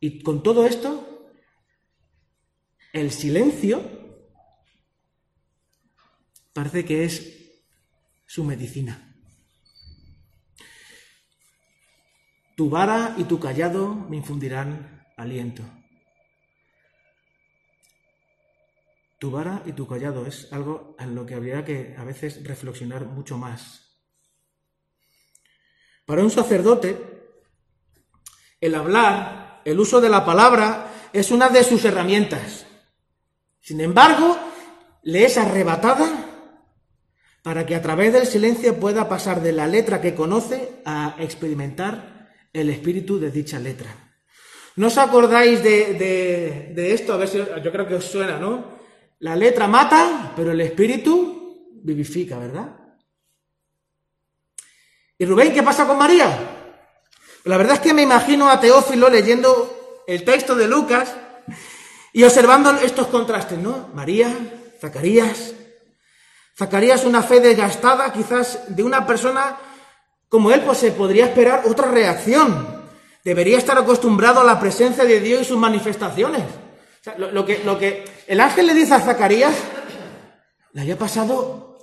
Y 0.01 0.23
con 0.23 0.43
todo 0.43 0.67
esto, 0.67 1.29
el 2.93 3.13
silencio 3.13 3.83
parece 6.53 6.85
que 6.85 7.05
es 7.05 7.37
su 8.27 8.43
medicina. 8.45 9.07
Tu 12.57 12.69
vara 12.69 13.15
y 13.17 13.25
tu 13.25 13.39
callado 13.39 13.95
me 13.95 14.17
infundirán 14.17 15.07
aliento. 15.17 15.63
Tu 19.21 19.31
vara 19.31 19.63
y 19.67 19.73
tu 19.73 19.87
callado 19.87 20.25
es 20.27 20.49
algo 20.51 20.97
en 20.99 21.15
lo 21.15 21.27
que 21.27 21.35
habría 21.35 21.63
que 21.63 21.95
a 21.99 22.05
veces 22.05 22.43
reflexionar 22.43 23.05
mucho 23.05 23.37
más. 23.37 24.01
Para 26.07 26.23
un 26.23 26.31
sacerdote, 26.31 26.97
el 28.63 28.75
hablar, 28.75 29.61
el 29.67 29.79
uso 29.79 30.01
de 30.01 30.09
la 30.09 30.25
palabra, 30.25 31.11
es 31.13 31.31
una 31.31 31.51
de 31.51 31.63
sus 31.65 31.85
herramientas. 31.85 32.65
Sin 33.61 33.83
embargo, 33.83 34.39
le 35.03 35.27
es 35.27 35.37
arrebatada 35.37 36.09
para 37.43 37.67
que 37.67 37.75
a 37.75 37.83
través 37.83 38.15
del 38.15 38.27
silencio 38.27 38.81
pueda 38.81 39.07
pasar 39.07 39.43
de 39.43 39.53
la 39.53 39.67
letra 39.67 40.01
que 40.01 40.15
conoce 40.15 40.81
a 40.87 41.17
experimentar 41.19 42.31
el 42.55 42.71
espíritu 42.71 43.21
de 43.21 43.31
dicha 43.31 43.59
letra. 43.59 44.15
¿No 44.77 44.87
os 44.87 44.97
acordáis 44.97 45.63
de, 45.63 46.73
de 46.75 46.95
esto? 46.95 47.13
A 47.13 47.19
ver 47.19 47.29
si 47.29 47.37
yo 47.37 47.71
creo 47.71 47.87
que 47.87 47.97
os 47.97 48.05
suena, 48.07 48.39
¿no? 48.39 48.80
La 49.21 49.37
letra 49.37 49.67
mata, 49.67 50.33
pero 50.35 50.53
el 50.53 50.61
espíritu 50.63 51.69
vivifica, 51.83 52.39
¿verdad? 52.39 52.75
¿Y 55.19 55.27
Rubén 55.27 55.53
qué 55.53 55.63
pasa 55.63 55.87
con 55.87 55.99
María? 55.99 56.27
La 57.45 57.59
verdad 57.59 57.75
es 57.75 57.81
que 57.81 57.93
me 57.93 58.01
imagino 58.01 58.49
a 58.49 58.59
Teófilo 58.59 59.11
leyendo 59.11 60.03
el 60.07 60.25
texto 60.25 60.55
de 60.55 60.67
Lucas 60.67 61.15
y 62.15 62.25
observando 62.25 62.71
estos 62.77 63.09
contrastes, 63.09 63.59
¿no? 63.59 63.91
María, 63.93 64.35
Zacarías. 64.81 65.53
Zacarías 66.57 67.05
una 67.05 67.23
fe 67.23 67.41
desgastada, 67.41 68.11
quizás 68.15 68.75
de 68.75 68.83
una 68.83 69.07
persona 69.07 69.59
como 70.31 70.51
él, 70.51 70.63
pues 70.63 70.79
se 70.79 70.93
podría 70.93 71.27
esperar 71.27 71.65
otra 71.67 71.91
reacción. 71.91 72.87
Debería 73.23 73.59
estar 73.59 73.77
acostumbrado 73.77 74.41
a 74.41 74.45
la 74.45 74.59
presencia 74.59 75.05
de 75.05 75.21
Dios 75.21 75.43
y 75.43 75.45
sus 75.45 75.59
manifestaciones 75.59 76.60
lo, 77.17 77.47
que, 77.47 77.65
lo 77.65 77.79
que 77.79 78.05
el 78.27 78.41
ángel 78.41 78.67
le 78.67 78.75
dice 78.75 78.95
a 78.95 79.01
Zacarías 79.01 79.57
le 80.73 80.81
había 80.83 80.99
pasado 80.99 81.79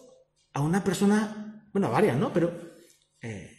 a 0.53 0.61
una 0.61 0.83
persona, 0.83 1.63
bueno, 1.73 1.87
a 1.87 1.91
varias, 1.91 2.17
¿no? 2.17 2.31
Pero 2.31 2.51
eh, 3.21 3.57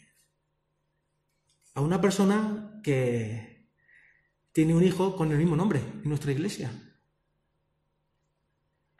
a 1.73 1.81
una 1.81 1.99
persona 2.01 2.79
que 2.83 3.69
tiene 4.51 4.75
un 4.75 4.83
hijo 4.83 5.15
con 5.15 5.31
el 5.31 5.37
mismo 5.37 5.55
nombre 5.55 5.79
en 5.79 6.09
nuestra 6.09 6.31
iglesia. 6.31 6.71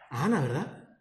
A 0.10 0.26
Ana, 0.26 0.42
¿verdad? 0.42 0.98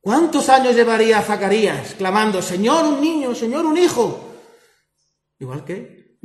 ¿Cuántos 0.00 0.48
años 0.48 0.74
llevaría 0.74 1.20
Zacarías 1.20 1.94
clamando, 1.94 2.40
Señor, 2.40 2.84
un 2.84 3.00
niño, 3.00 3.34
Señor, 3.34 3.66
un 3.66 3.76
hijo? 3.76 4.34
Igual 5.38 5.64
que. 5.64 6.18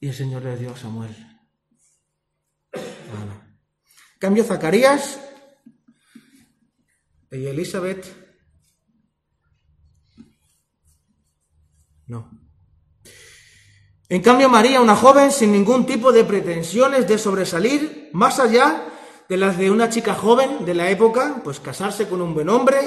Y 0.00 0.08
el 0.08 0.14
Señor 0.14 0.44
le 0.44 0.56
dio 0.56 0.70
a 0.70 0.76
Samuel. 0.76 1.27
Cambio 4.18 4.44
Zacarías 4.44 5.20
y 7.30 7.46
Elizabeth. 7.46 8.06
No. 12.06 12.30
En 14.08 14.22
cambio, 14.22 14.48
María, 14.48 14.80
una 14.80 14.96
joven 14.96 15.30
sin 15.30 15.52
ningún 15.52 15.84
tipo 15.84 16.10
de 16.12 16.24
pretensiones 16.24 17.06
de 17.06 17.18
sobresalir, 17.18 18.08
más 18.12 18.40
allá 18.40 18.84
de 19.28 19.36
las 19.36 19.58
de 19.58 19.70
una 19.70 19.90
chica 19.90 20.14
joven 20.14 20.64
de 20.64 20.74
la 20.74 20.90
época, 20.90 21.42
pues 21.44 21.60
casarse 21.60 22.08
con 22.08 22.22
un 22.22 22.32
buen 22.32 22.48
hombre, 22.48 22.78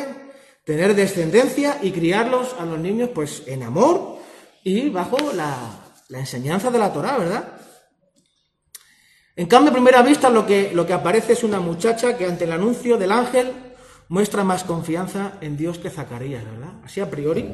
tener 0.65 0.95
descendencia 0.95 1.77
y 1.83 1.91
criarlos 1.91 2.55
a 2.59 2.65
los 2.65 2.79
niños 2.79 3.11
pues 3.13 3.43
en 3.45 3.61
amor 3.61 4.17
y 4.63 4.89
bajo 4.89 5.17
la, 5.33 5.55
la 6.09 6.19
enseñanza 6.19 6.71
de 6.71 6.79
la 6.79 6.91
Torah, 6.91 7.17
¿verdad? 7.17 7.60
En 9.35 9.47
cambio, 9.47 9.71
a 9.71 9.73
primera 9.73 10.01
vista 10.01 10.29
lo 10.29 10.45
que, 10.45 10.71
lo 10.73 10.85
que 10.85 10.93
aparece 10.93 11.33
es 11.33 11.43
una 11.43 11.59
muchacha 11.59 12.17
que 12.17 12.25
ante 12.25 12.43
el 12.43 12.51
anuncio 12.51 12.97
del 12.97 13.11
ángel 13.11 13.53
muestra 14.09 14.43
más 14.43 14.63
confianza 14.63 15.33
en 15.39 15.55
Dios 15.55 15.79
que 15.79 15.89
Zacarías, 15.89 16.43
¿verdad? 16.43 16.73
Así 16.83 16.99
a 16.99 17.09
priori. 17.09 17.47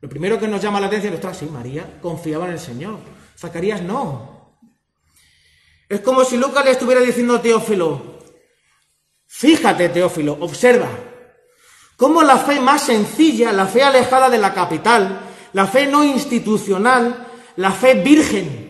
Lo 0.00 0.08
primero 0.08 0.38
que 0.38 0.46
nos 0.46 0.60
llama 0.60 0.80
la 0.80 0.86
atención 0.86 1.14
es, 1.14 1.36
sí, 1.36 1.46
María 1.46 1.98
confiaba 2.00 2.46
en 2.46 2.52
el 2.52 2.60
Señor. 2.60 2.98
Zacarías 3.36 3.82
no. 3.82 4.60
Es 5.88 6.00
como 6.00 6.24
si 6.24 6.36
Lucas 6.36 6.64
le 6.64 6.72
estuviera 6.72 7.00
diciendo 7.00 7.36
a 7.36 7.42
Teófilo, 7.42 8.18
fíjate 9.26 9.88
Teófilo, 9.88 10.36
observa, 10.40 10.88
cómo 11.96 12.22
la 12.22 12.36
fe 12.36 12.60
más 12.60 12.82
sencilla, 12.82 13.52
la 13.52 13.66
fe 13.66 13.82
alejada 13.82 14.28
de 14.28 14.38
la 14.38 14.52
capital, 14.52 15.20
la 15.54 15.66
fe 15.66 15.86
no 15.86 16.04
institucional, 16.04 17.26
la 17.56 17.72
fe 17.72 17.94
virgen, 17.94 18.67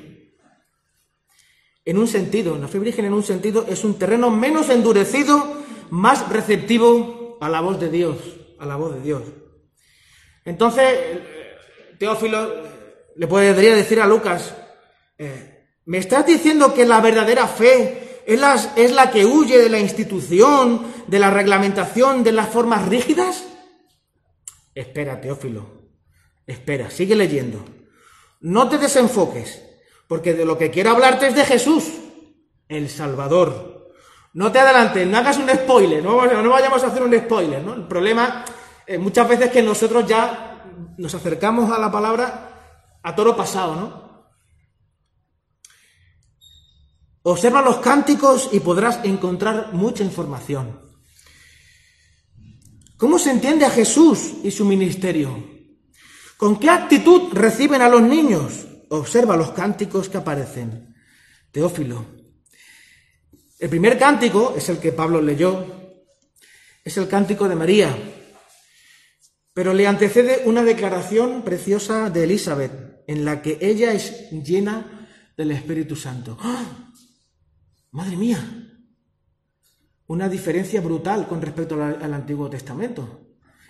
en 1.89 1.97
un 1.97 2.07
sentido, 2.07 2.59
la 2.59 2.69
fe 2.69 2.79
virgen 2.79 3.07
en 3.07 3.15
un 3.15 3.23
sentido 3.23 3.65
es 3.67 3.83
un 3.83 3.99
terreno 3.99 4.31
menos 4.31 4.69
endurecido, 4.69 5.63
más 5.89 6.29
receptivo 6.29 7.39
a 7.41 7.49
la 7.49 7.63
voz 7.63 7.81
de 7.81 7.89
Dios, 7.89 8.19
a 8.59 8.67
la 8.67 8.77
voz 8.77 8.97
de 8.97 9.01
Dios. 9.01 9.23
Entonces, 10.45 10.85
Teófilo 11.99 12.47
le 13.17 13.27
podría 13.27 13.75
decir 13.75 14.03
a 14.03 14.07
Lucas, 14.07 14.55
eh, 15.17 15.79
¿me 15.87 15.97
estás 15.97 16.27
diciendo 16.27 16.75
que 16.75 16.85
la 16.85 17.01
verdadera 17.01 17.47
fe 17.49 18.21
es 18.27 18.39
la, 18.39 18.75
es 18.77 18.93
la 18.93 19.11
que 19.11 19.25
huye 19.25 19.57
de 19.57 19.71
la 19.71 19.79
institución, 19.79 20.93
de 21.07 21.19
la 21.19 21.31
reglamentación, 21.31 22.23
de 22.23 22.33
las 22.33 22.51
formas 22.51 22.87
rígidas? 22.87 23.47
Espera, 24.75 25.23
Teófilo, 25.23 25.89
espera, 26.47 26.91
sigue 26.91 27.17
leyendo. 27.17 27.65
No 28.43 28.69
te 28.69 28.77
desenfoques. 28.77 29.68
Porque 30.09 30.35
de 30.35 30.45
lo 30.45 30.59
que 30.59 30.71
quiero 30.71 30.91
hablarte 30.91 31.29
es 31.29 31.35
de 31.37 31.45
Jesús, 31.45 31.85
el 32.69 32.89
Salvador. 32.89 33.93
No 34.33 34.51
te 34.51 34.59
adelantes, 34.59 35.07
no 35.07 35.19
hagas 35.19 35.37
un 35.39 35.49
spoiler, 35.49 36.03
no, 36.03 36.17
vayamos 36.17 36.83
a 36.83 36.87
hacer 36.89 37.03
un 37.03 37.17
spoiler, 37.17 37.63
¿no? 37.63 37.75
El 37.75 37.87
problema 37.87 38.45
eh, 38.87 38.99
muchas 38.99 39.29
veces 39.29 39.51
que 39.51 39.63
nosotros 39.63 40.07
ya 40.07 40.65
nos 40.97 41.15
acercamos 41.15 41.71
a 41.71 41.79
la 41.79 41.93
palabra 41.93 42.99
a 43.03 43.15
toro 43.15 43.37
pasado, 43.37 43.77
¿no? 43.77 44.09
Observa 47.23 47.61
los 47.61 47.77
cánticos 47.79 48.49
y 48.53 48.61
podrás 48.61 49.05
encontrar 49.05 49.73
mucha 49.73 50.03
información. 50.03 50.81
¿Cómo 52.97 53.19
se 53.19 53.31
entiende 53.31 53.67
a 53.67 53.71
Jesús 53.71 54.35
y 54.43 54.51
su 54.51 54.65
ministerio? 54.65 55.59
¿Con 56.39 56.59
qué 56.59 56.71
actitud 56.71 57.33
reciben 57.33 57.83
a 57.83 57.89
los 57.89 58.03
niños? 58.03 58.68
Observa 58.91 59.37
los 59.37 59.51
cánticos 59.51 60.09
que 60.09 60.19
aparecen. 60.19 60.95
Teófilo. 61.51 62.07
El 63.59 63.69
primer 63.69 63.99
cántico 63.99 64.55
es 64.57 64.69
el 64.69 64.79
que 64.79 64.93
Pablo 64.93 65.21
leyó, 65.21 65.67
es 66.85 66.97
el 66.97 67.09
cántico 67.09 67.49
de 67.49 67.57
María, 67.57 67.97
pero 69.53 69.75
le 69.75 69.87
antecede 69.87 70.43
una 70.45 70.63
declaración 70.63 71.43
preciosa 71.43 72.11
de 72.11 72.25
Elizabeth, 72.25 73.03
en 73.07 73.25
la 73.25 73.43
que 73.43 73.59
ella 73.61 73.93
es 73.93 74.31
llena 74.31 75.09
del 75.37 75.51
Espíritu 75.51 75.97
Santo. 75.97 76.37
¡Ah! 76.41 76.93
Madre 77.91 78.17
mía, 78.17 78.39
una 80.07 80.29
diferencia 80.29 80.81
brutal 80.81 81.27
con 81.27 81.43
respecto 81.43 81.83
al 81.83 82.15
Antiguo 82.15 82.49
Testamento 82.49 83.28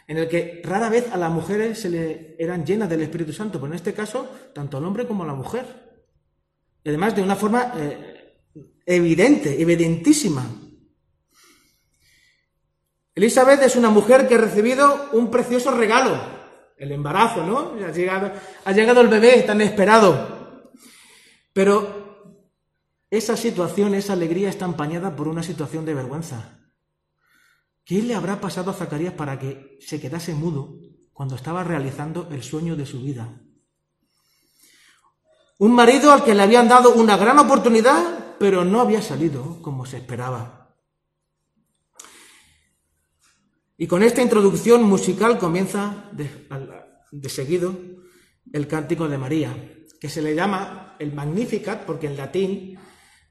en 0.09 0.17
el 0.17 0.27
que 0.27 0.63
rara 0.65 0.89
vez 0.89 1.13
a 1.13 1.19
las 1.19 1.31
mujeres 1.31 1.79
se 1.79 1.91
le 1.91 2.35
eran 2.39 2.65
llenas 2.65 2.89
del 2.89 3.03
Espíritu 3.03 3.33
Santo, 3.35 3.61
pero 3.61 3.71
en 3.71 3.77
este 3.77 3.93
caso, 3.93 4.27
tanto 4.55 4.79
al 4.79 4.85
hombre 4.87 5.07
como 5.07 5.23
a 5.23 5.27
la 5.27 5.35
mujer. 5.35 5.67
Y 6.83 6.89
además 6.89 7.15
de 7.15 7.23
una 7.23 7.37
forma 7.37 7.75
eh, 7.77 8.41
evidente, 8.87 9.61
evidentísima. 9.61 10.47
Elizabeth 13.15 13.61
es 13.63 13.77
una 13.77 13.91
mujer 13.91 14.27
que 14.27 14.37
ha 14.37 14.39
recibido 14.39 15.11
un 15.13 15.31
precioso 15.31 15.73
regalo, 15.73 16.19
el 16.79 16.91
embarazo, 16.91 17.45
¿no? 17.45 17.75
Ha 17.85 17.93
llegado, 17.93 18.33
ha 18.65 18.73
llegado 18.73 19.03
el 19.03 19.09
bebé 19.09 19.43
tan 19.43 19.61
esperado. 19.61 20.71
Pero 21.53 22.33
esa 23.11 23.37
situación, 23.37 23.95
esa 23.95 24.15
alegría 24.15 24.49
está 24.49 24.65
empañada 24.65 25.15
por 25.15 25.29
una 25.29 25.43
situación 25.43 25.85
de 25.85 25.93
vergüenza. 25.93 26.58
¿Qué 27.89 28.03
le 28.03 28.15
habrá 28.15 28.39
pasado 28.39 28.71
a 28.71 28.75
Zacarías 28.75 29.15
para 29.15 29.39
que 29.39 29.79
se 29.81 29.99
quedase 29.99 30.35
mudo 30.35 30.77
cuando 31.15 31.37
estaba 31.37 31.65
realizando 31.65 32.29
el 32.31 32.43
sueño 32.43 32.77
de 32.77 32.85
su 32.85 33.01
vida? 33.01 33.41
Un 35.57 35.73
marido 35.73 36.13
al 36.13 36.23
que 36.23 36.35
le 36.35 36.43
habían 36.43 36.69
dado 36.69 36.93
una 36.93 37.17
gran 37.17 37.39
oportunidad, 37.39 38.37
pero 38.39 38.63
no 38.63 38.83
había 38.83 39.01
salido 39.01 39.63
como 39.63 39.87
se 39.87 39.97
esperaba. 39.97 40.77
Y 43.79 43.87
con 43.87 44.03
esta 44.03 44.21
introducción 44.21 44.83
musical 44.83 45.39
comienza 45.39 46.11
de, 46.13 47.31
seguido 47.31 47.75
el 48.53 48.69
cántico 48.69 49.09
de 49.09 49.17
María, 49.17 49.57
que 49.99 50.11
se 50.11 50.21
le 50.21 50.35
llama 50.35 50.95
el 50.99 51.15
Magnificat, 51.15 51.87
porque 51.87 52.09
en 52.09 52.19
latín 52.19 52.79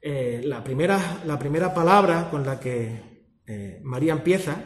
eh, 0.02 0.40
la, 0.42 0.64
primera, 0.64 1.22
la, 1.24 1.38
primera, 1.38 1.72
palabra 1.72 2.28
con 2.28 2.44
la 2.44 2.58
que 2.58 3.07
eh, 3.48 3.80
María 3.82 4.12
empieza, 4.12 4.56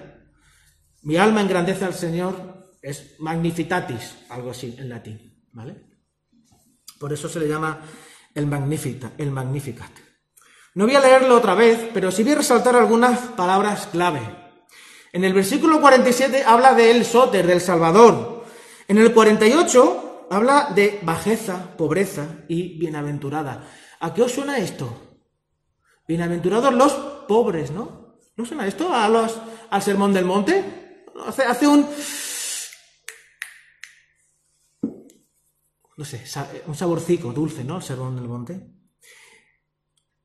mi 1.02 1.16
alma 1.16 1.40
engrandece 1.40 1.84
al 1.84 1.94
Señor, 1.94 2.70
es 2.82 3.14
Magnificatis, 3.20 4.16
algo 4.28 4.50
así 4.50 4.74
en 4.76 4.88
latín, 4.88 5.46
¿vale? 5.52 5.76
Por 6.98 7.12
eso 7.12 7.28
se 7.28 7.38
le 7.38 7.48
llama 7.48 7.80
el 8.34 8.46
Magnificat, 8.46 9.12
el 9.18 9.30
Magnificat. 9.30 9.90
No 10.74 10.86
voy 10.86 10.96
a 10.96 11.00
leerlo 11.00 11.36
otra 11.36 11.54
vez, 11.54 11.90
pero 11.94 12.10
sí 12.10 12.24
voy 12.24 12.32
a 12.32 12.36
resaltar 12.36 12.74
algunas 12.74 13.20
palabras 13.20 13.86
clave. 13.92 14.20
En 15.12 15.22
el 15.24 15.32
versículo 15.32 15.80
47 15.80 16.42
habla 16.44 16.74
del 16.74 17.04
Soter, 17.04 17.46
del 17.46 17.60
Salvador. 17.60 18.44
En 18.88 18.98
el 18.98 19.12
48 19.12 20.28
habla 20.30 20.72
de 20.74 20.98
bajeza, 21.02 21.76
pobreza 21.76 22.26
y 22.48 22.78
bienaventurada. 22.78 23.68
¿A 24.00 24.14
qué 24.14 24.22
os 24.22 24.32
suena 24.32 24.58
esto? 24.58 25.20
Bienaventurados 26.08 26.74
los 26.74 26.92
pobres, 27.28 27.70
¿no? 27.70 28.01
¿No 28.36 28.46
suena 28.46 28.66
esto 28.66 28.92
a 28.92 29.08
los, 29.08 29.38
al 29.70 29.82
Sermón 29.82 30.12
del 30.12 30.24
Monte? 30.24 31.04
Hace, 31.26 31.42
hace 31.42 31.66
un 31.66 31.86
no 35.96 36.04
sé, 36.04 36.22
un 36.66 36.74
saborcico 36.74 37.32
dulce, 37.32 37.64
¿no? 37.64 37.76
El 37.76 37.82
sermón 37.82 38.16
del 38.16 38.28
monte. 38.28 38.60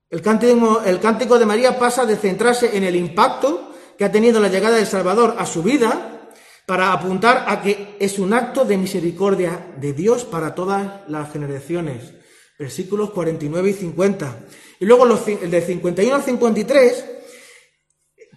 El 0.09 0.21
cántico, 0.21 0.81
el 0.83 0.99
cántico 0.99 1.37
de 1.37 1.45
María 1.45 1.77
pasa 1.77 2.05
de 2.05 2.15
centrarse 2.15 2.77
en 2.77 2.83
el 2.83 2.95
impacto 2.95 3.73
que 3.97 4.05
ha 4.05 4.11
tenido 4.11 4.39
la 4.39 4.47
llegada 4.47 4.77
del 4.77 4.87
Salvador 4.87 5.35
a 5.37 5.45
su 5.45 5.61
vida 5.61 6.31
para 6.65 6.93
apuntar 6.93 7.45
a 7.47 7.61
que 7.61 7.95
es 7.99 8.17
un 8.19 8.33
acto 8.33 8.63
de 8.63 8.77
misericordia 8.77 9.75
de 9.77 9.93
Dios 9.93 10.23
para 10.23 10.55
todas 10.55 11.07
las 11.09 11.31
generaciones. 11.31 12.13
Versículos 12.57 13.11
49 13.11 13.69
y 13.69 13.73
50. 13.73 14.39
Y 14.79 14.85
luego 14.85 15.05
los, 15.05 15.27
el 15.27 15.51
de 15.51 15.61
51 15.61 16.15
al 16.15 16.23
53 16.23 17.05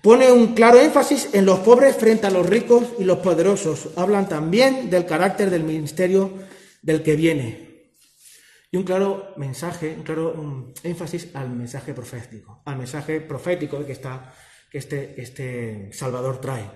pone 0.03 0.31
un 0.33 0.55
claro 0.55 0.81
énfasis 0.81 1.31
en 1.35 1.45
los 1.45 1.61
pobres 1.61 1.97
frente 1.97 2.27
a 2.27 2.31
los 2.31 2.47
ricos 2.47 2.85
y 2.99 3.05
los 3.05 3.19
poderosos. 3.19 3.91
Hablan 3.97 4.29
también 4.29 4.91
del 4.91 5.07
carácter 5.07 5.51
del 5.51 5.65
ministerio 5.65 6.33
del 6.83 7.03
que 7.03 7.17
viene. 7.17 7.71
Y 8.71 8.77
un 8.77 8.85
claro 8.85 9.35
mensaje, 9.37 9.95
un 9.97 10.05
claro 10.05 10.73
énfasis 10.83 11.35
al 11.35 11.51
mensaje 11.51 11.93
profético, 11.93 12.63
al 12.65 12.77
mensaje 12.77 13.21
profético 13.21 13.85
que, 13.85 13.93
está, 13.93 14.33
que 14.71 14.79
este, 14.79 15.21
este 15.21 15.93
Salvador 15.93 16.41
trae. 16.41 16.71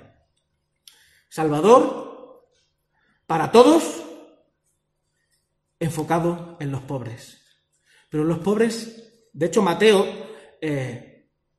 Salvador 1.28 2.44
para 3.26 3.50
todos, 3.52 4.02
enfocado 5.78 6.56
en 6.60 6.72
los 6.72 6.82
pobres. 6.82 7.40
Pero 8.10 8.24
los 8.24 8.38
pobres, 8.38 9.28
de 9.32 9.46
hecho 9.46 9.62
Mateo, 9.62 10.06
eh, 10.60 11.13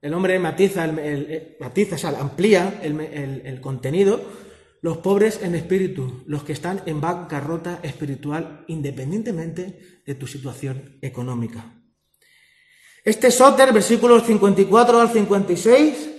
el 0.06 0.14
hombre 0.14 0.38
matiza, 0.38 0.86
el, 0.86 1.58
matiza 1.60 2.10
amplía 2.10 2.80
el, 2.84 3.60
contenido 3.60 4.22
los 4.82 4.98
pobres 4.98 5.40
en 5.42 5.56
espíritu, 5.56 6.22
los 6.28 6.44
que 6.44 6.54
están 6.54 6.84
en 6.86 7.02
bancarrota 7.02 7.80
espiritual 7.82 8.66
independientemente 8.68 10.04
de 10.06 10.14
tu 10.14 10.28
situación 10.28 11.00
económica. 11.02 11.74
Este 13.04 13.32
Soter, 13.32 13.74
versículos 13.74 14.28
54 14.28 15.02
al 15.02 15.10
56, 15.10 16.10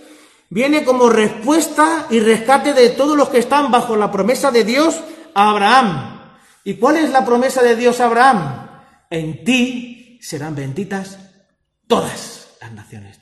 viene 0.49 0.83
como 0.83 1.07
respuesta 1.07 2.07
y 2.09 2.19
rescate 2.19 2.73
de 2.73 2.89
todos 2.89 3.15
los 3.15 3.29
que 3.29 3.39
están 3.39 3.71
bajo 3.71 3.95
la 3.95 4.11
promesa 4.11 4.51
de 4.51 4.65
Dios 4.65 4.99
a 5.33 5.51
Abraham. 5.51 6.33
¿Y 6.65 6.73
cuál 6.73 6.97
es 6.97 7.09
la 7.11 7.25
promesa 7.25 7.63
de 7.63 7.77
Dios 7.77 8.01
a 8.01 8.07
Abraham? 8.07 8.67
En 9.09 9.45
ti 9.45 10.19
serán 10.21 10.55
benditas 10.55 11.19
todas 11.87 12.49
las 12.59 12.73
naciones 12.73 13.16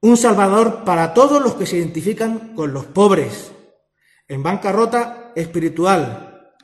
un 0.00 0.16
salvador 0.16 0.84
para 0.84 1.12
todos 1.12 1.42
los 1.42 1.54
que 1.54 1.66
se 1.66 1.76
identifican 1.76 2.54
con 2.54 2.72
los 2.72 2.86
pobres, 2.86 3.52
en 4.26 4.42
bancarrota 4.42 5.32
espiritual. 5.34 6.54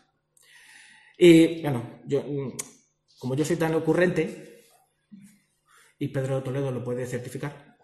Y 1.18 1.62
bueno, 1.62 2.00
yo, 2.06 2.24
como 3.18 3.34
yo 3.34 3.44
soy 3.44 3.56
tan 3.56 3.74
ocurrente, 3.74 4.64
y 5.98 6.08
Pedro 6.08 6.42
Toledo 6.42 6.70
lo 6.70 6.84
puede 6.84 7.06
certificar, 7.06 7.76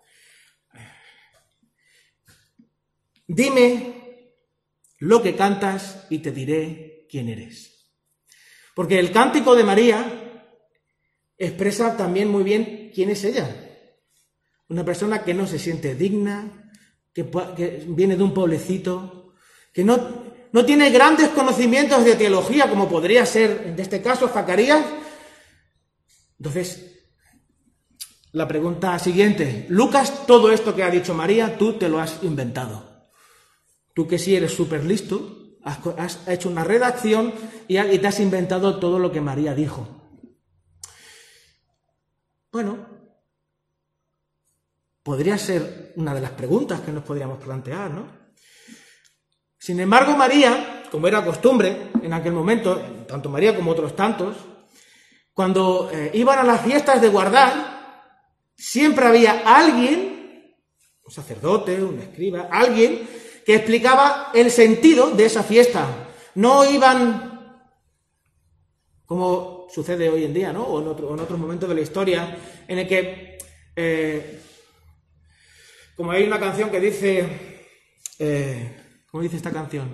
dime 3.27 4.35
lo 4.99 5.23
que 5.23 5.35
cantas 5.35 6.07
y 6.11 6.19
te 6.19 6.31
diré 6.31 7.07
quién 7.11 7.29
eres. 7.29 7.93
Porque 8.75 8.99
el 8.99 9.13
cántico 9.13 9.55
de 9.55 9.65
María 9.65 10.51
expresa 11.37 11.97
también 11.97 12.29
muy 12.29 12.43
bien 12.43 12.91
quién 12.95 13.11
es 13.11 13.25
ella. 13.25 13.62
Una 14.73 14.87
persona 14.87 15.23
que 15.23 15.35
no 15.35 15.47
se 15.47 15.59
siente 15.59 15.95
digna, 15.95 16.71
que, 17.13 17.85
viene 17.89 18.17
de 18.17 18.23
un 18.23 18.33
pueblecito, 18.33 19.35
que 19.71 19.85
no, 19.85 19.99
no 20.51 20.65
tiene 20.65 20.89
grandes 20.89 21.29
conocimientos 21.29 22.07
de 22.07 22.17
teología, 22.17 22.71
como 22.71 22.89
podría 22.89 23.27
ser 23.27 23.65
en 23.67 23.79
este 23.79 24.01
caso 24.01 24.29
Zacarías. 24.29 24.83
Entonces, 26.39 27.05
la 28.33 28.49
pregunta 28.49 28.99
siguiente, 28.99 29.67
Lucas, 29.69 30.27
todo 30.27 30.51
esto 30.51 30.75
que 30.75 30.85
ha 30.85 30.91
dicho 30.91 31.13
María, 31.13 31.59
tú 31.59 31.75
te 31.75 31.91
lo 31.91 32.01
has 32.01 32.23
inventado. 32.23 33.11
Tú 33.93 34.09
que 34.09 34.19
sí 34.19 34.35
eres 34.35 34.53
súper 34.53 34.87
listo, 34.87 35.59
has, 35.99 36.27
hecho 36.27 36.49
una 36.49 36.65
redacción 36.65 37.35
y, 37.69 37.79
y 37.79 37.99
te 37.99 38.07
has 38.07 38.21
inventado 38.21 38.79
todo 38.79 38.99
lo 38.99 39.13
que 39.13 39.21
María 39.21 39.55
dijo. 39.55 39.87
Bueno, 42.51 42.92
Podría 45.03 45.37
ser 45.37 45.93
una 45.97 46.15
de 46.15 46.21
las 46.21 46.31
preguntas 46.31 46.81
que 46.81 46.93
nos 46.93 47.03
podríamos 47.03 47.43
plantear, 47.43 47.91
¿no? 47.91 48.23
Sin 49.59 49.79
embargo, 49.81 50.17
María, 50.17 50.85
como 50.91 51.09
era 51.09 51.25
costumbre 51.25 51.91
en 52.03 52.13
aquel 52.13 52.33
momento, 52.33 52.81
tanto 53.07 53.29
María 53.29 53.55
como 53.55 53.71
otros 53.71 53.95
tantos, 53.95 54.37
cuando 55.33 55.89
eh, 55.93 56.11
iban 56.15 56.39
a 56.39 56.43
las 56.43 56.63
fiestas 56.63 57.01
de 57.01 57.09
guardar, 57.09 57.83
siempre 58.57 59.07
había 59.07 59.43
alguien, 59.45 60.57
un 61.05 61.13
sacerdote, 61.13 61.83
un 61.83 61.99
escriba, 61.99 62.49
alguien 62.51 63.09
que 63.45 63.55
explicaba 63.55 64.31
el 64.35 64.51
sentido 64.51 65.11
de 65.11 65.25
esa 65.25 65.43
fiesta. 65.43 66.09
No 66.35 66.69
iban, 66.71 67.71
como 69.07 69.67
sucede 69.73 70.09
hoy 70.09 70.25
en 70.25 70.35
día, 70.35 70.53
¿no? 70.53 70.65
O 70.65 70.81
en, 70.81 70.89
otros 71.21 71.39
momentos 71.39 71.69
de 71.69 71.75
la 71.75 71.81
historia, 71.81 72.37
en 72.69 72.79
el 72.79 72.89
que 72.89 73.39
eh, 73.75 74.41
como 76.03 76.11
hay 76.11 76.25
una 76.25 76.41
canción 76.41 76.69
que 76.69 76.81
dice, 76.81 77.29
eh, 78.19 79.05
¿cómo 79.09 79.23
dice 79.23 79.37
esta 79.37 79.53
canción? 79.53 79.89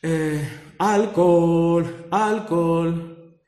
Eh, 0.00 0.48
alcohol, 0.78 2.06
alcohol, 2.10 3.38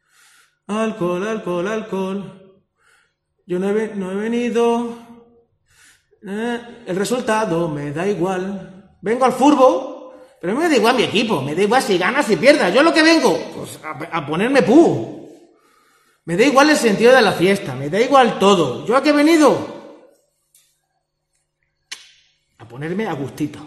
alcohol, 0.67 1.27
alcohol, 1.27 1.69
alcohol. 1.69 2.59
Yo 3.47 3.59
no 3.59 3.71
he, 3.71 3.95
no 3.95 4.13
he 4.13 4.17
venido. 4.17 4.99
Eh, 6.29 6.61
el 6.89 6.95
resultado 6.95 7.71
me 7.71 7.91
da 7.91 8.07
igual. 8.07 8.99
Vengo 9.01 9.25
al 9.25 9.33
furbo, 9.33 10.13
pero 10.43 10.55
me 10.55 10.69
da 10.69 10.77
igual 10.77 10.95
mi 10.95 11.05
equipo. 11.05 11.41
Me 11.41 11.55
da 11.55 11.63
igual 11.63 11.81
si 11.81 11.97
ganas 11.97 12.29
y 12.29 12.37
pierdas. 12.37 12.75
Yo 12.75 12.83
lo 12.83 12.93
que 12.93 13.03
vengo, 13.03 13.39
pues 13.57 13.81
a, 13.83 14.19
a 14.19 14.27
ponerme 14.27 14.61
pu. 14.61 15.27
Me 16.27 16.37
da 16.37 16.45
igual 16.45 16.69
el 16.69 16.77
sentido 16.77 17.15
de 17.15 17.23
la 17.23 17.33
fiesta. 17.33 17.75
Me 17.75 17.89
da 17.89 17.99
igual 17.99 18.39
todo. 18.39 18.85
¿Yo 18.85 18.95
a 18.95 19.03
qué 19.03 19.09
he 19.09 19.15
venido? 19.15 19.72
Ponerme 22.73 23.07
a 23.07 23.13
gustito. 23.13 23.61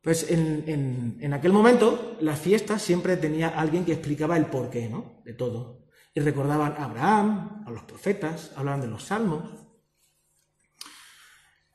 Pues 0.00 0.30
en, 0.30 1.18
en, 1.20 1.32
aquel 1.32 1.52
momento, 1.52 2.16
las 2.20 2.38
fiestas 2.38 2.80
siempre 2.80 3.16
tenía 3.16 3.48
alguien 3.48 3.84
que 3.84 3.92
explicaba 3.92 4.36
el 4.36 4.46
porqué, 4.46 4.88
¿no? 4.88 5.20
De 5.24 5.32
todo. 5.32 5.88
Y 6.14 6.20
recordaban 6.20 6.74
a 6.78 6.84
Abraham, 6.84 7.64
a 7.66 7.70
los 7.72 7.82
profetas, 7.82 8.52
hablaban 8.54 8.82
de 8.82 8.86
los 8.86 9.02
salmos. 9.02 9.66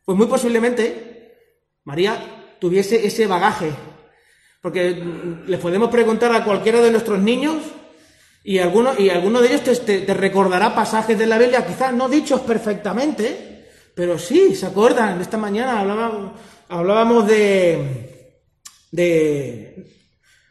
Pues 0.06 0.18
muy 0.18 0.28
posiblemente 0.28 1.36
María 1.84 2.56
tuviese 2.62 3.06
ese 3.06 3.28
bagaje, 3.28 3.74
porque 4.62 4.92
le 5.46 5.58
podemos 5.58 5.90
preguntar 5.90 6.32
a 6.32 6.46
cualquiera 6.46 6.80
de 6.80 6.92
nuestros 6.92 7.20
niños 7.20 7.58
y 8.46 8.60
alguno, 8.60 8.94
y 8.98 9.10
alguno 9.10 9.42
de 9.42 9.48
ellos 9.54 9.84
te, 9.84 10.00
te 10.00 10.14
recordará 10.14 10.74
pasajes 10.74 11.20
de 11.20 11.28
la 11.28 11.38
Biblia, 11.38 11.68
quizás 11.68 11.94
no 11.94 12.08
dichos 12.08 12.40
perfectamente, 12.42 13.51
pero 14.02 14.18
sí, 14.18 14.56
¿se 14.56 14.66
acuerdan? 14.66 15.22
Esta 15.22 15.38
mañana 15.38 15.80
hablábamos, 16.68 17.28
de, 17.28 18.50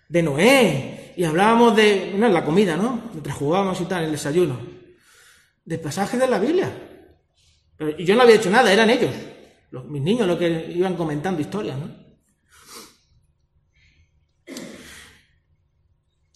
de, 0.08 0.22
Noé 0.22 1.14
y 1.16 1.24
hablábamos 1.24 1.74
de, 1.74 2.14
no, 2.16 2.28
la 2.28 2.44
comida, 2.44 2.76
¿no? 2.76 3.10
Mientras 3.10 3.36
jugábamos 3.36 3.80
y 3.80 3.86
tal, 3.86 4.04
el 4.04 4.12
desayuno. 4.12 4.56
De 5.64 5.78
pasajes 5.78 6.20
de 6.20 6.28
la 6.28 6.38
Biblia. 6.38 6.72
y 7.98 8.04
yo 8.04 8.14
no 8.14 8.22
había 8.22 8.36
hecho 8.36 8.50
nada, 8.50 8.72
eran 8.72 8.88
ellos, 8.88 9.12
los, 9.72 9.84
mis 9.86 10.00
niños, 10.00 10.28
los 10.28 10.38
que 10.38 10.70
iban 10.72 10.94
comentando 10.94 11.40
historias, 11.40 11.76
¿no? 11.76 11.88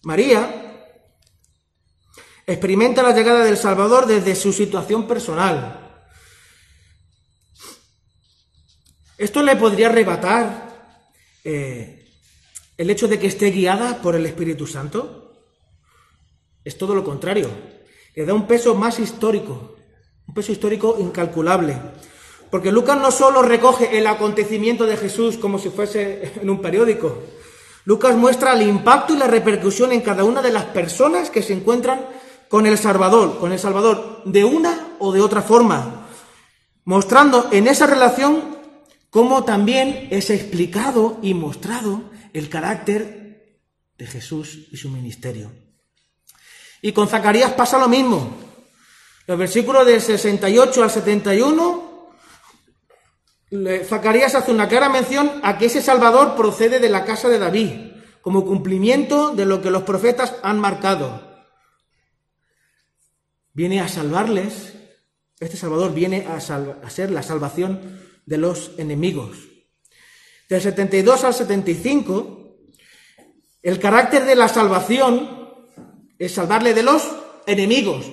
María 0.03 0.99
experimenta 2.45 3.05
la 3.05 3.15
llegada 3.15 3.45
del 3.45 3.57
Salvador 3.57 4.07
desde 4.07 4.35
su 4.35 4.53
situación 4.53 5.07
personal. 5.07 5.84
Esto 9.25 9.43
le 9.43 9.57
podría 9.57 9.87
arrebatar 9.87 10.69
eh, 11.45 12.11
el 12.77 12.91
hecho 12.91 13.09
de 13.09 13.19
que 13.19 13.27
esté 13.27 13.51
guiada 13.51 14.03
por 14.03 14.15
el 14.15 14.27
Espíritu 14.27 14.67
Santo. 14.67 15.33
Es 16.63 16.77
todo 16.77 16.95
lo 16.95 17.03
contrario. 17.03 17.49
Le 18.15 18.27
da 18.27 18.35
un 18.35 18.47
peso 18.47 18.75
más 18.75 18.99
histórico, 18.99 19.77
un 20.29 20.35
peso 20.35 20.53
histórico 20.53 20.99
incalculable. 21.01 21.75
Porque 22.51 22.71
Lucas 22.71 22.99
no 22.99 23.11
solo 23.11 23.41
recoge 23.41 23.97
el 23.97 24.07
acontecimiento 24.09 24.85
de 24.85 24.99
Jesús 24.99 25.39
como 25.39 25.59
si 25.59 25.71
fuese 25.71 26.35
en 26.43 26.51
un 26.51 26.61
periódico. 26.61 27.23
Lucas 27.87 28.15
muestra 28.17 28.53
el 28.53 28.69
impacto 28.69 29.15
y 29.15 29.17
la 29.17 29.27
repercusión 29.27 29.93
en 29.93 30.03
cada 30.03 30.25
una 30.25 30.43
de 30.43 30.53
las 30.53 30.65
personas 30.65 31.31
que 31.31 31.43
se 31.43 31.55
encuentran 31.55 32.07
con 32.51 32.67
el 32.67 32.77
Salvador, 32.77 33.39
con 33.39 33.53
el 33.53 33.59
Salvador 33.59 34.21
de 34.27 34.45
una 34.45 34.97
o 34.99 35.13
de 35.15 35.23
otra 35.23 35.41
forma, 35.41 36.09
mostrando 36.85 37.49
en 37.53 37.69
esa 37.69 37.87
relación 37.87 38.54
cómo 39.15 39.45
también 39.45 40.09
es 40.11 40.29
explicado 40.29 41.21
y 41.23 41.35
mostrado 41.35 42.11
el 42.33 42.49
carácter 42.49 43.61
de 43.97 44.07
Jesús 44.09 44.67
y 44.73 44.77
su 44.77 44.91
ministerio. 44.91 45.53
Y 46.83 46.91
con 46.91 47.07
Zacarías 47.07 47.53
pasa 47.53 47.79
lo 47.79 47.87
mismo. 47.89 48.37
Los 49.29 49.39
versículos 49.39 49.87
del 49.87 50.01
68 50.01 50.83
al 50.83 50.91
71, 50.91 52.11
Zacarías 53.85 54.35
hace 54.35 54.51
una 54.51 54.69
clara 54.69 54.89
mención 54.89 55.31
a 55.45 55.59
que 55.59 55.67
ese 55.67 55.81
Salvador 55.81 56.35
procede 56.35 56.81
de 56.81 56.89
la 56.89 57.05
casa 57.05 57.29
de 57.29 57.39
David, 57.39 57.71
como 58.21 58.45
cumplimiento 58.45 59.31
de 59.31 59.47
lo 59.47 59.63
que 59.63 59.71
los 59.71 59.85
profetas 59.85 60.35
han 60.43 60.59
marcado. 60.59 61.23
Viene 63.53 63.81
a 63.81 63.87
salvarles, 63.87 64.75
este 65.39 65.57
Salvador 65.57 65.95
viene 65.95 66.27
a, 66.27 66.35
a 66.35 66.91
ser 66.91 67.13
la 67.13 67.23
salvación 67.23 68.03
de 68.27 68.39
los 68.39 68.73
enemigos. 68.79 69.37
Del 70.49 70.61
72 70.61 71.25
al 71.25 71.35
75, 71.35 72.57
el 73.63 73.79
carácter 73.79 74.25
de 74.25 74.37
la 74.37 74.49
salvación 74.49 75.45
es 76.19 76.33
salvarle 76.33 76.75
de 76.75 76.83
los 76.83 77.03
enemigos, 77.47 78.07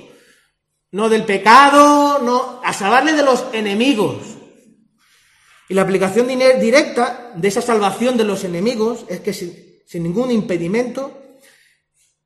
no 0.92 1.10
del 1.10 1.26
pecado, 1.26 2.20
no, 2.20 2.62
a 2.64 2.74
salvarle 2.74 3.14
de 3.14 3.24
los 3.24 3.46
enemigos. 3.54 4.18
Y 5.70 5.74
la 5.74 5.84
aplicación 5.84 6.28
directa 6.28 7.32
de 7.36 7.48
esa 7.48 7.62
salvación 7.62 8.18
de 8.18 8.26
los 8.26 8.44
enemigos 8.44 9.06
es 9.08 9.22
que 9.22 9.34
sin, 9.34 10.04
ningún 10.04 10.32
impedimento 10.32 11.40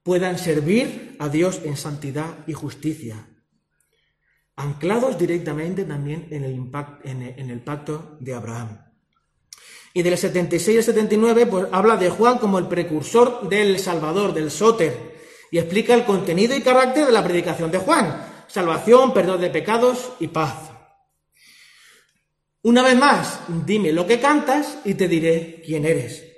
puedan 0.04 0.38
servir 0.38 1.16
a 1.20 1.30
Dios 1.30 1.62
en 1.64 1.78
santidad 1.78 2.38
y 2.48 2.54
justicia 2.54 3.28
anclados 4.56 5.18
directamente 5.18 5.84
también 5.84 6.28
en 6.32 6.44
el, 6.44 6.54
en 7.04 7.50
el 7.50 7.62
pacto 7.62 8.18
de 8.20 8.34
Abraham. 8.34 8.82
Y 9.94 10.04
del 10.04 10.18
76 10.18 10.78
al 10.78 10.84
79, 10.84 11.46
pues 11.46 11.68
habla 11.72 11.96
de 11.96 12.10
Juan 12.10 12.38
como 12.38 12.60
el 12.60 12.68
precursor 12.68 13.48
del 13.48 13.80
Salvador, 13.80 14.34
del 14.34 14.52
Sóter, 14.52 15.16
y 15.52 15.58
explica 15.58 15.94
el 15.94 16.04
contenido 16.04 16.56
y 16.56 16.62
carácter 16.62 17.06
de 17.06 17.14
la 17.14 17.24
predicación 17.24 17.72
de 17.72 17.78
Juan: 17.78 18.46
salvación, 18.48 19.14
perdón 19.14 19.40
de 19.40 19.50
pecados 19.50 20.12
y 20.20 20.28
paz. 20.28 20.72
Una 22.62 22.82
vez 22.82 22.98
más, 22.98 23.40
dime 23.66 23.94
lo 23.94 24.06
que 24.06 24.20
cantas 24.20 24.80
y 24.84 24.96
te 24.96 25.08
diré 25.08 25.62
quién 25.66 25.86
eres. 25.86 26.35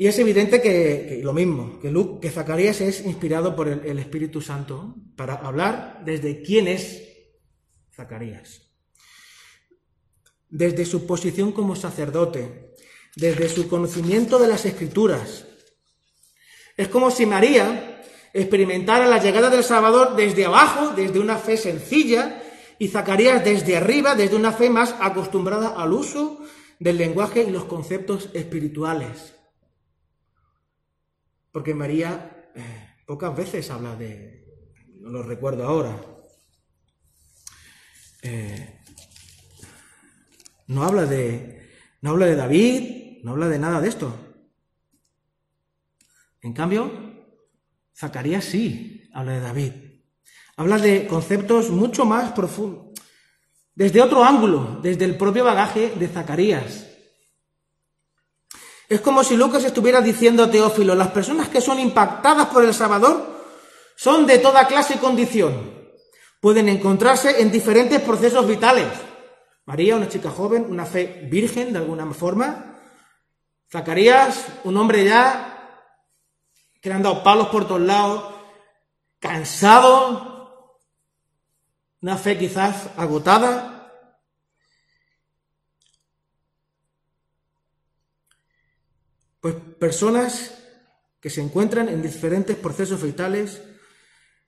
Y 0.00 0.06
es 0.06 0.18
evidente 0.18 0.62
que, 0.62 1.20
lo 1.22 1.34
mismo, 1.34 1.78
que, 1.78 2.30
Zacarías 2.30 2.80
es 2.80 3.04
inspirado 3.04 3.54
por 3.54 3.68
el, 3.68 3.98
Espíritu 3.98 4.40
Santo 4.40 4.94
para 5.14 5.34
hablar 5.34 6.00
desde 6.06 6.40
quién 6.40 6.68
es 6.68 7.02
Zacarías. 7.94 8.62
Desde 10.48 10.86
su 10.86 11.06
posición 11.06 11.52
como 11.52 11.76
sacerdote, 11.76 12.72
desde 13.14 13.50
su 13.50 13.68
conocimiento 13.68 14.38
de 14.38 14.48
las 14.48 14.64
escrituras. 14.64 15.44
Es 16.78 16.88
como 16.88 17.10
si 17.10 17.26
María 17.26 18.02
experimentara 18.32 19.06
la 19.06 19.22
llegada 19.22 19.50
del 19.50 19.64
Salvador 19.64 20.16
desde 20.16 20.46
abajo, 20.46 20.94
desde 20.96 21.20
una 21.20 21.36
fe 21.36 21.58
sencilla, 21.58 22.42
y 22.78 22.88
Zacarías 22.88 23.44
desde 23.44 23.76
arriba, 23.76 24.14
desde 24.14 24.36
una 24.36 24.52
fe 24.52 24.70
más 24.70 24.94
acostumbrada 24.98 25.74
al 25.76 25.92
uso 25.92 26.40
del 26.78 26.96
lenguaje 26.96 27.42
y 27.46 27.50
los 27.50 27.66
conceptos 27.66 28.30
espirituales. 28.32 29.34
Porque 31.52 31.74
María 31.74 32.40
pocas 33.06 33.34
veces 33.36 33.68
habla 33.70 33.96
de, 33.96 34.46
no 35.00 35.10
lo 35.10 35.24
recuerdo 35.24 35.66
ahora, 35.66 36.00
eh, 38.22 38.80
no 40.68 40.84
habla 40.84 41.06
de, 41.06 41.72
no 42.02 42.10
habla 42.10 42.26
de 42.26 42.36
David, 42.36 43.24
no 43.24 43.32
habla 43.32 43.48
de 43.48 43.58
nada 43.58 43.80
de 43.80 43.88
esto. 43.88 44.14
En 46.42 46.52
cambio, 46.52 46.88
Zacarías 47.96 48.44
sí 48.44 49.10
habla 49.12 49.32
de 49.32 49.40
David. 49.40 49.72
Habla 50.56 50.78
de 50.78 51.08
conceptos 51.08 51.70
mucho 51.70 52.04
más 52.04 52.30
profundos, 52.30 52.92
desde 53.74 54.02
otro 54.02 54.22
ángulo, 54.22 54.78
desde 54.82 55.04
el 55.04 55.16
propio 55.16 55.42
bagaje 55.42 55.90
de 55.98 56.06
Zacarías. 56.06 56.89
Es 58.90 59.00
como 59.00 59.22
si 59.22 59.36
Lucas 59.36 59.62
estuviera 59.62 60.00
diciendo 60.00 60.42
a 60.42 60.50
Teófilo, 60.50 60.96
las 60.96 61.12
personas 61.12 61.48
que 61.48 61.60
son 61.60 61.78
impactadas 61.78 62.48
por 62.48 62.64
el 62.64 62.74
Salvador 62.74 63.24
son 63.94 64.26
de 64.26 64.38
toda 64.38 64.66
clase 64.66 64.94
y 64.94 64.98
condición. 64.98 65.78
Pueden 66.40 66.68
encontrarse 66.68 67.40
en 67.40 67.52
diferentes 67.52 68.00
procesos 68.00 68.48
vitales. 68.48 68.88
María, 69.64 69.94
una 69.94 70.08
chica 70.08 70.28
joven, 70.28 70.66
una 70.68 70.84
fe 70.84 71.28
virgen 71.30 71.72
de 71.72 71.78
alguna 71.78 72.12
forma. 72.12 72.80
Zacarías, 73.70 74.44
un 74.64 74.76
hombre 74.76 75.04
ya 75.04 75.86
que 76.82 76.88
le 76.88 76.96
han 76.96 77.04
dado 77.04 77.22
palos 77.22 77.46
por 77.46 77.68
todos 77.68 77.82
lados, 77.82 78.24
cansado, 79.20 80.80
una 82.02 82.16
fe 82.16 82.36
quizás 82.36 82.88
agotada. 82.96 83.79
Pues 89.40 89.54
personas 89.78 90.60
que 91.20 91.30
se 91.30 91.40
encuentran 91.40 91.88
en 91.88 92.02
diferentes 92.02 92.56
procesos 92.56 93.02
vitales, 93.02 93.60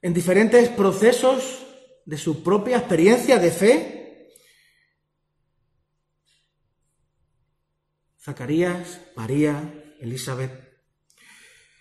en 0.01 0.14
diferentes 0.14 0.69
procesos 0.70 1.64
de 2.05 2.19
su 2.19 2.43
propia 2.43 2.78
experiencia 2.78 3.39
de 3.39 3.51
fe. 3.51 4.28
Zacarías, 8.20 9.01
María, 9.16 9.97
Elizabeth. 10.01 10.73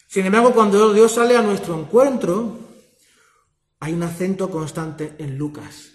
Sin 0.08 0.26
embargo, 0.26 0.54
cuando 0.54 0.94
Dios 0.94 1.14
sale 1.14 1.38
a 1.38 1.42
nuestro 1.42 1.80
encuentro, 1.80 2.60
hay 3.80 3.94
un 3.94 4.04
acento 4.04 4.52
constante 4.52 5.16
en 5.18 5.38
Lucas, 5.38 5.92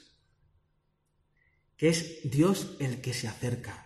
que 1.76 1.88
es 1.90 2.20
Dios 2.24 2.76
el 2.80 3.00
que 3.00 3.12
se 3.12 3.28
acerca. 3.28 3.85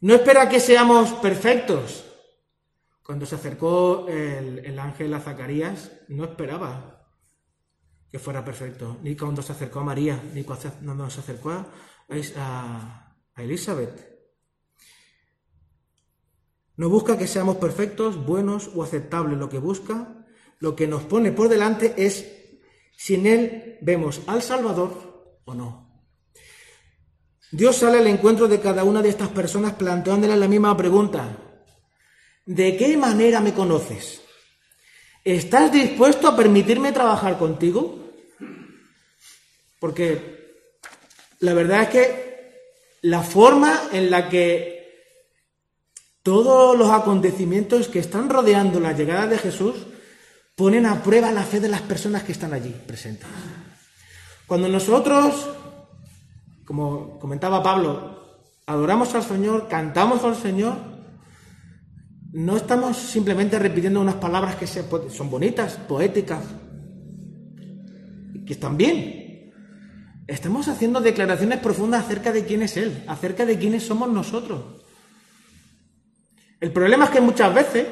No 0.00 0.14
espera 0.14 0.48
que 0.48 0.60
seamos 0.60 1.12
perfectos. 1.14 2.04
Cuando 3.02 3.26
se 3.26 3.34
acercó 3.34 4.06
el, 4.08 4.78
ángel 4.78 5.12
a 5.12 5.20
Zacarías, 5.20 5.92
no 6.08 6.24
esperaba 6.24 7.06
que 8.10 8.18
fuera 8.18 8.44
perfecto, 8.44 8.98
ni 9.02 9.14
cuando 9.14 9.42
se 9.42 9.52
acercó 9.52 9.80
a 9.80 9.84
María, 9.84 10.22
ni 10.32 10.42
cuando 10.44 11.10
se 11.10 11.20
acercó 11.20 11.50
a, 11.50 11.66
a 13.34 13.42
Elizabeth. 13.42 14.10
No 16.76 16.88
busca 16.88 17.18
que 17.18 17.26
seamos 17.26 17.56
perfectos, 17.56 18.24
buenos 18.24 18.70
o 18.74 18.82
aceptables. 18.82 19.38
Lo 19.38 19.50
que 19.50 19.58
busca, 19.58 20.24
lo 20.60 20.74
que 20.74 20.86
nos 20.86 21.02
pone 21.02 21.30
por 21.30 21.48
delante 21.48 21.94
es 21.98 22.26
si 22.96 23.16
en 23.16 23.26
Él 23.26 23.78
vemos 23.82 24.22
al 24.26 24.40
Salvador 24.40 25.40
o 25.44 25.54
no. 25.54 25.89
Dios 27.52 27.76
sale 27.76 27.98
al 27.98 28.06
encuentro 28.06 28.46
de 28.46 28.60
cada 28.60 28.84
una 28.84 29.02
de 29.02 29.08
estas 29.08 29.28
personas 29.28 29.74
planteándole 29.74 30.36
la 30.36 30.48
misma 30.48 30.76
pregunta. 30.76 31.36
¿De 32.46 32.76
qué 32.76 32.96
manera 32.96 33.40
me 33.40 33.54
conoces? 33.54 34.20
¿Estás 35.24 35.72
dispuesto 35.72 36.28
a 36.28 36.36
permitirme 36.36 36.92
trabajar 36.92 37.38
contigo? 37.38 38.12
Porque 39.78 40.40
la 41.40 41.54
verdad 41.54 41.82
es 41.82 41.88
que 41.88 42.30
la 43.02 43.22
forma 43.22 43.88
en 43.92 44.10
la 44.10 44.28
que 44.28 44.80
todos 46.22 46.76
los 46.76 46.90
acontecimientos 46.90 47.88
que 47.88 47.98
están 47.98 48.28
rodeando 48.28 48.78
la 48.78 48.92
llegada 48.92 49.26
de 49.26 49.38
Jesús 49.38 49.74
ponen 50.54 50.86
a 50.86 51.02
prueba 51.02 51.32
la 51.32 51.42
fe 51.42 51.60
de 51.60 51.68
las 51.68 51.80
personas 51.80 52.22
que 52.22 52.32
están 52.32 52.52
allí 52.52 52.74
presentes. 52.86 53.26
Cuando 54.46 54.68
nosotros, 54.68 55.48
como 56.70 57.18
comentaba 57.18 57.64
Pablo, 57.64 58.44
adoramos 58.64 59.12
al 59.16 59.24
Señor, 59.24 59.66
cantamos 59.66 60.22
al 60.22 60.36
Señor, 60.36 60.76
no 62.30 62.56
estamos 62.56 62.96
simplemente 62.96 63.58
repitiendo 63.58 64.00
unas 64.00 64.14
palabras 64.14 64.54
que 64.54 64.68
son 64.68 65.28
bonitas, 65.28 65.74
poéticas, 65.88 66.44
que 68.46 68.52
están 68.52 68.76
bien. 68.76 69.52
Estamos 70.28 70.68
haciendo 70.68 71.00
declaraciones 71.00 71.58
profundas 71.58 72.04
acerca 72.04 72.30
de 72.30 72.44
quién 72.44 72.62
es 72.62 72.76
Él, 72.76 73.02
acerca 73.08 73.44
de 73.44 73.58
quiénes 73.58 73.82
somos 73.82 74.08
nosotros. 74.08 74.62
El 76.60 76.70
problema 76.70 77.06
es 77.06 77.10
que 77.10 77.20
muchas 77.20 77.52
veces 77.52 77.86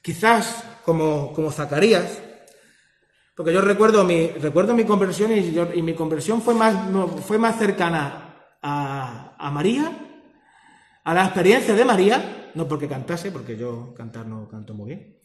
Quizás 0.00 0.62
como, 0.84 1.32
como 1.32 1.50
Zacarías, 1.50 2.20
porque 3.34 3.52
yo 3.52 3.60
recuerdo 3.60 4.04
mi, 4.04 4.28
recuerdo 4.28 4.74
mi 4.74 4.84
conversión 4.84 5.32
y, 5.32 5.82
mi 5.82 5.94
conversión 5.94 6.40
fue 6.40 6.54
más, 6.54 6.90
fue 7.26 7.36
más 7.36 7.58
cercana 7.58 8.48
a, 8.62 9.50
María, 9.52 10.20
a 11.02 11.14
la 11.14 11.24
experiencia 11.24 11.74
de 11.74 11.84
María, 11.84 12.52
no 12.54 12.68
porque 12.68 12.88
cantase, 12.88 13.32
porque 13.32 13.56
yo 13.56 13.92
cantar 13.94 14.26
no 14.26 14.48
canto 14.48 14.74
muy 14.74 14.86
bien, 14.86 15.18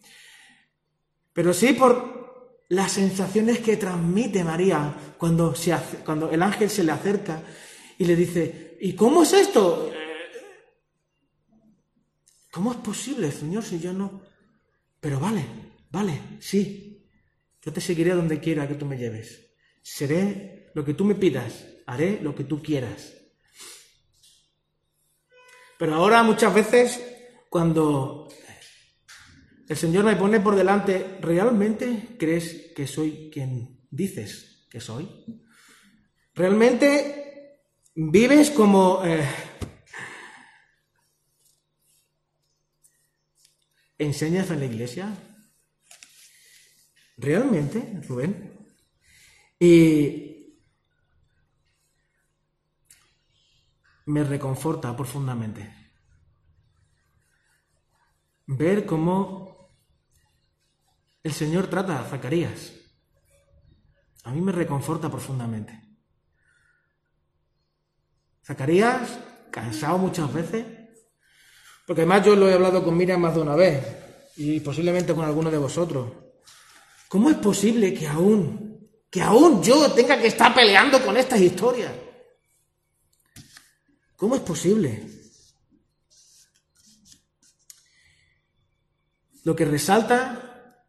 pero 1.31 1.53
sí 1.53 1.73
por 1.73 2.65
las 2.69 2.91
sensaciones 2.91 3.59
que 3.59 3.77
transmite 3.77 4.43
María 4.43 4.93
cuando, 5.17 5.53
se 5.53 5.75
cuando 6.03 6.31
el 6.31 6.41
ángel 6.41 6.69
se 6.69 6.83
le 6.83 6.91
acerca 6.91 7.41
y 7.97 8.05
le 8.05 8.15
dice, 8.15 8.77
¿y 8.81 8.93
cómo 8.93 9.23
es 9.23 9.33
esto? 9.33 9.91
¿Cómo 12.51 12.71
es 12.71 12.77
posible, 12.79 13.31
Señor, 13.31 13.63
si 13.63 13.79
yo 13.79 13.93
no, 13.93 14.21
pero 14.99 15.19
vale, 15.19 15.45
vale, 15.91 16.37
sí. 16.39 16.88
Yo 17.61 17.73
te 17.73 17.81
seguiré 17.81 18.13
donde 18.13 18.39
quiera 18.39 18.67
que 18.67 18.75
tú 18.75 18.85
me 18.85 18.97
lleves. 18.97 19.53
Seré 19.81 20.71
lo 20.73 20.85
que 20.85 20.93
tú 20.93 21.05
me 21.05 21.15
pidas, 21.15 21.65
haré 21.85 22.19
lo 22.21 22.35
que 22.35 22.43
tú 22.43 22.61
quieras. 22.61 23.13
Pero 25.77 25.95
ahora 25.95 26.23
muchas 26.23 26.53
veces 26.53 27.01
cuando 27.49 28.27
el 29.67 29.77
Señor 29.77 30.03
me 30.03 30.15
pone 30.15 30.39
por 30.39 30.55
delante, 30.55 31.17
¿realmente 31.21 32.15
crees 32.17 32.73
que 32.75 32.87
soy 32.87 33.29
quien 33.31 33.85
dices 33.89 34.67
que 34.69 34.79
soy? 34.81 35.07
¿Realmente 36.33 37.61
vives 37.95 38.51
como... 38.51 39.03
Eh, 39.05 39.25
¿Enseñas 43.97 44.49
en 44.49 44.59
la 44.59 44.65
iglesia? 44.65 45.13
¿Realmente, 47.19 48.01
Rubén? 48.07 48.57
Y 49.59 50.55
me 54.05 54.23
reconforta 54.23 54.95
profundamente 54.95 55.91
ver 58.47 58.85
cómo 58.85 59.69
el 61.21 61.33
Señor 61.33 61.67
trata 61.67 61.99
a 61.99 62.05
Zacarías. 62.05 62.71
A 64.23 64.31
mí 64.31 64.41
me 64.41 64.53
reconforta 64.53 65.09
profundamente. 65.09 65.77
Zacarías, 68.43 69.19
cansado 69.51 69.97
muchas 69.97 70.33
veces, 70.33 70.65
porque 71.85 72.01
además 72.01 72.25
yo 72.25 72.35
lo 72.35 72.49
he 72.49 72.53
hablado 72.53 72.83
con 72.83 72.97
Miriam 72.97 73.19
más 73.19 73.35
de 73.35 73.41
una 73.41 73.55
vez 73.55 73.85
y 74.37 74.61
posiblemente 74.61 75.13
con 75.13 75.25
alguno 75.25 75.51
de 75.51 75.57
vosotros. 75.57 76.28
¿Cómo 77.09 77.31
es 77.31 77.37
posible 77.37 77.91
que 77.91 78.07
aún, 78.07 78.87
que 79.09 79.19
aún 79.19 79.63
yo 79.63 79.91
tenga 79.93 80.21
que 80.21 80.27
estar 80.27 80.53
peleando 80.53 81.03
con 81.03 81.17
estas 81.17 81.41
historias? 81.41 81.91
¿Cómo 84.15 84.35
es 84.35 84.41
posible? 84.41 85.09
Lo 89.43 89.55
que 89.55 89.65
resalta 89.65 90.85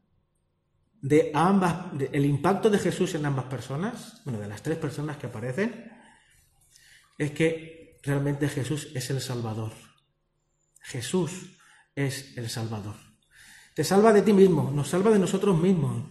de 1.01 1.31
ambas, 1.33 1.87
el 2.13 2.27
impacto 2.27 2.69
de 2.69 2.79
Jesús 2.79 3.15
en 3.15 3.25
ambas 3.25 3.47
personas, 3.47 4.21
bueno, 4.27 4.41
de 4.41 4.49
las 4.49 4.63
tres 4.63 4.77
personas 4.77 5.17
que 5.17 5.29
aparecen, 5.29 5.91
es 7.17 7.31
que 7.31 7.99
realmente 8.03 8.47
Jesús 8.47 8.89
es 8.95 9.09
el 9.09 9.23
Salvador. 9.23 9.73
Jesús 10.83 11.57
es 11.95 12.37
el 12.37 12.51
Salvador. 12.51 13.10
Te 13.81 13.85
salva 13.85 14.13
de 14.13 14.21
ti 14.21 14.35
mismo, 14.35 14.71
nos 14.71 14.91
salva 14.91 15.11
de 15.11 15.19
nosotros 15.19 15.57
mismos, 15.57 16.05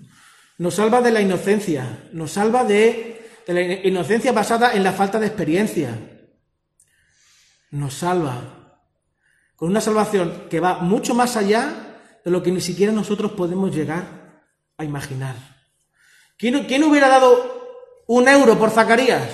nos 0.57 0.73
salva 0.73 1.01
de 1.01 1.11
la 1.11 1.21
inocencia, 1.21 2.09
nos 2.13 2.31
salva 2.31 2.63
de, 2.63 3.29
la 3.45 3.61
inocencia 3.61 4.31
basada 4.31 4.73
en 4.73 4.83
la 4.83 4.91
falta 4.91 5.19
de 5.19 5.27
experiencia. 5.27 5.95
Nos 7.69 7.93
salva 7.93 8.81
con 9.55 9.69
una 9.69 9.81
salvación 9.81 10.47
que 10.49 10.59
va 10.59 10.79
mucho 10.79 11.13
más 11.13 11.37
allá 11.37 12.17
de 12.25 12.31
lo 12.31 12.41
que 12.41 12.51
ni 12.51 12.59
siquiera 12.59 12.91
nosotros 12.91 13.33
podemos 13.33 13.71
llegar 13.75 14.47
a 14.75 14.83
imaginar. 14.83 15.35
¿Quién, 16.39 16.65
quién 16.65 16.83
hubiera 16.85 17.07
dado 17.07 18.01
un 18.07 18.27
euro 18.27 18.57
por 18.57 18.71
Zacarías? 18.71 19.29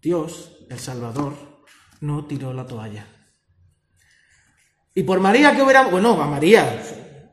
Dios 0.00 0.56
el 0.70 0.78
Salvador, 0.78 1.34
no 2.00 2.24
tiró 2.24 2.54
la 2.54 2.66
toalla. 2.66 3.13
Y 4.94 5.02
por 5.02 5.18
María, 5.18 5.54
¿qué 5.54 5.62
hubiera? 5.62 5.86
Bueno, 5.86 6.20
a 6.22 6.26
María, 6.26 6.80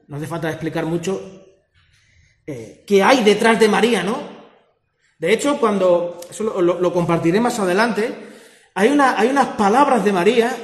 no 0.07 0.17
hace 0.17 0.25
falta 0.25 0.49
explicar 0.49 0.85
mucho 0.85 1.45
eh, 2.47 2.83
qué 2.87 3.03
hay 3.03 3.23
detrás 3.23 3.59
de 3.59 3.67
María, 3.67 4.01
¿no? 4.01 4.17
De 5.19 5.31
hecho, 5.31 5.59
cuando, 5.59 6.19
eso 6.27 6.59
lo, 6.59 6.93
compartiré 6.93 7.39
más 7.39 7.59
adelante, 7.59 8.11
hay, 8.73 8.89
una, 8.89 9.19
hay, 9.19 9.29
unas 9.29 9.49
palabras 9.49 10.03
de 10.03 10.11
María 10.11 10.57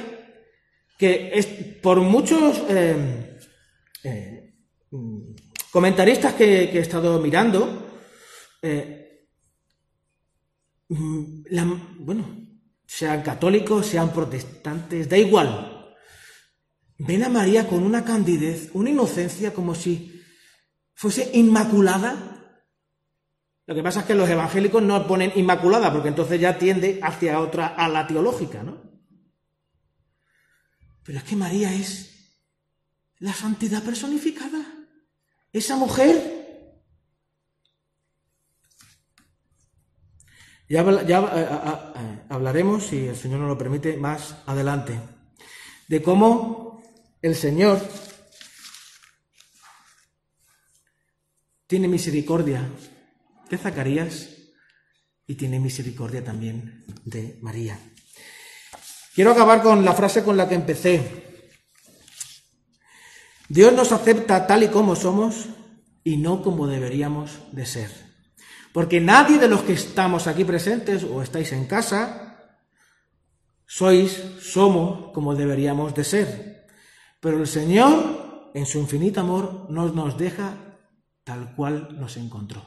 que 0.98 1.30
es, 1.32 1.46
por 1.80 2.00
muchos 2.00 2.64
eh, 2.68 3.38
eh, 4.02 4.54
comentaristas 5.70 6.34
que, 6.34 6.64
he 6.64 6.78
estado 6.80 7.20
mirando, 7.20 7.86
mm, 10.88 11.42
bueno, 12.00 12.24
sean 12.84 13.22
católicos, 13.22 13.86
sean 13.86 14.12
protestantes, 14.12 15.08
da 15.08 15.16
igual. 15.16 15.77
Ven 16.98 17.22
a 17.22 17.28
María 17.28 17.68
con 17.68 17.84
una 17.84 18.04
candidez, 18.04 18.70
una 18.74 18.90
inocencia 18.90 19.54
como 19.54 19.74
si 19.74 20.22
fuese 20.94 21.30
inmaculada. 21.34 22.64
Lo 23.66 23.74
que 23.74 23.82
pasa 23.82 24.00
es 24.00 24.06
que 24.06 24.14
los 24.14 24.28
evangélicos 24.28 24.82
no 24.82 25.06
ponen 25.06 25.32
inmaculada, 25.36 25.92
porque 25.92 26.08
entonces 26.08 26.40
ya 26.40 26.58
tiende 26.58 26.98
hacia 27.02 27.40
otra, 27.40 27.68
a 27.68 27.88
la 27.88 28.06
teológica, 28.06 28.62
¿no? 28.62 28.82
Pero 31.04 31.18
es 31.18 31.24
que 31.24 31.36
María 31.36 31.72
es 31.72 32.42
la 33.18 33.32
santidad 33.32 33.82
personificada. 33.82 34.60
Esa 35.52 35.76
mujer 35.76 36.38
Ya, 40.68 40.84
ya 41.02 41.20
eh, 41.34 42.26
hablaremos, 42.28 42.84
si 42.84 43.06
el 43.06 43.16
Señor 43.16 43.40
nos 43.40 43.48
lo 43.48 43.56
permite, 43.56 43.96
más 43.96 44.36
adelante, 44.44 45.00
de 45.88 46.02
cómo 46.02 46.67
el 47.22 47.34
Señor 47.34 47.80
tiene 51.66 51.88
misericordia 51.88 52.68
de 53.50 53.58
Zacarías 53.58 54.28
y 55.26 55.34
tiene 55.34 55.60
misericordia 55.60 56.24
también 56.24 56.84
de 57.04 57.38
María. 57.42 57.78
Quiero 59.14 59.32
acabar 59.32 59.62
con 59.62 59.84
la 59.84 59.94
frase 59.94 60.22
con 60.22 60.36
la 60.36 60.48
que 60.48 60.54
empecé. 60.54 61.44
Dios 63.48 63.72
nos 63.72 63.92
acepta 63.92 64.46
tal 64.46 64.62
y 64.62 64.68
como 64.68 64.94
somos 64.94 65.46
y 66.04 66.16
no 66.16 66.42
como 66.42 66.66
deberíamos 66.66 67.38
de 67.52 67.66
ser. 67.66 67.90
Porque 68.72 69.00
nadie 69.00 69.38
de 69.38 69.48
los 69.48 69.62
que 69.62 69.72
estamos 69.72 70.26
aquí 70.26 70.44
presentes 70.44 71.04
o 71.04 71.22
estáis 71.22 71.52
en 71.52 71.66
casa 71.66 72.24
sois, 73.66 74.22
somos 74.40 75.12
como 75.12 75.34
deberíamos 75.34 75.94
de 75.94 76.04
ser. 76.04 76.57
Pero 77.20 77.38
el 77.38 77.46
Señor, 77.46 78.50
en 78.54 78.66
su 78.66 78.78
infinito 78.78 79.20
amor, 79.20 79.66
no 79.70 79.88
nos 79.88 80.16
deja 80.16 80.54
tal 81.24 81.54
cual 81.54 81.98
nos 81.98 82.16
encontró. 82.16 82.64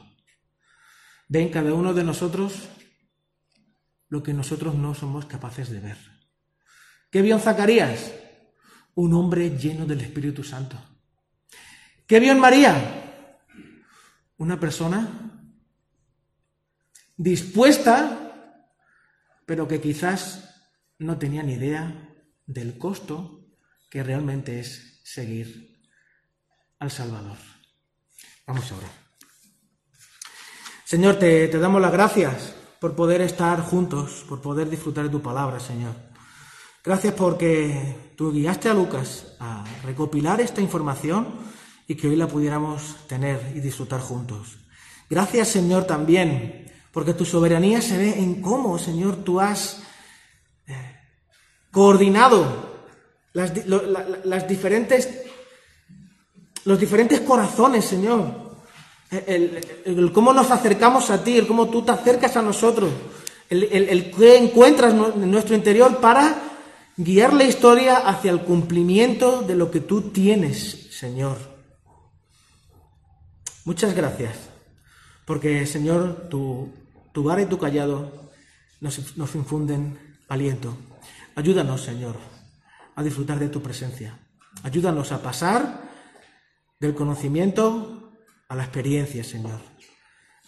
Ve 1.28 1.42
en 1.42 1.48
cada 1.48 1.72
uno 1.72 1.94
de 1.94 2.04
nosotros 2.04 2.68
lo 4.08 4.22
que 4.22 4.34
nosotros 4.34 4.74
no 4.74 4.94
somos 4.94 5.24
capaces 5.24 5.70
de 5.70 5.80
ver. 5.80 5.96
¿Qué 7.10 7.22
vio 7.22 7.34
en 7.34 7.40
Zacarías? 7.40 8.12
Un 8.94 9.14
hombre 9.14 9.56
lleno 9.56 9.86
del 9.86 10.02
Espíritu 10.02 10.44
Santo. 10.44 10.76
¿Qué 12.06 12.20
vio 12.20 12.32
en 12.32 12.38
María? 12.38 13.48
Una 14.36 14.60
persona 14.60 15.32
dispuesta, 17.16 18.68
pero 19.46 19.66
que 19.66 19.80
quizás 19.80 20.68
no 20.98 21.18
tenía 21.18 21.42
ni 21.42 21.54
idea 21.54 22.14
del 22.46 22.76
costo 22.76 23.41
que 23.92 24.02
realmente 24.02 24.58
es 24.58 25.02
seguir 25.04 25.78
al 26.78 26.90
Salvador. 26.90 27.36
Vamos 28.46 28.72
ahora. 28.72 28.88
Señor, 30.86 31.16
te, 31.16 31.46
te 31.48 31.58
damos 31.58 31.78
las 31.82 31.92
gracias 31.92 32.54
por 32.80 32.96
poder 32.96 33.20
estar 33.20 33.60
juntos, 33.60 34.24
por 34.26 34.40
poder 34.40 34.70
disfrutar 34.70 35.04
de 35.04 35.10
tu 35.10 35.20
palabra, 35.20 35.60
Señor. 35.60 35.94
Gracias 36.82 37.12
porque 37.12 38.14
tú 38.16 38.32
guiaste 38.32 38.70
a 38.70 38.74
Lucas 38.74 39.36
a 39.38 39.62
recopilar 39.84 40.40
esta 40.40 40.62
información 40.62 41.28
y 41.86 41.94
que 41.94 42.08
hoy 42.08 42.16
la 42.16 42.28
pudiéramos 42.28 43.06
tener 43.08 43.52
y 43.54 43.60
disfrutar 43.60 44.00
juntos. 44.00 44.56
Gracias, 45.10 45.48
Señor, 45.48 45.84
también 45.84 46.72
porque 46.92 47.12
tu 47.12 47.26
soberanía 47.26 47.82
se 47.82 47.98
ve 47.98 48.18
en 48.18 48.40
cómo, 48.40 48.78
Señor, 48.78 49.16
tú 49.16 49.38
has 49.38 49.82
eh, 50.66 50.96
coordinado 51.70 52.71
las, 53.32 53.52
las 54.24 54.48
diferentes, 54.48 55.08
los 56.64 56.78
diferentes 56.78 57.20
corazones, 57.20 57.84
Señor. 57.84 58.52
El, 59.10 60.10
cómo 60.12 60.32
nos 60.32 60.50
acercamos 60.50 61.10
a 61.10 61.22
ti, 61.22 61.36
el 61.36 61.46
cómo 61.46 61.68
tú 61.68 61.82
te 61.82 61.92
acercas 61.92 62.36
a 62.36 62.42
nosotros, 62.42 62.90
el, 63.50 63.64
el 63.64 64.10
que 64.10 64.38
encuentras 64.38 64.94
en 64.94 65.30
nuestro 65.30 65.54
interior 65.54 65.98
para 65.98 66.34
guiar 66.96 67.34
la 67.34 67.44
historia 67.44 67.96
hacia 67.96 68.30
el 68.30 68.40
cumplimiento 68.40 69.42
de 69.42 69.54
lo 69.54 69.70
que 69.70 69.80
tú 69.80 70.10
tienes, 70.10 70.88
Señor. 70.90 71.36
Muchas 73.64 73.94
gracias, 73.94 74.36
porque, 75.24 75.66
Señor, 75.66 76.28
tu, 76.28 76.72
tu 77.12 77.22
vara 77.22 77.42
y 77.42 77.46
tu 77.46 77.58
callado 77.58 78.10
nos, 78.80 79.16
nos 79.16 79.34
infunden 79.34 80.16
aliento. 80.28 80.76
Ayúdanos, 81.34 81.82
Señor, 81.82 82.16
a 82.94 83.02
disfrutar 83.02 83.38
de 83.38 83.48
tu 83.48 83.62
presencia. 83.62 84.18
Ayúdanos 84.62 85.12
a 85.12 85.22
pasar 85.22 85.90
del 86.78 86.94
conocimiento 86.94 88.12
a 88.48 88.56
la 88.56 88.64
experiencia, 88.64 89.24
Señor. 89.24 89.60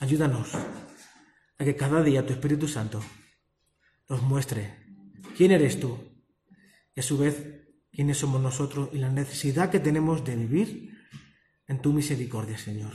Ayúdanos 0.01 0.55
a 0.55 1.65
que 1.65 1.77
cada 1.77 2.03
día 2.03 2.27
tu 2.27 2.33
Espíritu 2.33 2.69
Santo 2.69 3.01
nos 4.09 4.23
muestre 4.23 4.77
quién 5.37 5.53
eres 5.53 5.81
tú 5.81 5.99
y 6.95 7.01
a 7.01 7.03
su 7.03 7.17
vez 7.19 7.65
quiénes 7.91 8.19
somos 8.19 8.43
nosotros 8.43 8.91
y 8.93 8.99
la 8.99 9.09
necesidad 9.09 9.71
que 9.71 9.81
tenemos 9.81 10.25
de 10.25 10.37
vivir 10.37 10.99
en 11.67 11.81
tu 11.81 11.93
misericordia, 11.93 12.59
Señor. 12.59 12.93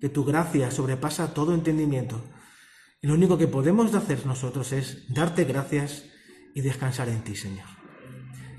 Que 0.00 0.08
tu 0.08 0.24
gracia 0.24 0.70
sobrepasa 0.70 1.32
todo 1.32 1.54
entendimiento. 1.54 2.22
Y 3.00 3.06
lo 3.06 3.14
único 3.14 3.38
que 3.38 3.48
podemos 3.48 3.94
hacer 3.94 4.26
nosotros 4.26 4.72
es 4.72 5.12
darte 5.12 5.44
gracias 5.44 6.04
y 6.54 6.60
descansar 6.60 7.08
en 7.08 7.24
ti, 7.24 7.34
Señor. 7.34 7.81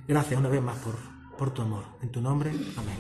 Gracias 0.06 0.38
una 0.38 0.50
vez 0.50 0.62
más 0.62 0.78
por, 0.80 0.96
por 1.38 1.52
tu 1.52 1.62
amor. 1.62 1.86
En 2.02 2.10
tu 2.10 2.20
nombre, 2.20 2.50
amén. 2.50 2.98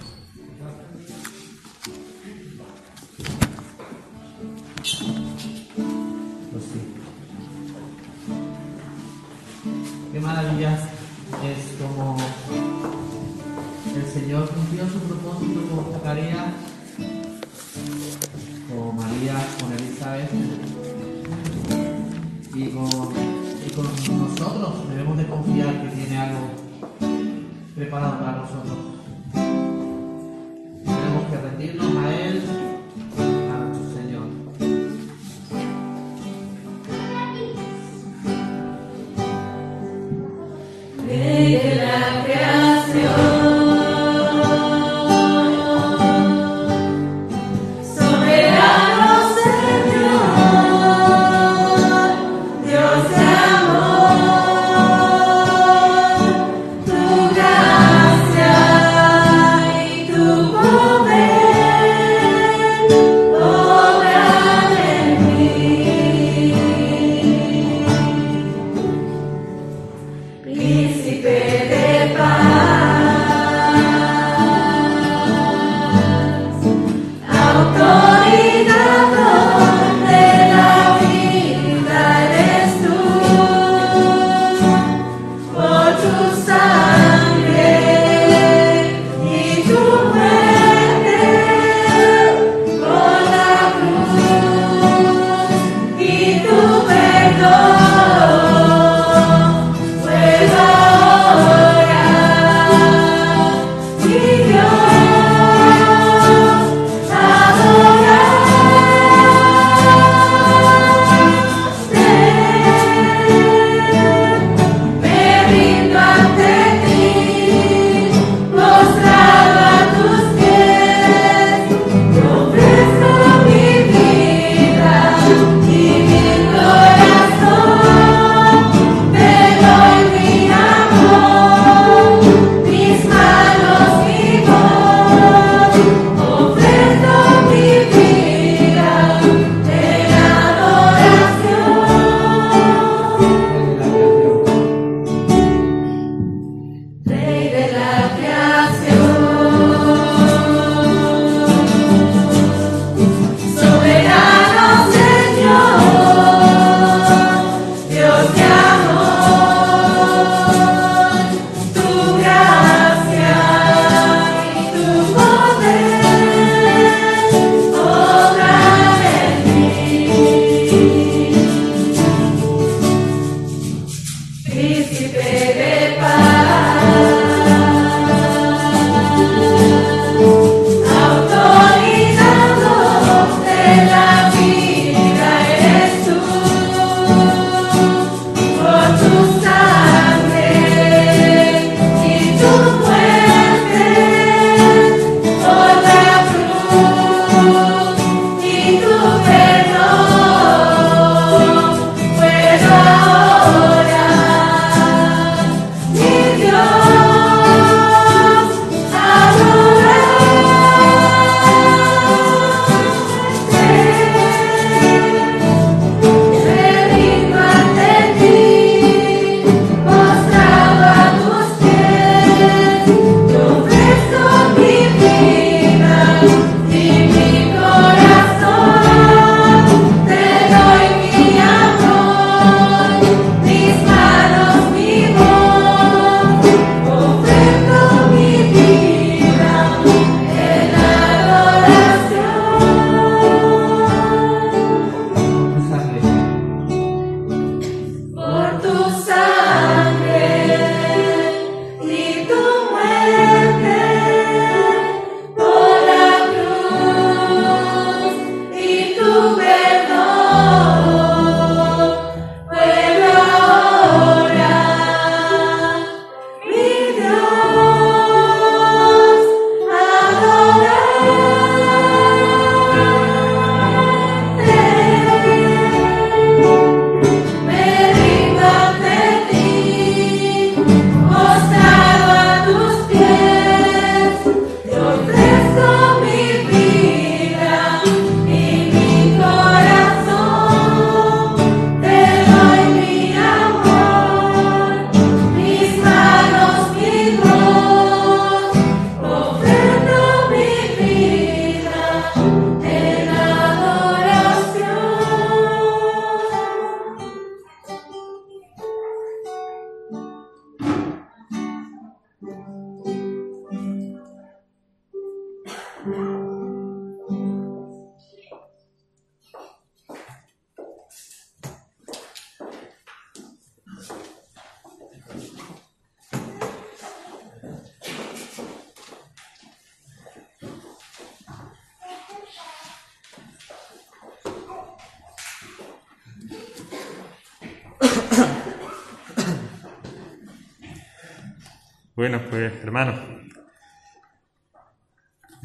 Pues 6.52 6.64
Qué 10.14 10.20
maravilla 10.22 10.76
es 11.44 11.76
como 11.82 12.18
el 13.96 14.06
Señor 14.06 14.50
cumplió 14.50 14.88
su 14.88 15.00
propósito 15.00 15.62
con 15.76 15.94
Zacarías, 15.94 16.54
con 18.70 18.96
María, 18.96 19.46
con 19.60 19.74
Elizabeth 19.74 20.32
y 22.54 22.70
con, 22.70 22.88
y 22.88 23.74
con 23.74 24.20
nosotros. 24.20 24.90
Debemos 24.90 25.18
de 25.18 25.28
confiar 25.28 25.82
que 25.82 25.96
tiene 25.96 26.18
algo 26.18 26.63
preparado 27.76 28.20
para 28.20 28.32
nosotros. 28.34 28.78
Tenemos 30.86 31.24
que 31.30 31.38
rendirnos 31.38 31.98
a 31.98 32.16
Él 32.16 32.64
Tu 41.04 41.08
poder 41.08 41.93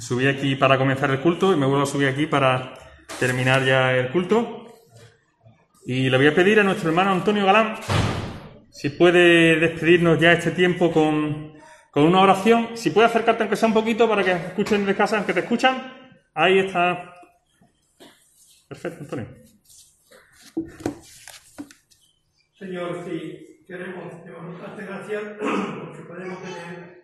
subí 0.08 0.26
aquí 0.26 0.56
para 0.56 0.78
comenzar 0.78 1.10
el 1.10 1.20
culto 1.20 1.52
y 1.52 1.56
me 1.56 1.66
vuelvo 1.66 1.82
a 1.82 1.86
subir 1.86 2.08
aquí 2.08 2.26
para 2.26 2.72
terminar 3.20 3.62
ya 3.62 3.92
el 3.92 4.08
culto. 4.08 4.64
Y 5.84 6.08
le 6.08 6.16
voy 6.16 6.28
a 6.28 6.34
pedir 6.34 6.58
a 6.60 6.64
nuestro 6.64 6.88
hermano 6.88 7.10
Antonio 7.10 7.44
Galán 7.44 7.76
si 8.70 8.88
puede 8.88 9.60
despedirnos 9.60 10.18
ya 10.18 10.32
este 10.32 10.52
tiempo 10.52 10.90
con, 10.90 11.52
con 11.90 12.04
una 12.04 12.22
oración. 12.22 12.70
Si 12.74 12.88
puede 12.88 13.06
acercarte 13.08 13.42
aunque 13.42 13.56
sea 13.56 13.68
un 13.68 13.74
poquito 13.74 14.08
para 14.08 14.24
que 14.24 14.32
escuchen 14.32 14.86
de 14.86 14.96
casa, 14.96 15.18
aunque 15.18 15.34
te 15.34 15.40
escuchan. 15.40 15.76
Ahí 16.32 16.58
está. 16.58 17.12
Perfecto, 18.66 19.00
Antonio. 19.02 19.26
Señor, 22.58 23.04
sí, 23.04 23.62
queremos, 23.66 24.10
Señor, 24.24 24.58
darte 24.58 24.84
gracias 24.86 25.22
porque 25.38 26.02
podemos 26.08 26.42
tener 26.42 26.97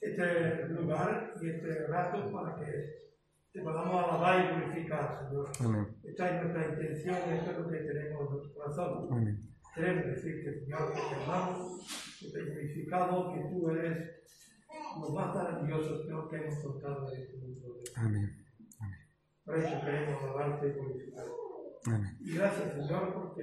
este 0.00 0.68
lugar 0.68 1.32
y 1.40 1.48
este 1.48 1.86
rato 1.86 2.32
para 2.32 2.56
que 2.56 3.06
te 3.52 3.62
podamos 3.62 4.04
alabar 4.04 4.44
y 4.44 4.48
glorificar, 4.48 5.18
Señor. 5.18 5.48
Amén. 5.60 5.96
Esta 6.04 6.28
es 6.28 6.42
nuestra 6.42 6.68
intención, 6.68 7.16
esto 7.16 7.50
es 7.50 7.58
lo 7.58 7.68
que 7.68 7.78
tenemos 7.78 8.20
en 8.20 8.36
nuestro 8.36 8.54
corazón. 8.54 9.08
Amén. 9.10 9.56
Queremos 9.74 10.06
decirte, 10.06 10.60
Señor, 10.60 10.92
que 10.92 11.00
te 11.00 11.22
amamos, 11.24 12.18
que 12.20 12.30
te 12.30 12.38
hemos 12.38 12.54
glorificado, 12.54 13.34
que 13.34 13.40
tú 13.50 13.70
eres 13.70 14.16
lo 15.00 15.10
más 15.10 15.34
maravilloso, 15.34 16.02
Señor, 16.02 16.28
que 16.28 16.36
hemos 16.36 16.58
encontrado 16.58 17.12
en 17.12 17.22
este 17.22 17.36
mundo. 17.38 17.74
Amén. 17.94 18.46
Por 19.44 19.58
eso 19.58 19.80
queremos 19.84 20.22
alabarte 20.22 20.68
y 20.68 20.72
glorificarte. 20.72 21.30
Amén. 21.86 22.16
Y 22.20 22.34
gracias, 22.34 22.72
Señor, 22.74 23.14
porque 23.14 23.42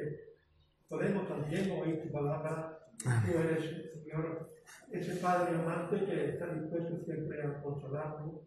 podemos 0.88 1.28
también 1.28 1.72
oír 1.72 2.04
tu 2.04 2.12
palabra. 2.12 2.82
Tú 2.98 3.38
eres, 3.38 3.94
Señor, 4.03 4.53
ese 4.91 5.15
Padre 5.15 5.56
amante 5.56 6.06
que 6.06 6.30
está 6.30 6.53
dispuesto 6.53 7.03
siempre 7.03 7.41
a 7.41 7.61
consolarnos, 7.61 8.41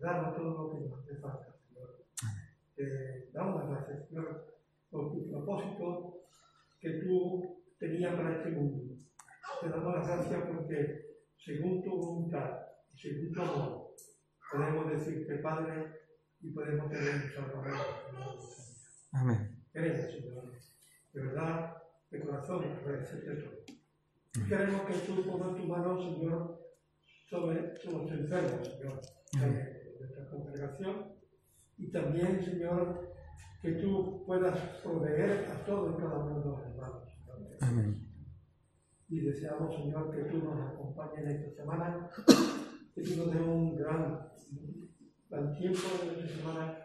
a 0.00 0.04
darnos 0.04 0.36
todo 0.36 0.50
lo 0.50 0.72
que 0.72 0.88
nos 0.88 0.98
hace 0.98 1.16
falta, 1.16 1.54
Señor. 1.68 2.04
Te 2.74 3.30
damos 3.32 3.60
las 3.60 3.70
gracias, 3.70 4.08
Señor, 4.08 4.54
por 4.90 5.12
tu 5.12 5.30
propósito 5.30 6.20
que 6.80 6.90
tú 7.00 7.62
tenías 7.78 8.14
para 8.14 8.36
este 8.36 8.50
mundo. 8.50 8.94
Te 9.60 9.68
damos 9.68 9.94
las 9.94 10.06
gracias 10.06 10.44
porque, 10.48 11.06
según 11.38 11.82
tu 11.82 11.90
voluntad 11.96 12.60
y 12.92 12.98
según 12.98 13.32
tu 13.32 13.40
amor, 13.42 13.94
podemos 14.52 14.90
decirte, 14.90 15.36
Padre, 15.36 16.00
y 16.40 16.50
podemos 16.50 16.90
tener 16.90 17.14
un 17.14 17.32
Salvador. 17.32 17.86
Amén. 19.12 19.64
Queremos, 19.72 20.12
Señor, 20.12 20.52
de 21.12 21.22
verdad, 21.22 21.76
de 22.10 22.20
corazón, 22.20 22.64
agradecerte 22.64 23.36
todo. 23.36 23.73
Queremos 24.34 24.82
que 24.82 24.94
tú 25.06 25.22
pongas 25.24 25.56
tu 25.56 25.64
mano, 25.64 25.96
Señor, 25.96 26.60
sobre, 27.30 27.74
los 27.84 28.10
enfermos, 28.10 28.66
Señor, 28.66 29.00
de 29.32 29.96
nuestra 30.00 30.28
congregación. 30.28 31.14
Y 31.76 31.92
también, 31.92 32.44
Señor, 32.44 33.14
que 33.62 33.72
tú 33.72 34.24
puedas 34.26 34.58
proveer 34.82 35.48
a 35.50 35.64
todos 35.64 35.94
y 35.94 36.02
cada 36.02 36.18
uno 36.18 36.40
de 36.40 36.46
los 36.46 36.60
hermanos. 36.66 37.08
Señor. 37.08 37.58
Amén. 37.60 38.10
Y 39.08 39.20
deseamos, 39.20 39.72
Señor, 39.76 40.10
que 40.10 40.24
tú 40.24 40.38
nos 40.38 40.68
acompañes 40.68 41.18
en 41.20 41.30
esta 41.30 41.62
semana, 41.62 42.10
que 42.92 43.02
tú 43.02 43.16
nos 43.16 43.32
des 43.32 43.40
un 43.40 43.76
gran, 43.76 44.28
gran 45.30 45.54
tiempo 45.54 45.80
en 46.02 46.10
esta 46.10 46.36
semana 46.36 46.78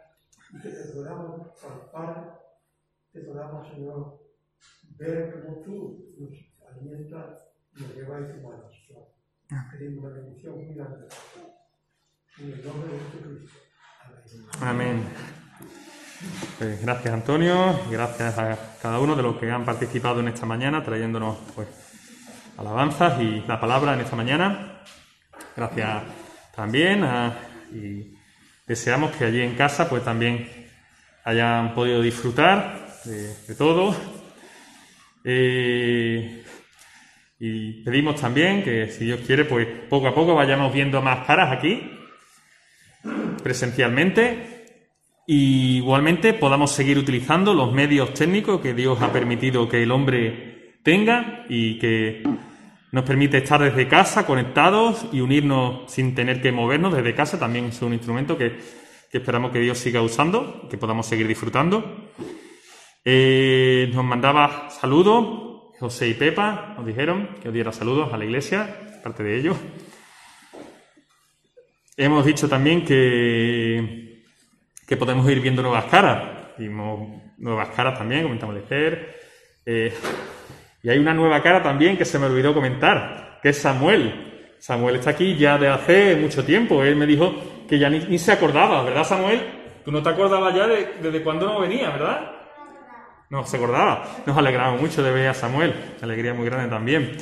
y 0.54 0.62
que 0.62 0.70
te 0.70 0.94
podamos 0.94 1.48
palpar, 1.60 2.40
te 3.12 3.22
podamos, 3.22 3.68
Señor, 3.70 4.20
ver 4.98 5.44
cómo 5.44 5.62
tú 5.62 6.16
nos 6.20 6.49
nos 6.84 7.00
en 7.00 8.42
tu 8.42 8.48
mano, 8.48 8.64
Señor. 8.88 9.08
Pedimos 9.72 10.06
una 10.06 10.14
bendición 10.16 10.56
muy 10.66 10.76
grande. 10.76 11.08
En 12.38 12.54
el 12.54 12.66
nombre 12.66 12.94
de 12.94 13.00
Jesucristo. 13.00 13.60
Amén. 14.62 15.04
Pues 16.58 16.82
gracias 16.82 17.14
Antonio, 17.14 17.80
gracias 17.90 18.38
a 18.38 18.58
cada 18.82 19.00
uno 19.00 19.16
de 19.16 19.24
los 19.24 19.38
que 19.38 19.50
han 19.50 19.64
participado 19.66 20.20
en 20.20 20.28
esta 20.28 20.46
mañana, 20.46 20.84
trayéndonos 20.84 21.38
pues 21.56 21.68
alabanzas 22.58 23.22
y 23.22 23.42
la 23.48 23.60
palabra 23.60 23.94
en 23.94 24.02
esta 24.02 24.16
mañana. 24.18 24.82
Gracias 25.56 26.04
también 26.56 27.04
a- 27.04 27.38
y 27.72 28.14
deseamos 28.68 29.12
que 29.16 29.26
allí 29.26 29.42
en 29.42 29.56
casa 29.56 29.88
pues 29.90 30.04
también 30.04 30.48
hayan 31.24 31.74
podido 31.74 32.02
disfrutar 32.02 33.00
de, 33.06 33.34
de 33.48 33.56
todo. 33.56 33.96
Eh, 35.24 36.44
y 37.40 37.84
pedimos 37.84 38.20
también 38.20 38.64
que 38.64 38.88
si 38.88 39.06
Dios 39.06 39.22
quiere 39.26 39.46
pues 39.46 39.66
poco 39.90 40.08
a 40.08 40.14
poco 40.14 40.36
vayamos 40.36 40.74
viendo 40.74 41.02
más 41.02 41.26
caras 41.26 41.52
aquí 41.52 41.90
presencialmente 43.42 44.60
y 45.26 45.78
igualmente 45.78 46.34
podamos 46.34 46.72
seguir 46.72 46.98
utilizando 46.98 47.54
los 47.54 47.72
medios 47.72 48.14
técnicos 48.14 48.62
que 48.62 48.74
Dios 48.74 49.02
ha 49.02 49.14
permitido 49.14 49.70
que 49.70 49.84
el 49.84 49.92
hombre 49.92 50.80
tenga 50.84 51.46
y 51.48 51.78
que 51.80 52.24
nos 52.92 53.04
permite 53.04 53.38
estar 53.38 53.62
desde 53.62 53.88
casa 53.88 54.26
conectados 54.26 55.06
y 55.12 55.22
unirnos 55.22 55.92
sin 55.92 56.16
tener 56.16 56.42
que 56.42 56.52
movernos 56.52 56.96
desde 56.96 57.14
casa. 57.14 57.38
También 57.40 57.66
es 57.66 57.82
un 57.84 57.94
instrumento 57.94 58.38
que, 58.38 58.58
que 59.12 59.20
esperamos 59.20 59.52
que 59.52 59.60
Dios 59.60 59.78
siga 59.78 60.02
usando, 60.02 60.68
que 60.68 60.80
podamos 60.80 61.06
seguir 61.06 61.28
disfrutando. 61.28 62.10
Eh, 63.06 63.92
nos 63.94 64.04
mandaba 64.04 64.70
saludos, 64.72 65.49
José 65.80 66.10
y 66.10 66.14
Pepa 66.14 66.74
nos 66.76 66.86
dijeron 66.86 67.30
que 67.42 67.48
os 67.48 67.54
diera 67.54 67.72
saludos 67.72 68.12
a 68.12 68.18
la 68.18 68.26
iglesia, 68.26 68.76
parte 69.02 69.24
de 69.24 69.38
ellos. 69.38 69.58
Hemos 71.96 72.26
dicho 72.26 72.50
también 72.50 72.84
que, 72.84 74.24
que 74.86 74.98
podemos 74.98 75.30
ir 75.30 75.40
viendo 75.40 75.62
nuevas 75.62 75.86
caras. 75.86 76.58
Vimos 76.58 77.22
nuevas 77.38 77.70
caras 77.70 77.98
también, 77.98 78.24
comentamos 78.24 78.56
Leger. 78.56 79.16
Eh, 79.66 79.94
y 80.84 80.90
hay 80.90 81.00
una 81.00 81.14
nueva 81.14 81.42
cara 81.42 81.64
también 81.64 81.98
que 81.98 82.04
se 82.04 82.20
me 82.20 82.26
olvidó 82.26 82.54
comentar, 82.54 83.40
que 83.42 83.50
es 83.50 83.58
Samuel. 83.58 84.56
Samuel 84.60 84.98
está 84.98 85.12
aquí 85.12 85.38
ya 85.38 85.58
de 85.58 85.70
hace 85.70 86.18
mucho 86.18 86.44
tiempo. 86.44 86.84
Él 86.84 86.98
me 86.98 87.06
dijo 87.06 87.34
que 87.70 87.80
ya 87.80 87.90
ni, 87.90 88.00
ni 88.00 88.20
se 88.20 88.34
acordaba, 88.34 88.84
¿verdad, 88.84 89.06
Samuel? 89.06 89.42
Tú 89.86 89.92
no 89.94 90.04
te 90.04 90.10
acordabas 90.10 90.54
ya 90.54 90.68
de, 90.68 90.96
desde 91.02 91.24
cuándo 91.24 91.46
no 91.46 91.62
venía, 91.62 91.90
¿verdad? 91.90 92.39
No 93.30 93.46
se 93.46 93.58
acordaba. 93.58 94.24
Nos 94.26 94.38
alegramos 94.38 94.82
mucho 94.82 95.04
de 95.04 95.12
ver 95.12 95.28
a 95.28 95.34
Samuel. 95.34 95.76
Alegría 96.02 96.34
muy 96.34 96.46
grande 96.46 96.68
también. 96.68 97.16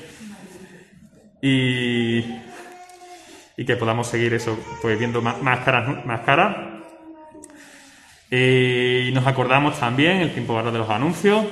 Y, 1.42 2.20
y 3.58 3.66
que 3.66 3.76
podamos 3.76 4.08
seguir 4.08 4.34
eso, 4.34 4.58
pues 4.82 4.98
viendo 4.98 5.22
más, 5.22 5.42
más 5.42 5.60
caras, 5.60 6.06
más. 6.06 6.22
Eh, 8.30 9.08
y 9.10 9.12
nos 9.14 9.26
acordamos 9.26 9.80
también 9.80 10.18
el 10.18 10.34
tiempo 10.34 10.58
ahora 10.58 10.72
de 10.72 10.80
los 10.80 10.90
anuncios, 10.90 11.46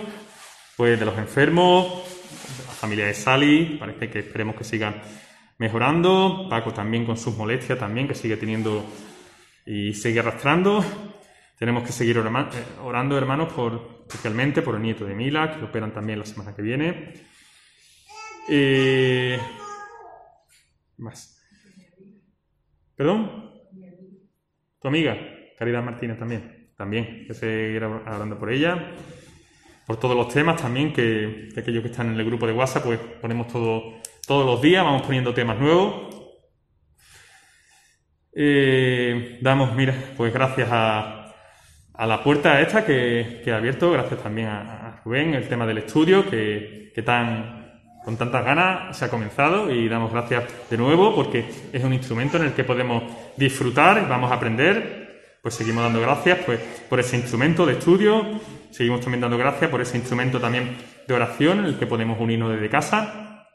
pues 0.75 0.99
de 0.99 1.05
los 1.05 1.17
enfermos, 1.17 1.87
la 2.67 2.73
familia 2.73 3.05
de 3.05 3.13
Sally, 3.13 3.77
parece 3.79 4.09
que 4.09 4.19
esperemos 4.19 4.55
que 4.55 4.65
sigan 4.65 5.01
mejorando, 5.57 6.47
Paco 6.49 6.73
también 6.73 7.05
con 7.05 7.17
sus 7.17 7.37
molestias 7.37 7.79
también, 7.79 8.07
que 8.07 8.15
sigue 8.15 8.35
teniendo 8.35 8.85
y 9.65 9.93
sigue 9.93 10.19
arrastrando. 10.19 10.83
Tenemos 11.57 11.83
que 11.83 11.93
seguir 11.93 12.17
eh, 12.17 12.21
orando, 12.83 13.17
hermanos, 13.17 13.53
por, 13.53 13.94
especialmente 14.07 14.61
por 14.61 14.75
el 14.75 14.81
nieto 14.81 15.05
de 15.05 15.15
Mila, 15.15 15.51
que 15.51 15.59
lo 15.59 15.67
operan 15.67 15.93
también 15.93 16.19
la 16.19 16.25
semana 16.25 16.55
que 16.55 16.61
viene. 16.61 17.13
Eh, 18.47 19.39
más. 20.97 21.41
¿Perdón? 22.95 23.51
Tu 24.79 24.87
amiga, 24.87 25.17
Caridad 25.57 25.83
Martínez 25.83 26.19
también. 26.19 26.71
También, 26.77 27.25
que 27.25 27.33
seguir 27.33 27.83
hablando 27.83 28.37
por 28.37 28.51
ella. 28.51 28.91
Por 29.87 29.97
todos 29.97 30.15
los 30.15 30.27
temas 30.33 30.61
también, 30.61 30.93
que, 30.93 31.49
que 31.53 31.59
aquellos 31.59 31.81
que 31.81 31.89
están 31.89 32.11
en 32.11 32.19
el 32.19 32.25
grupo 32.25 32.47
de 32.47 32.53
WhatsApp, 32.53 32.83
pues 32.83 32.99
ponemos 33.21 33.47
todo, 33.47 34.01
todos 34.27 34.45
los 34.45 34.61
días, 34.61 34.83
vamos 34.83 35.03
poniendo 35.03 35.33
temas 35.33 35.59
nuevos. 35.59 36.15
Eh, 38.37 39.39
damos, 39.41 39.73
mira, 39.75 39.95
pues 40.17 40.33
gracias 40.33 40.67
a, 40.69 41.24
a 41.97 42.05
la 42.05 42.23
puerta 42.23 42.61
esta 42.61 42.85
que, 42.85 43.41
que 43.43 43.51
ha 43.51 43.57
abierto, 43.57 43.91
gracias 43.91 44.21
también 44.21 44.47
a, 44.47 44.87
a 44.87 45.01
Rubén, 45.03 45.33
el 45.33 45.47
tema 45.47 45.65
del 45.65 45.79
estudio, 45.79 46.29
que, 46.29 46.91
que 46.93 47.01
tan 47.01 47.65
con 48.05 48.17
tantas 48.17 48.45
ganas 48.45 48.95
se 48.95 49.05
ha 49.05 49.09
comenzado 49.09 49.71
y 49.71 49.89
damos 49.89 50.11
gracias 50.11 50.43
de 50.69 50.77
nuevo 50.77 51.15
porque 51.15 51.43
es 51.73 51.83
un 51.83 51.91
instrumento 51.91 52.37
en 52.37 52.43
el 52.43 52.53
que 52.53 52.63
podemos 52.63 53.03
disfrutar 53.35 54.07
vamos 54.07 54.31
a 54.31 54.35
aprender. 54.35 55.39
Pues 55.41 55.55
seguimos 55.55 55.83
dando 55.83 56.01
gracias 56.01 56.39
pues, 56.45 56.59
por 56.87 56.99
ese 56.99 57.17
instrumento 57.17 57.65
de 57.65 57.73
estudio, 57.73 58.39
seguimos 58.69 59.01
también 59.01 59.21
dando 59.21 59.37
gracias 59.37 59.69
por 59.69 59.81
ese 59.81 59.97
instrumento 59.97 60.39
también 60.39 60.75
de 61.07 61.13
oración 61.13 61.59
en 61.59 61.65
el 61.65 61.79
que 61.79 61.87
podemos 61.87 62.19
unirnos 62.19 62.51
desde 62.51 62.69
casa. 62.69 63.45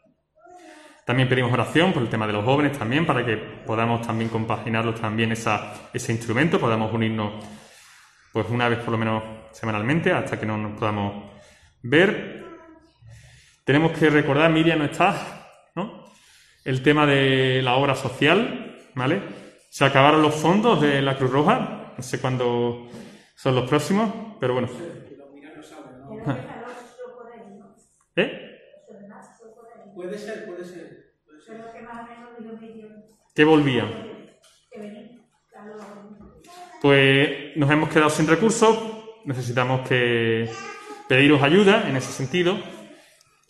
También 1.04 1.28
pedimos 1.28 1.52
oración 1.52 1.92
por 1.92 2.02
el 2.02 2.08
tema 2.08 2.26
de 2.26 2.32
los 2.32 2.44
jóvenes 2.44 2.78
también, 2.78 3.06
para 3.06 3.24
que 3.24 3.36
podamos 3.36 4.06
también 4.06 4.30
compaginarlos 4.30 5.00
también 5.00 5.32
esa, 5.32 5.74
ese 5.92 6.12
instrumento, 6.12 6.60
podamos 6.60 6.92
unirnos 6.92 7.32
pues 8.32 8.48
una 8.48 8.68
vez 8.68 8.78
por 8.80 8.92
lo 8.92 8.98
menos 8.98 9.22
semanalmente 9.52 10.12
hasta 10.12 10.38
que 10.38 10.46
no 10.46 10.56
nos 10.56 10.78
podamos 10.78 11.32
ver. 11.82 12.44
Tenemos 13.64 13.92
que 13.92 14.10
recordar, 14.10 14.50
Miriam 14.50 14.78
no 14.78 14.84
está, 14.84 15.70
¿no? 15.74 16.04
El 16.64 16.82
tema 16.82 17.06
de 17.06 17.62
la 17.62 17.74
obra 17.74 17.94
social, 17.94 18.78
¿vale? 18.94 19.22
Se 19.70 19.84
acabaron 19.84 20.22
los 20.22 20.34
fondos 20.34 20.80
de 20.80 21.00
la 21.02 21.16
Cruz 21.16 21.30
Roja, 21.30 21.92
no 21.96 22.02
sé 22.02 22.20
cuándo 22.20 22.88
son 23.34 23.54
los 23.54 23.68
próximos, 23.68 24.36
pero 24.40 24.54
bueno. 24.54 24.68
¿Eh? 28.16 28.46
Puede 29.94 30.18
ser, 30.18 30.46
puede 30.46 30.64
ser. 30.64 31.14
Que 33.34 33.44
volvían. 33.44 34.10
Pues 36.80 37.56
nos 37.56 37.70
hemos 37.70 37.90
quedado 37.90 38.08
sin 38.08 38.26
recursos, 38.26 38.78
necesitamos 39.26 39.86
que 39.86 40.48
pediros 41.08 41.42
ayuda 41.42 41.86
en 41.88 41.96
ese 41.96 42.10
sentido. 42.10 42.58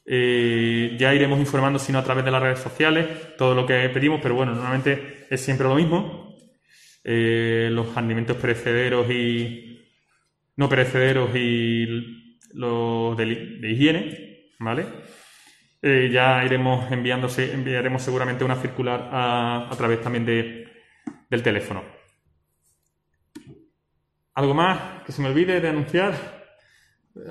Eh, 0.05 0.97
ya 0.99 1.15
iremos 1.15 1.39
informando, 1.39 1.79
si 1.79 1.93
no 1.93 2.01
a 2.01 2.05
través 2.05 2.25
de 2.25 2.33
las 2.33 2.43
redes 2.43 2.59
sociales, 2.59 3.37
todo 3.37 3.55
lo 3.55 3.67
que 3.67 3.89
pedimos, 3.91 4.21
pero 4.21 4.35
bueno, 4.35 4.53
normalmente 4.53 5.27
es 5.31 5.41
siempre 5.41 5.69
lo 5.69 5.77
mismo. 5.77 6.35
Eh, 7.05 7.69
los 7.71 7.97
alimentos 7.97 8.37
perecederos 8.37 9.09
y 9.09 9.81
no 10.57 10.69
perecederos 10.69 11.31
y 11.37 11.87
los 12.55 13.17
de, 13.17 13.61
higiene, 13.63 14.51
¿vale? 14.59 14.87
Eh, 15.81 16.11
ya 16.13 16.45
iremos 16.45 16.91
enviándose, 16.91 17.53
enviaremos 17.53 18.03
seguramente 18.03 18.45
una 18.45 18.57
circular 18.57 19.09
a, 19.13 19.69
a 19.71 19.77
través 19.77 20.01
también 20.01 20.27
de, 20.27 20.69
del 21.31 21.43
teléfono. 21.45 22.00
¿Algo 24.35 24.55
más 24.55 25.03
que 25.05 25.13
se 25.13 25.23
me 25.23 25.29
olvide 25.29 25.61
de 25.61 25.69
anunciar? 25.69 26.15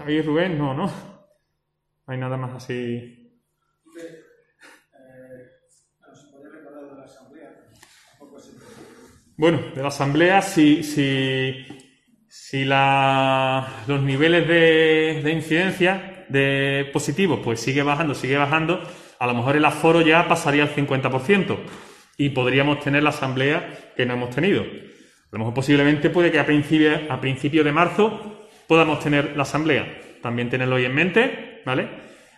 Ahí 0.05 0.21
Rubén, 0.21 0.57
no, 0.57 0.73
no. 0.73 0.85
No 0.85 2.13
hay 2.13 2.17
nada 2.17 2.37
más 2.37 2.55
así. 2.55 3.15
Bueno, 9.37 9.59
de 9.73 9.81
la 9.81 9.87
asamblea, 9.87 10.41
si, 10.41 10.83
si, 10.83 11.65
si 12.27 12.65
la, 12.65 13.83
los 13.87 14.01
niveles 14.01 14.45
de, 14.45 15.21
de 15.23 15.31
incidencia 15.31 16.25
de 16.27 16.89
positivos 16.91 17.39
pues 17.41 17.61
sigue 17.61 17.81
bajando, 17.81 18.13
sigue 18.15 18.35
bajando, 18.35 18.83
a 19.17 19.27
lo 19.27 19.33
mejor 19.33 19.55
el 19.55 19.63
aforo 19.63 20.01
ya 20.01 20.27
pasaría 20.27 20.63
al 20.63 20.75
50% 20.75 21.57
y 22.17 22.29
podríamos 22.31 22.81
tener 22.81 23.01
la 23.01 23.11
asamblea 23.11 23.93
que 23.95 24.05
no 24.05 24.15
hemos 24.15 24.31
tenido. 24.31 24.65
A 25.31 25.35
lo 25.35 25.39
mejor 25.39 25.53
posiblemente 25.53 26.09
puede 26.09 26.31
que 26.31 26.39
a 26.39 26.45
principios 26.45 27.01
a 27.09 27.21
principio 27.21 27.63
de 27.63 27.71
marzo 27.71 28.47
podamos 28.67 28.99
tener 28.99 29.37
la 29.37 29.43
asamblea. 29.43 29.85
También 30.21 30.49
tenerlo 30.49 30.77
ahí 30.77 30.85
en 30.85 30.95
mente, 30.95 31.61
¿vale? 31.65 31.87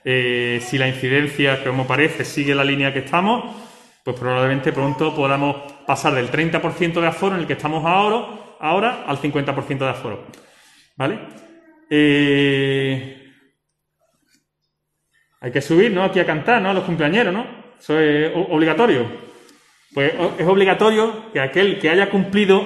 Eh, 0.04 0.60
si 0.62 0.78
la 0.78 0.88
incidencia, 0.88 1.64
como 1.64 1.88
parece, 1.88 2.26
sigue 2.26 2.54
la 2.54 2.64
línea 2.64 2.92
que 2.92 3.00
estamos, 3.00 3.56
pues 4.04 4.18
probablemente 4.20 4.74
pronto 4.74 5.16
podamos 5.16 5.72
pasar 5.86 6.14
del 6.14 6.30
30% 6.30 7.00
de 7.00 7.08
aforo 7.08 7.36
en 7.36 7.42
el 7.42 7.48
que 7.48 7.54
estamos 7.54 7.86
ahora, 7.86 8.28
ahora 8.60 9.04
al 9.08 9.18
50% 9.18 9.78
de 9.78 9.90
aforo. 9.90 10.26
¿Vale? 10.98 11.20
Eh, 11.90 13.32
hay 15.40 15.52
que 15.52 15.62
subir, 15.62 15.92
¿no? 15.92 16.04
Aquí 16.04 16.20
a 16.20 16.26
cantar, 16.26 16.62
¿no? 16.62 16.72
A 16.72 16.74
los 16.74 16.84
cumpleañeros, 16.84 17.34
¿no? 17.34 17.46
Eso 17.80 17.98
es 18.00 18.32
obligatorio. 18.36 19.31
Pues 19.94 20.14
es 20.38 20.48
obligatorio 20.48 21.32
que 21.34 21.42
aquel 21.42 21.78
que 21.80 21.90
haya 21.90 22.10
cumplido 22.10 22.64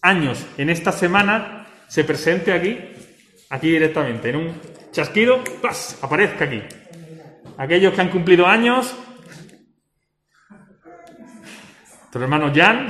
años 0.00 0.46
en 0.56 0.70
esta 0.70 0.92
semana 0.92 1.66
se 1.88 2.04
presente 2.04 2.52
aquí, 2.52 2.78
aquí 3.50 3.70
directamente, 3.70 4.30
en 4.30 4.36
un 4.36 4.60
chasquido, 4.90 5.44
¡plas! 5.60 5.98
aparezca 6.00 6.46
aquí. 6.46 6.62
Aquellos 7.58 7.92
que 7.92 8.00
han 8.00 8.08
cumplido 8.08 8.46
años, 8.46 8.96
nuestro 12.00 12.22
hermano 12.22 12.50
Jan 12.54 12.88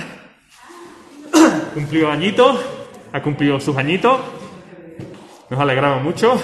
cumplió 1.75 2.13
añitos, 2.13 2.65
ha 3.13 3.21
cumplido 3.23 3.59
sus 3.59 3.77
añitos, 3.77 4.21
nos 5.51 5.59
alegramos 5.59 6.03
mucho. 6.03 6.41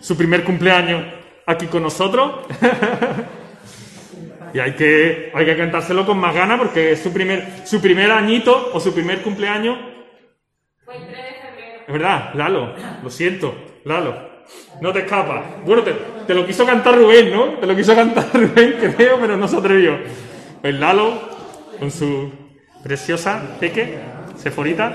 Su 0.00 0.16
primer 0.16 0.44
cumpleaños 0.44 1.04
aquí 1.44 1.66
con 1.66 1.82
nosotros. 1.82 2.46
Y 4.54 4.58
hay 4.58 4.72
que, 4.72 5.30
hay 5.34 5.44
que 5.44 5.56
cantárselo 5.56 6.06
con 6.06 6.18
más 6.18 6.34
ganas 6.34 6.58
porque 6.58 6.92
es 6.92 7.00
su 7.00 7.12
primer, 7.12 7.66
su 7.66 7.80
primer 7.80 8.10
añito 8.10 8.70
o 8.72 8.80
su 8.80 8.94
primer 8.94 9.22
cumpleaños. 9.22 9.78
Fue 10.84 10.96
el 10.96 11.06
3 11.06 11.12
de 11.12 11.22
febrero. 11.22 11.82
Es 11.86 11.92
verdad, 11.92 12.34
Lalo, 12.34 12.74
lo 13.02 13.10
siento, 13.10 13.54
Lalo. 13.84 14.28
No 14.80 14.92
te 14.92 15.00
escapas. 15.00 15.44
Bueno, 15.64 15.82
te, 15.82 15.92
te 16.26 16.34
lo 16.34 16.46
quiso 16.46 16.64
cantar 16.64 16.96
Rubén, 16.96 17.30
¿no? 17.30 17.54
Te 17.54 17.66
lo 17.66 17.76
quiso 17.76 17.94
cantar 17.94 18.28
Rubén, 18.32 18.76
creo, 18.96 19.18
pero 19.20 19.36
no 19.36 19.46
se 19.46 19.56
atrevió. 19.56 19.98
Pues 20.62 20.74
Lalo, 20.74 21.20
con 21.78 21.90
su 21.90 22.32
preciosa 22.82 23.56
peque, 23.60 23.98
Seforita, 24.36 24.94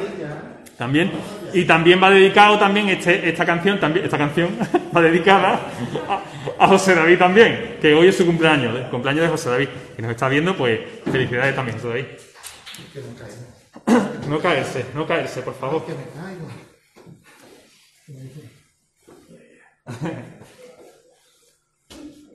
también. 0.77 1.11
Y 1.53 1.65
también 1.65 2.01
va 2.01 2.09
dedicado 2.09 2.57
también 2.57 2.89
este, 2.89 3.29
esta 3.29 3.45
canción, 3.45 3.79
también, 3.79 4.05
esta 4.05 4.17
canción 4.17 4.49
va 4.95 5.01
dedicada 5.01 5.59
a, 6.07 6.63
a 6.63 6.67
José 6.67 6.95
David 6.95 7.17
también, 7.17 7.77
que 7.81 7.93
hoy 7.93 8.07
es 8.07 8.17
su 8.17 8.25
cumpleaños, 8.25 8.75
el 8.75 8.89
cumpleaños 8.89 9.23
de 9.23 9.29
José 9.29 9.49
David. 9.49 9.69
Y 9.97 10.01
nos 10.01 10.11
está 10.11 10.29
viendo, 10.29 10.55
pues 10.55 10.79
felicidades 11.11 11.55
también, 11.55 11.77
José 11.77 11.87
David. 11.89 12.05
No 14.27 14.39
caerse, 14.39 14.85
no 14.95 15.05
caerse, 15.05 15.41
por 15.41 15.55
favor. 15.55 15.85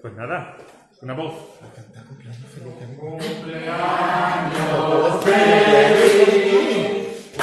Pues 0.01 0.15
nada, 0.15 0.57
una 1.03 1.15
voz. 1.15 1.35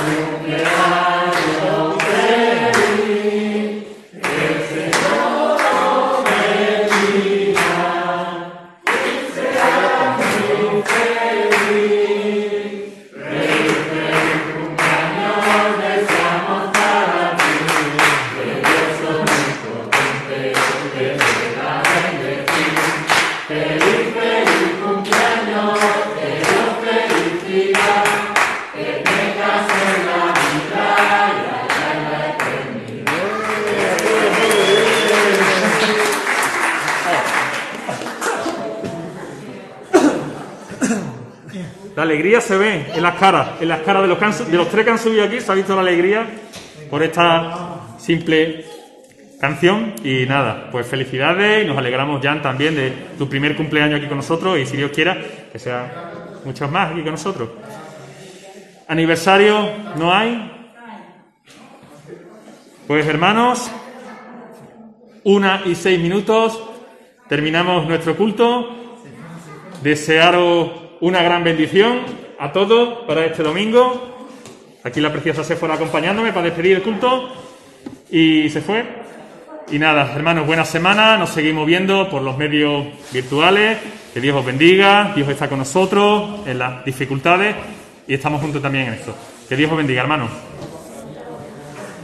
La 0.05 1.24
alegría 42.15 42.39
se 42.39 42.57
ve 42.57 42.85
en 42.95 43.03
las 43.03 43.15
caras, 43.15 43.49
en 43.59 43.67
las 43.67 43.81
caras 43.81 44.03
de 44.03 44.07
los, 44.07 44.51
de 44.51 44.57
los 44.57 44.69
tres 44.69 44.85
que 44.85 44.91
han 44.91 44.99
subido 44.99 45.25
aquí, 45.25 45.41
se 45.41 45.51
ha 45.51 45.55
visto 45.55 45.75
la 45.75 45.81
alegría 45.81 46.25
por 46.89 47.03
esta 47.03 47.97
simple 47.99 48.63
canción. 49.39 49.93
Y 50.01 50.25
nada, 50.25 50.69
pues 50.71 50.87
felicidades 50.87 51.65
y 51.65 51.67
nos 51.67 51.77
alegramos, 51.77 52.23
Jan, 52.23 52.41
también 52.41 52.73
de 52.73 52.93
tu 53.17 53.27
primer 53.27 53.57
cumpleaños 53.57 53.99
aquí 53.99 54.07
con 54.07 54.17
nosotros 54.17 54.57
y 54.57 54.65
si 54.65 54.77
Dios 54.77 54.91
quiera, 54.91 55.17
que 55.51 55.59
sea 55.59 56.11
muchos 56.45 56.71
más 56.71 56.91
aquí 56.91 57.01
con 57.01 57.11
nosotros. 57.11 57.49
Aniversario 58.87 59.69
no 59.97 60.13
hay. 60.13 60.53
Pues 62.87 63.05
hermanos, 63.07 63.69
una 65.25 65.63
y 65.65 65.75
seis 65.75 65.99
minutos, 65.99 66.63
terminamos 67.27 67.85
nuestro 67.89 68.15
culto. 68.15 68.73
Desearos 69.83 70.84
una 71.01 71.21
gran 71.21 71.43
bendición 71.43 72.01
a 72.39 72.51
todos 72.51 73.05
para 73.05 73.25
este 73.25 73.43
domingo. 73.43 74.27
Aquí 74.83 75.01
la 75.01 75.11
preciosa 75.11 75.43
Sephora 75.43 75.75
acompañándome 75.75 76.31
para 76.31 76.45
despedir 76.45 76.77
el 76.77 76.83
culto. 76.83 77.29
Y 78.09 78.49
se 78.49 78.61
fue. 78.61 78.85
Y 79.71 79.79
nada, 79.79 80.13
hermanos, 80.15 80.45
buena 80.45 80.63
semana. 80.63 81.17
Nos 81.17 81.31
seguimos 81.31 81.65
viendo 81.65 82.09
por 82.09 82.21
los 82.21 82.37
medios 82.37 82.85
virtuales. 83.11 83.79
Que 84.13 84.21
Dios 84.21 84.35
os 84.35 84.45
bendiga. 84.45 85.11
Dios 85.15 85.27
está 85.27 85.49
con 85.49 85.59
nosotros 85.59 86.41
en 86.45 86.59
las 86.59 86.85
dificultades 86.85 87.55
y 88.07 88.13
estamos 88.13 88.41
juntos 88.41 88.61
también 88.61 88.87
en 88.87 88.93
esto. 88.93 89.15
Que 89.49 89.55
Dios 89.55 89.71
os 89.71 89.77
bendiga, 89.77 90.01
hermanos. 90.01 90.29